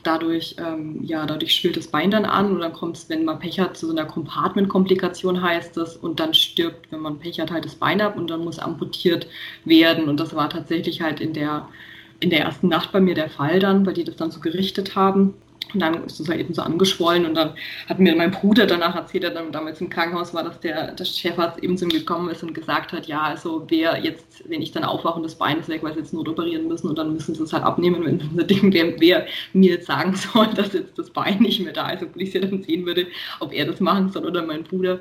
Dadurch, 0.03 0.55
ähm, 0.57 1.03
ja, 1.03 1.25
dadurch 1.25 1.53
schwillt 1.53 1.77
das 1.77 1.87
Bein 1.87 2.09
dann 2.11 2.25
an 2.25 2.51
und 2.51 2.59
dann 2.59 2.73
kommt 2.73 2.97
es, 2.97 3.09
wenn 3.09 3.23
man 3.25 3.39
Pech 3.39 3.59
hat, 3.59 3.77
zu 3.77 3.85
so 3.87 3.91
einer 3.91 4.05
Compartment-Komplikation 4.05 5.41
heißt 5.41 5.77
das 5.77 5.95
und 5.95 6.19
dann 6.19 6.33
stirbt, 6.33 6.91
wenn 6.91 7.01
man 7.01 7.19
Pech 7.19 7.39
hat, 7.39 7.51
halt 7.51 7.65
das 7.65 7.75
Bein 7.75 8.01
ab 8.01 8.17
und 8.17 8.29
dann 8.29 8.43
muss 8.43 8.59
amputiert 8.59 9.27
werden 9.65 10.09
und 10.09 10.19
das 10.19 10.35
war 10.35 10.49
tatsächlich 10.49 11.01
halt 11.01 11.19
in 11.21 11.33
der, 11.33 11.67
in 12.19 12.31
der 12.31 12.41
ersten 12.41 12.67
Nacht 12.67 12.91
bei 12.91 12.99
mir 12.99 13.15
der 13.15 13.29
Fall 13.29 13.59
dann, 13.59 13.85
weil 13.85 13.93
die 13.93 14.03
das 14.03 14.15
dann 14.15 14.31
so 14.31 14.39
gerichtet 14.39 14.95
haben. 14.95 15.35
Und 15.73 15.79
dann 15.81 16.03
ist 16.05 16.19
es 16.19 16.27
halt 16.27 16.39
eben 16.39 16.53
so 16.53 16.61
angeschwollen 16.61 17.25
und 17.25 17.35
dann 17.35 17.53
hat 17.87 17.99
mir 17.99 18.15
mein 18.15 18.31
Bruder 18.31 18.65
danach 18.65 18.95
erzählt, 18.95 19.23
er 19.23 19.31
dann 19.31 19.51
damals 19.51 19.81
im 19.81 19.89
Krankenhaus 19.89 20.33
war, 20.33 20.43
dass 20.43 20.59
der, 20.59 20.91
der 20.93 21.05
Chefarzt 21.05 21.63
eben 21.63 21.77
zu 21.77 21.85
ihm 21.85 21.89
gekommen 21.89 22.29
ist 22.29 22.43
und 22.43 22.53
gesagt 22.53 22.91
hat, 22.91 23.07
ja, 23.07 23.21
also 23.21 23.65
wer 23.69 23.97
jetzt, 23.99 24.43
wenn 24.49 24.61
ich 24.61 24.71
dann 24.71 24.83
aufwache 24.83 25.17
und 25.17 25.23
das 25.23 25.35
Bein 25.35 25.59
ist 25.59 25.69
weg, 25.69 25.83
weil 25.83 25.93
sie 25.93 25.99
jetzt 25.99 26.13
not 26.13 26.27
operieren 26.27 26.67
müssen 26.67 26.87
und 26.87 26.97
dann 26.97 27.13
müssen 27.13 27.35
sie 27.35 27.43
es 27.43 27.53
halt 27.53 27.63
abnehmen, 27.63 28.05
wenn 28.05 28.19
sie 28.19 28.45
denken, 28.45 28.73
wer, 28.73 28.99
wer 28.99 29.25
mir 29.53 29.71
jetzt 29.71 29.87
sagen 29.87 30.15
soll, 30.33 30.47
dass 30.47 30.73
jetzt 30.73 30.97
das 30.97 31.09
Bein 31.09 31.39
nicht 31.39 31.61
mehr 31.61 31.73
da 31.73 31.89
ist, 31.91 32.03
obwohl 32.03 32.23
ich 32.23 32.29
es 32.29 32.33
ja 32.35 32.41
dann 32.41 32.63
sehen 32.63 32.85
würde, 32.85 33.07
ob 33.39 33.53
er 33.53 33.65
das 33.65 33.79
machen 33.79 34.09
soll 34.09 34.25
oder 34.25 34.45
mein 34.45 34.63
Bruder. 34.63 34.99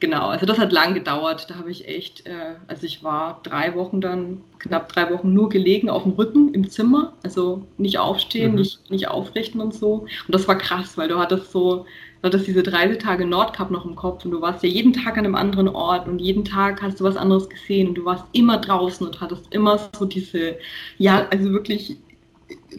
Genau, 0.00 0.28
also 0.28 0.46
das 0.46 0.58
hat 0.58 0.72
lang 0.72 0.94
gedauert. 0.94 1.50
Da 1.50 1.56
habe 1.56 1.70
ich 1.70 1.88
echt, 1.88 2.26
äh, 2.26 2.54
also 2.68 2.86
ich 2.86 3.02
war 3.02 3.40
drei 3.42 3.74
Wochen 3.74 4.00
dann, 4.00 4.42
knapp 4.60 4.92
drei 4.92 5.10
Wochen 5.10 5.32
nur 5.32 5.48
gelegen 5.48 5.90
auf 5.90 6.04
dem 6.04 6.12
Rücken 6.12 6.54
im 6.54 6.70
Zimmer. 6.70 7.14
Also 7.24 7.66
nicht 7.78 7.98
aufstehen, 7.98 8.52
mhm. 8.52 8.58
nicht, 8.58 8.90
nicht 8.90 9.08
aufrichten 9.08 9.60
und 9.60 9.74
so. 9.74 10.06
Und 10.26 10.34
das 10.34 10.46
war 10.46 10.56
krass, 10.56 10.96
weil 10.96 11.08
du 11.08 11.18
hattest 11.18 11.50
so, 11.50 11.84
du 12.22 12.26
hattest 12.26 12.46
diese 12.46 12.62
30 12.62 12.98
Tage 12.98 13.26
Nordkap 13.26 13.72
noch 13.72 13.84
im 13.84 13.96
Kopf 13.96 14.24
und 14.24 14.30
du 14.30 14.40
warst 14.40 14.62
ja 14.62 14.68
jeden 14.68 14.92
Tag 14.92 15.18
an 15.18 15.24
einem 15.24 15.34
anderen 15.34 15.68
Ort 15.68 16.06
und 16.06 16.20
jeden 16.20 16.44
Tag 16.44 16.80
hast 16.80 17.00
du 17.00 17.04
was 17.04 17.16
anderes 17.16 17.48
gesehen 17.48 17.88
und 17.88 17.94
du 17.96 18.04
warst 18.04 18.24
immer 18.32 18.58
draußen 18.58 19.04
und 19.04 19.20
hattest 19.20 19.52
immer 19.52 19.80
so 19.98 20.04
diese, 20.04 20.58
ja, 20.98 21.26
also 21.30 21.50
wirklich 21.50 21.96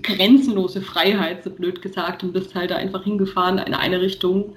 grenzenlose 0.02 0.82
Freiheit, 0.82 1.44
so 1.44 1.50
blöd 1.50 1.82
gesagt, 1.82 2.24
und 2.24 2.34
bist 2.34 2.56
halt 2.56 2.72
da 2.72 2.78
einfach 2.78 3.04
hingefahren 3.04 3.58
in 3.58 3.74
eine 3.74 4.02
Richtung 4.02 4.56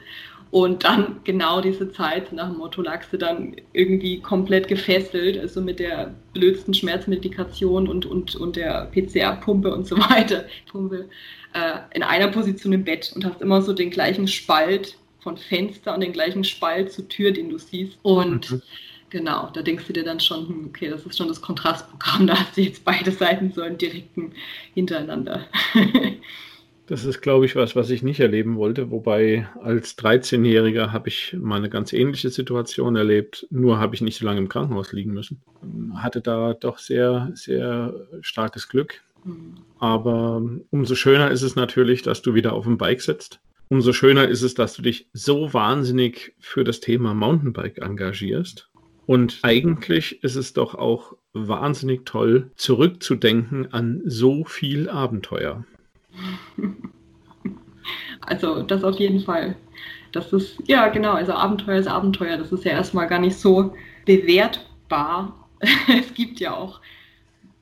und 0.53 0.85
dann 0.85 1.21
genau 1.25 1.63
diese 1.63 1.91
Zeit 1.93 2.31
nach 2.31 2.51
dem 2.51 2.59
Motto 2.59 2.83
lagst 2.83 3.11
du 3.11 3.17
dann 3.17 3.57
irgendwie 3.73 4.21
komplett 4.21 4.69
gefesselt, 4.69 5.39
also 5.39 5.63
mit 5.63 5.79
der 5.79 6.15
blödsten 6.35 6.75
Schmerzmedikation 6.75 7.89
und, 7.89 8.05
und, 8.05 8.37
und 8.37 8.57
der 8.57 8.91
PCR-Pumpe 8.93 9.73
und 9.75 9.87
so 9.87 9.97
weiter, 10.11 10.45
Pumpe, 10.71 11.09
äh, 11.55 11.79
in 11.95 12.03
einer 12.03 12.29
Position 12.29 12.75
im 12.75 12.85
Bett 12.85 13.15
und 13.17 13.25
hast 13.25 13.41
immer 13.41 13.63
so 13.63 13.73
den 13.73 13.89
gleichen 13.89 14.29
Spalt 14.29 14.99
von 15.21 15.39
Fenster 15.39 15.95
und 15.95 16.03
den 16.03 16.13
gleichen 16.13 16.45
Spalt 16.45 16.93
zur 16.93 17.09
Tür, 17.09 17.33
den 17.33 17.49
du 17.49 17.57
siehst. 17.57 17.99
Und 18.03 18.51
mhm. 18.51 18.63
genau, 19.09 19.49
da 19.55 19.63
denkst 19.63 19.87
du 19.87 19.95
dir 19.95 20.05
dann 20.05 20.21
schon, 20.21 20.49
hm, 20.49 20.67
okay, 20.67 20.91
das 20.91 21.07
ist 21.07 21.17
schon 21.17 21.29
das 21.29 21.41
Kontrastprogramm, 21.41 22.27
da 22.27 22.39
hast 22.39 22.59
du 22.59 22.61
jetzt 22.61 22.85
beide 22.85 23.11
Seiten 23.11 23.55
so 23.55 23.63
einen 23.63 23.79
direkten 23.79 24.33
hintereinander. 24.75 25.47
Das 26.87 27.05
ist, 27.05 27.21
glaube 27.23 27.47
ich, 27.47 27.55
was, 27.55 27.77
was 27.77 27.91
ich 27.91 28.03
nicht 28.03 28.21
erleben 28.21 28.57
wollte. 28.57 28.91
Wobei 28.91 29.49
als 29.63 29.97
13-Jähriger 29.99 30.91
habe 30.91 31.09
ich 31.09 31.37
mal 31.39 31.57
eine 31.57 31.71
ganz 31.71 31.93
ähnliche 31.93 32.31
Situation 32.31 32.97
erlebt. 32.97 33.47
Nur 33.51 33.79
habe 33.79 33.95
ich 33.95 34.01
nicht 34.01 34.19
so 34.19 34.27
lange 34.27 34.41
im 34.41 34.49
Krankenhaus 34.49 34.93
liegen 34.93 35.13
müssen. 35.13 35.41
Hatte 35.95 36.21
da 36.21 36.55
doch 36.55 36.79
sehr, 36.79 37.31
sehr 37.35 37.95
starkes 38.21 38.69
Glück. 38.69 39.01
Aber 39.79 40.43
umso 40.71 40.95
schöner 40.97 41.31
ist 41.31 41.43
es 41.43 41.55
natürlich, 41.55 42.03
dass 42.03 42.23
du 42.23 42.35
wieder 42.35 42.53
auf 42.53 42.65
dem 42.65 42.79
Bike 42.79 43.01
sitzt. 43.01 43.41
Umso 43.69 43.93
schöner 43.93 44.29
ist 44.29 44.43
es, 44.43 44.55
dass 44.55 44.75
du 44.75 44.83
dich 44.83 45.09
so 45.13 45.55
wahnsinnig 45.55 46.35
für 46.41 46.65
das 46.65 46.81
Thema 46.81 47.15
Mountainbike 47.15 47.79
engagierst. 47.79 48.69
Und 49.07 49.39
eigentlich 49.43 50.23
ist 50.23 50.37
es 50.37 50.53
doch 50.53 50.75
auch 50.75 51.17
wahnsinnig 51.33 52.05
toll, 52.05 52.51
zurückzudenken 52.57 53.73
an 53.73 54.03
so 54.05 54.45
viel 54.45 54.89
Abenteuer. 54.89 55.65
Also 58.27 58.63
das 58.63 58.85
auf 58.85 58.99
jeden 58.99 59.21
Fall. 59.21 59.57
Das 60.13 60.33
ist, 60.33 60.57
ja 60.67 60.89
genau, 60.89 61.13
also 61.13 61.33
Abenteuer 61.33 61.79
ist 61.79 61.89
Abenteuer. 61.89 62.37
Das 62.37 62.53
ist 62.53 62.65
ja 62.65 62.73
erstmal 62.73 63.07
gar 63.07 63.19
nicht 63.19 63.37
so 63.37 63.75
bewertbar. 64.05 65.49
es 65.89 66.15
gibt 66.15 66.41
ja 66.41 66.55
auch 66.55 66.81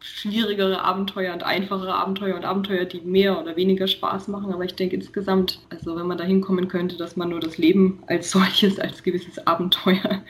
schwierigere 0.01 0.83
Abenteuer 0.83 1.35
und 1.35 1.43
einfachere 1.43 1.95
Abenteuer 1.95 2.37
und 2.37 2.45
Abenteuer, 2.45 2.87
die 2.87 3.01
mehr 3.03 3.39
oder 3.41 3.57
weniger 3.57 3.87
Spaß 3.87 4.29
machen. 4.29 4.53
Aber 4.53 4.65
ich 4.65 4.75
denke 4.75 4.97
insgesamt, 4.97 5.61
also 5.71 5.97
wenn 5.97 6.07
man 6.07 6.19
da 6.19 6.25
hinkommen 6.25 6.69
könnte, 6.69 6.97
dass 6.97 7.17
man 7.17 7.29
nur 7.29 7.41
das 7.41 7.59
Leben 7.59 8.03
als 8.07 8.31
solches, 8.33 8.79
als 8.79 9.03
gewisses 9.03 9.47
Abenteuer 9.47 10.23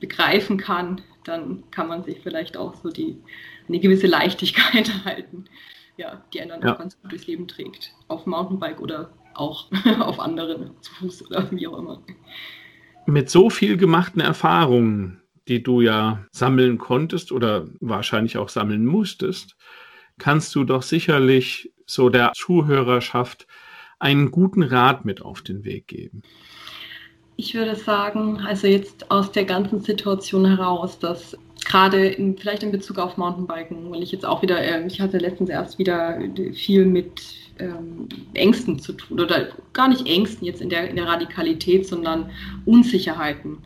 begreifen 0.00 0.56
kann, 0.56 1.02
dann 1.24 1.62
kann 1.70 1.88
man 1.88 2.02
sich 2.04 2.20
vielleicht 2.22 2.56
auch 2.56 2.74
so 2.74 2.88
die, 2.88 3.18
eine 3.68 3.78
gewisse 3.78 4.06
Leichtigkeit 4.06 4.88
erhalten 4.88 5.44
ja, 5.96 6.22
die 6.32 6.40
einen 6.40 6.50
dann 6.50 6.62
ja. 6.62 6.74
auch 6.74 6.78
ganz 6.78 7.00
gut 7.00 7.12
durchs 7.12 7.26
Leben 7.26 7.48
trägt. 7.48 7.94
Auf 8.08 8.26
Mountainbike 8.26 8.80
oder 8.80 9.12
auch 9.34 9.70
auf 10.00 10.18
anderen, 10.20 10.72
zu 10.80 10.92
Fuß 10.94 11.26
oder 11.26 11.50
wie 11.50 11.66
auch 11.66 11.78
immer. 11.78 12.02
Mit 13.06 13.30
so 13.30 13.50
viel 13.50 13.76
gemachten 13.76 14.20
Erfahrungen, 14.20 15.20
die 15.48 15.62
du 15.62 15.80
ja 15.80 16.24
sammeln 16.30 16.78
konntest 16.78 17.32
oder 17.32 17.66
wahrscheinlich 17.80 18.38
auch 18.38 18.48
sammeln 18.48 18.86
musstest, 18.86 19.56
kannst 20.18 20.54
du 20.54 20.64
doch 20.64 20.82
sicherlich 20.82 21.72
so 21.86 22.08
der 22.08 22.32
Zuhörerschaft 22.34 23.46
einen 23.98 24.30
guten 24.30 24.62
Rat 24.62 25.04
mit 25.04 25.22
auf 25.22 25.42
den 25.42 25.64
Weg 25.64 25.88
geben. 25.88 26.22
Ich 27.40 27.54
würde 27.54 27.74
sagen, 27.74 28.40
also 28.46 28.66
jetzt 28.66 29.10
aus 29.10 29.32
der 29.32 29.46
ganzen 29.46 29.80
Situation 29.80 30.44
heraus, 30.44 30.98
dass 30.98 31.38
gerade 31.64 32.06
in, 32.06 32.36
vielleicht 32.36 32.62
in 32.62 32.70
Bezug 32.70 32.98
auf 32.98 33.16
Mountainbiken, 33.16 33.90
weil 33.90 34.02
ich 34.02 34.12
jetzt 34.12 34.26
auch 34.26 34.42
wieder, 34.42 34.60
äh, 34.60 34.86
ich 34.86 35.00
hatte 35.00 35.16
letztens 35.16 35.48
erst 35.48 35.78
wieder 35.78 36.18
viel 36.52 36.84
mit 36.84 37.18
ähm, 37.58 38.10
Ängsten 38.34 38.78
zu 38.78 38.92
tun 38.92 39.20
oder 39.20 39.48
gar 39.72 39.88
nicht 39.88 40.06
Ängsten 40.06 40.46
jetzt 40.46 40.60
in 40.60 40.68
der, 40.68 40.90
in 40.90 40.96
der 40.96 41.06
Radikalität, 41.06 41.88
sondern 41.88 42.30
Unsicherheiten. 42.66 43.56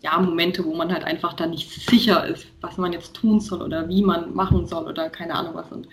Ja, 0.00 0.16
Momente, 0.20 0.64
wo 0.64 0.72
man 0.72 0.92
halt 0.92 1.02
einfach 1.02 1.32
da 1.32 1.46
nicht 1.46 1.68
sicher 1.90 2.24
ist, 2.28 2.46
was 2.60 2.78
man 2.78 2.92
jetzt 2.92 3.14
tun 3.14 3.40
soll 3.40 3.62
oder 3.62 3.88
wie 3.88 4.04
man 4.04 4.32
machen 4.32 4.68
soll 4.68 4.84
oder 4.84 5.10
keine 5.10 5.34
Ahnung 5.34 5.56
was. 5.56 5.72
Und 5.72 5.88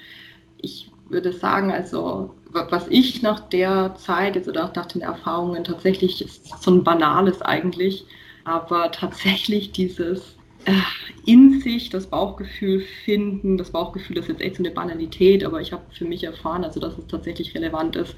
ich 0.60 0.91
würde 1.10 1.34
sagen, 1.34 1.71
also 1.71 2.36
was 2.53 2.87
ich 2.89 3.21
nach 3.21 3.39
der 3.39 3.95
Zeit 3.95 4.35
jetzt 4.35 4.47
oder 4.47 4.65
auch 4.65 4.75
nach 4.75 4.85
den 4.85 5.01
Erfahrungen 5.01 5.63
tatsächlich 5.63 6.21
ist 6.21 6.61
so 6.61 6.71
ein 6.71 6.83
banales 6.83 7.41
eigentlich, 7.41 8.05
aber 8.43 8.91
tatsächlich 8.91 9.71
dieses 9.71 10.35
äh, 10.65 10.73
in 11.25 11.61
sich 11.61 11.89
das 11.89 12.07
Bauchgefühl 12.07 12.81
finden. 13.05 13.57
Das 13.57 13.71
Bauchgefühl 13.71 14.17
ist 14.17 14.27
jetzt 14.27 14.41
echt 14.41 14.57
so 14.57 14.63
eine 14.63 14.71
Banalität, 14.71 15.43
aber 15.43 15.61
ich 15.61 15.71
habe 15.71 15.83
für 15.91 16.05
mich 16.05 16.23
erfahren, 16.23 16.63
also 16.63 16.79
dass 16.79 16.97
es 16.97 17.07
tatsächlich 17.07 17.55
relevant 17.55 17.95
ist. 17.95 18.15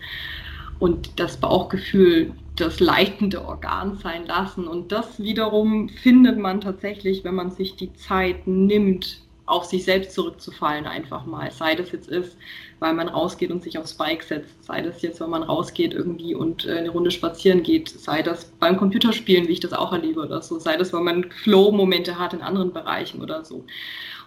Und 0.80 1.20
das 1.20 1.38
Bauchgefühl 1.38 2.34
das 2.56 2.80
leitende 2.80 3.46
Organ 3.46 3.98
sein 3.98 4.26
lassen. 4.26 4.68
Und 4.68 4.92
das 4.92 5.22
wiederum 5.22 5.90
findet 5.90 6.38
man 6.38 6.62
tatsächlich, 6.62 7.24
wenn 7.24 7.36
man 7.36 7.52
sich 7.52 7.76
die 7.76 7.94
Zeit 7.94 8.46
nimmt, 8.48 9.23
auf 9.46 9.66
sich 9.66 9.84
selbst 9.84 10.14
zurückzufallen 10.14 10.86
einfach 10.86 11.26
mal. 11.26 11.52
Sei 11.52 11.76
das 11.76 11.92
jetzt 11.92 12.08
ist, 12.08 12.38
weil 12.80 12.94
man 12.94 13.10
rausgeht 13.10 13.52
und 13.52 13.64
sich 13.64 13.78
aufs 13.78 13.94
Bike 13.94 14.24
setzt, 14.24 14.64
sei 14.64 14.82
das 14.82 15.02
jetzt, 15.02 15.20
wenn 15.20 15.30
man 15.30 15.44
rausgeht 15.44 15.94
irgendwie 15.94 16.36
und 16.36 16.66
äh, 16.66 16.78
eine 16.78 16.90
Runde 16.90 17.12
spazieren 17.12 17.64
geht, 17.64 17.90
sei 17.90 18.22
das 18.22 18.46
beim 18.60 18.78
Computerspielen, 18.78 19.48
wie 19.48 19.54
ich 19.54 19.60
das 19.60 19.74
auch 19.74 19.92
erlebe 19.92 20.22
oder 20.22 20.42
so, 20.42 20.60
sei 20.60 20.78
das, 20.78 20.94
weil 20.94 21.04
man 21.04 21.30
Flow-Momente 21.44 22.18
hat 22.18 22.34
in 22.34 22.42
anderen 22.42 22.72
Bereichen 22.72 23.22
oder 23.22 23.44
so. 23.44 23.66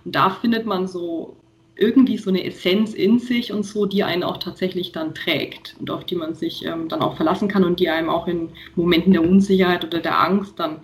Und 0.04 0.14
da 0.14 0.30
findet 0.30 0.66
man 0.66 0.86
so 0.86 1.36
irgendwie 1.76 2.16
so 2.16 2.30
eine 2.30 2.44
Essenz 2.44 2.94
in 2.94 3.18
sich 3.18 3.52
und 3.52 3.62
so, 3.62 3.84
die 3.84 4.02
einen 4.02 4.22
auch 4.22 4.38
tatsächlich 4.38 4.92
dann 4.92 5.14
trägt 5.14 5.76
und 5.78 5.90
auf 5.90 6.04
die 6.04 6.14
man 6.14 6.34
sich 6.34 6.64
ähm, 6.64 6.88
dann 6.88 7.02
auch 7.02 7.16
verlassen 7.16 7.48
kann 7.48 7.64
und 7.64 7.80
die 7.80 7.90
einem 7.90 8.08
auch 8.08 8.26
in 8.26 8.48
Momenten 8.76 9.12
der 9.12 9.22
Unsicherheit 9.22 9.84
oder 9.84 9.98
der 9.98 10.18
Angst 10.18 10.58
dann 10.58 10.80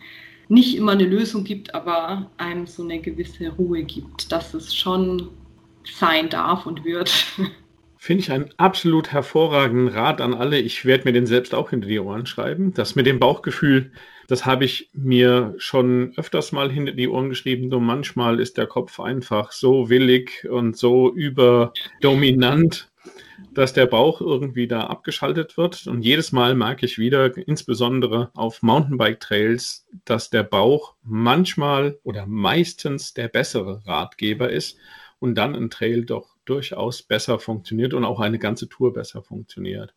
nicht 0.53 0.77
immer 0.77 0.93
eine 0.93 1.07
Lösung 1.07 1.45
gibt, 1.45 1.75
aber 1.75 2.31
einem 2.37 2.67
so 2.67 2.83
eine 2.83 3.01
gewisse 3.01 3.49
Ruhe 3.49 3.85
gibt, 3.85 4.31
dass 4.31 4.53
es 4.53 4.75
schon 4.75 5.29
sein 5.85 6.29
darf 6.29 6.67
und 6.67 6.85
wird. 6.85 7.11
Finde 7.97 8.23
ich 8.23 8.31
einen 8.31 8.51
absolut 8.59 9.13
hervorragenden 9.13 9.89
Rat 9.89 10.21
an 10.21 10.35
alle. 10.35 10.59
Ich 10.59 10.85
werde 10.85 11.05
mir 11.05 11.13
den 11.13 11.25
selbst 11.25 11.55
auch 11.55 11.71
hinter 11.71 11.89
die 11.89 12.01
Ohren 12.01 12.27
schreiben. 12.27 12.75
Das 12.75 12.97
mit 12.97 13.07
dem 13.07 13.19
Bauchgefühl, 13.19 13.93
das 14.29 14.45
habe 14.45 14.65
ich 14.67 14.91
mir 14.93 15.55
schon 15.57 16.13
öfters 16.17 16.53
mal 16.53 16.71
hinter 16.71 16.93
die 16.93 17.09
Ohren 17.09 17.31
geschrieben. 17.31 17.69
Nur 17.69 17.81
manchmal 17.81 18.39
ist 18.39 18.59
der 18.59 18.67
Kopf 18.67 19.01
einfach 19.01 19.53
so 19.53 19.89
willig 19.89 20.47
und 20.51 20.77
so 20.77 21.15
überdominant, 21.15 22.92
dass 23.55 23.73
der 23.73 23.87
Bauch 23.87 24.21
irgendwie 24.21 24.67
da 24.67 24.85
abgeschaltet 24.85 25.57
wird. 25.57 25.87
Und 25.87 26.03
jedes 26.03 26.33
Mal 26.33 26.55
merke 26.55 26.87
ich 26.87 26.99
wieder, 26.99 27.37
insbesondere 27.37 28.31
auf 28.35 28.63
Mountainbike-Trails, 28.63 29.87
dass 30.05 30.31
der 30.31 30.43
Bauch 30.43 30.95
manchmal 31.03 31.99
oder 32.03 32.27
meistens 32.27 33.15
der 33.15 33.29
bessere 33.29 33.83
Ratgeber 33.87 34.51
ist 34.51 34.79
und 35.19 35.37
dann 35.37 35.55
ein 35.55 35.71
Trail 35.71 36.05
doch 36.05 36.37
durchaus 36.45 37.03
besser 37.03 37.39
funktioniert 37.39 37.95
und 37.95 38.05
auch 38.05 38.21
eine 38.21 38.39
ganze 38.39 38.69
Tour 38.69 38.93
besser 38.93 39.23
funktioniert. 39.23 39.95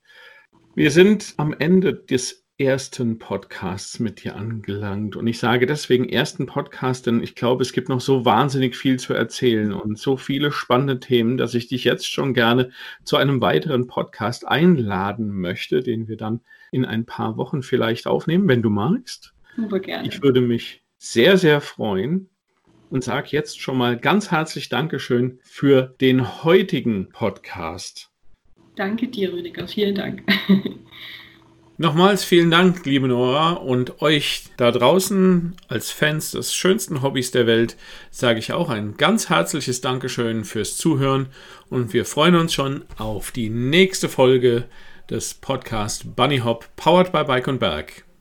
Wir 0.76 0.92
sind 0.92 1.34
am 1.38 1.56
Ende 1.58 1.94
des 1.94 2.45
ersten 2.58 3.20
Podcasts 3.20 4.00
mit 4.00 4.24
dir 4.24 4.38
angelangt. 4.38 5.18
Und 5.18 5.28
ich 5.28 5.40
sage 5.40 5.66
deswegen 5.66 6.08
ersten 6.08 6.46
Podcast, 6.46 7.06
denn 7.06 7.22
ich 7.22 7.36
glaube, 7.36 7.62
es 7.62 7.74
gibt 7.74 7.90
noch 7.90 8.00
so 8.00 8.24
wahnsinnig 8.24 8.78
viel 8.78 8.98
zu 8.98 9.14
erzählen 9.14 9.74
und 9.74 10.00
so 10.00 10.16
viele 10.16 10.52
spannende 10.52 11.02
Themen, 11.02 11.36
dass 11.36 11.54
ich 11.54 11.68
dich 11.68 11.84
jetzt 11.84 12.10
schon 12.10 12.34
gerne 12.34 12.72
zu 13.04 13.18
einem 13.18 13.42
weiteren 13.42 13.88
Podcast 13.88 14.48
einladen 14.48 15.38
möchte, 15.38 15.82
den 15.82 16.08
wir 16.08 16.16
dann 16.16 16.40
in 16.72 16.86
ein 16.86 17.06
paar 17.06 17.36
Wochen 17.36 17.62
vielleicht 17.62 18.08
aufnehmen, 18.08 18.48
wenn 18.48 18.62
du 18.62 18.70
magst. 18.70 19.34
Super 19.58 19.80
gerne. 19.80 20.08
Ich 20.08 20.22
würde 20.24 20.40
mich 20.40 20.82
sehr, 20.98 21.38
sehr 21.38 21.60
freuen 21.60 22.30
und 22.90 23.04
sage 23.04 23.28
jetzt 23.32 23.60
schon 23.60 23.78
mal 23.78 23.98
ganz 23.98 24.32
herzlich 24.32 24.70
Dankeschön 24.70 25.40
für 25.44 25.94
den 26.00 26.44
heutigen 26.46 27.10
Podcast. 27.10 28.12
Danke 28.78 29.10
dir, 29.10 29.34
Rüdiger. 29.34 29.68
Vielen 29.68 29.96
Dank. 29.96 30.24
Nochmals 31.78 32.24
vielen 32.24 32.52
Dank, 32.52 32.86
liebe 32.86 33.10
Nora, 33.10 33.52
und 33.52 34.02
euch 34.02 34.46
da 34.56 34.72
draußen 34.72 35.58
als 35.68 35.92
Fans 35.92 36.32
des 36.32 36.54
schönsten 36.54 37.02
Hobbys 37.02 37.32
der 37.32 37.48
Welt 37.48 37.76
sage 38.12 38.40
ich 38.40 38.54
auch 38.54 38.70
ein 38.70 38.96
ganz 38.96 39.28
herzliches 39.28 39.82
Dankeschön 39.82 40.46
fürs 40.46 40.78
Zuhören 40.78 41.28
und 41.70 41.92
wir 41.92 42.06
freuen 42.06 42.36
uns 42.36 42.54
schon 42.54 42.86
auf 42.98 43.32
die 43.32 43.50
nächste 43.50 44.08
Folge 44.08 44.64
des 45.10 45.34
Podcast 45.34 46.16
Bunny 46.16 46.38
Hop 46.38 46.66
powered 46.78 47.12
by 47.12 47.26
Bike 47.26 47.50
und 47.50 47.60
Berg. 47.60 48.06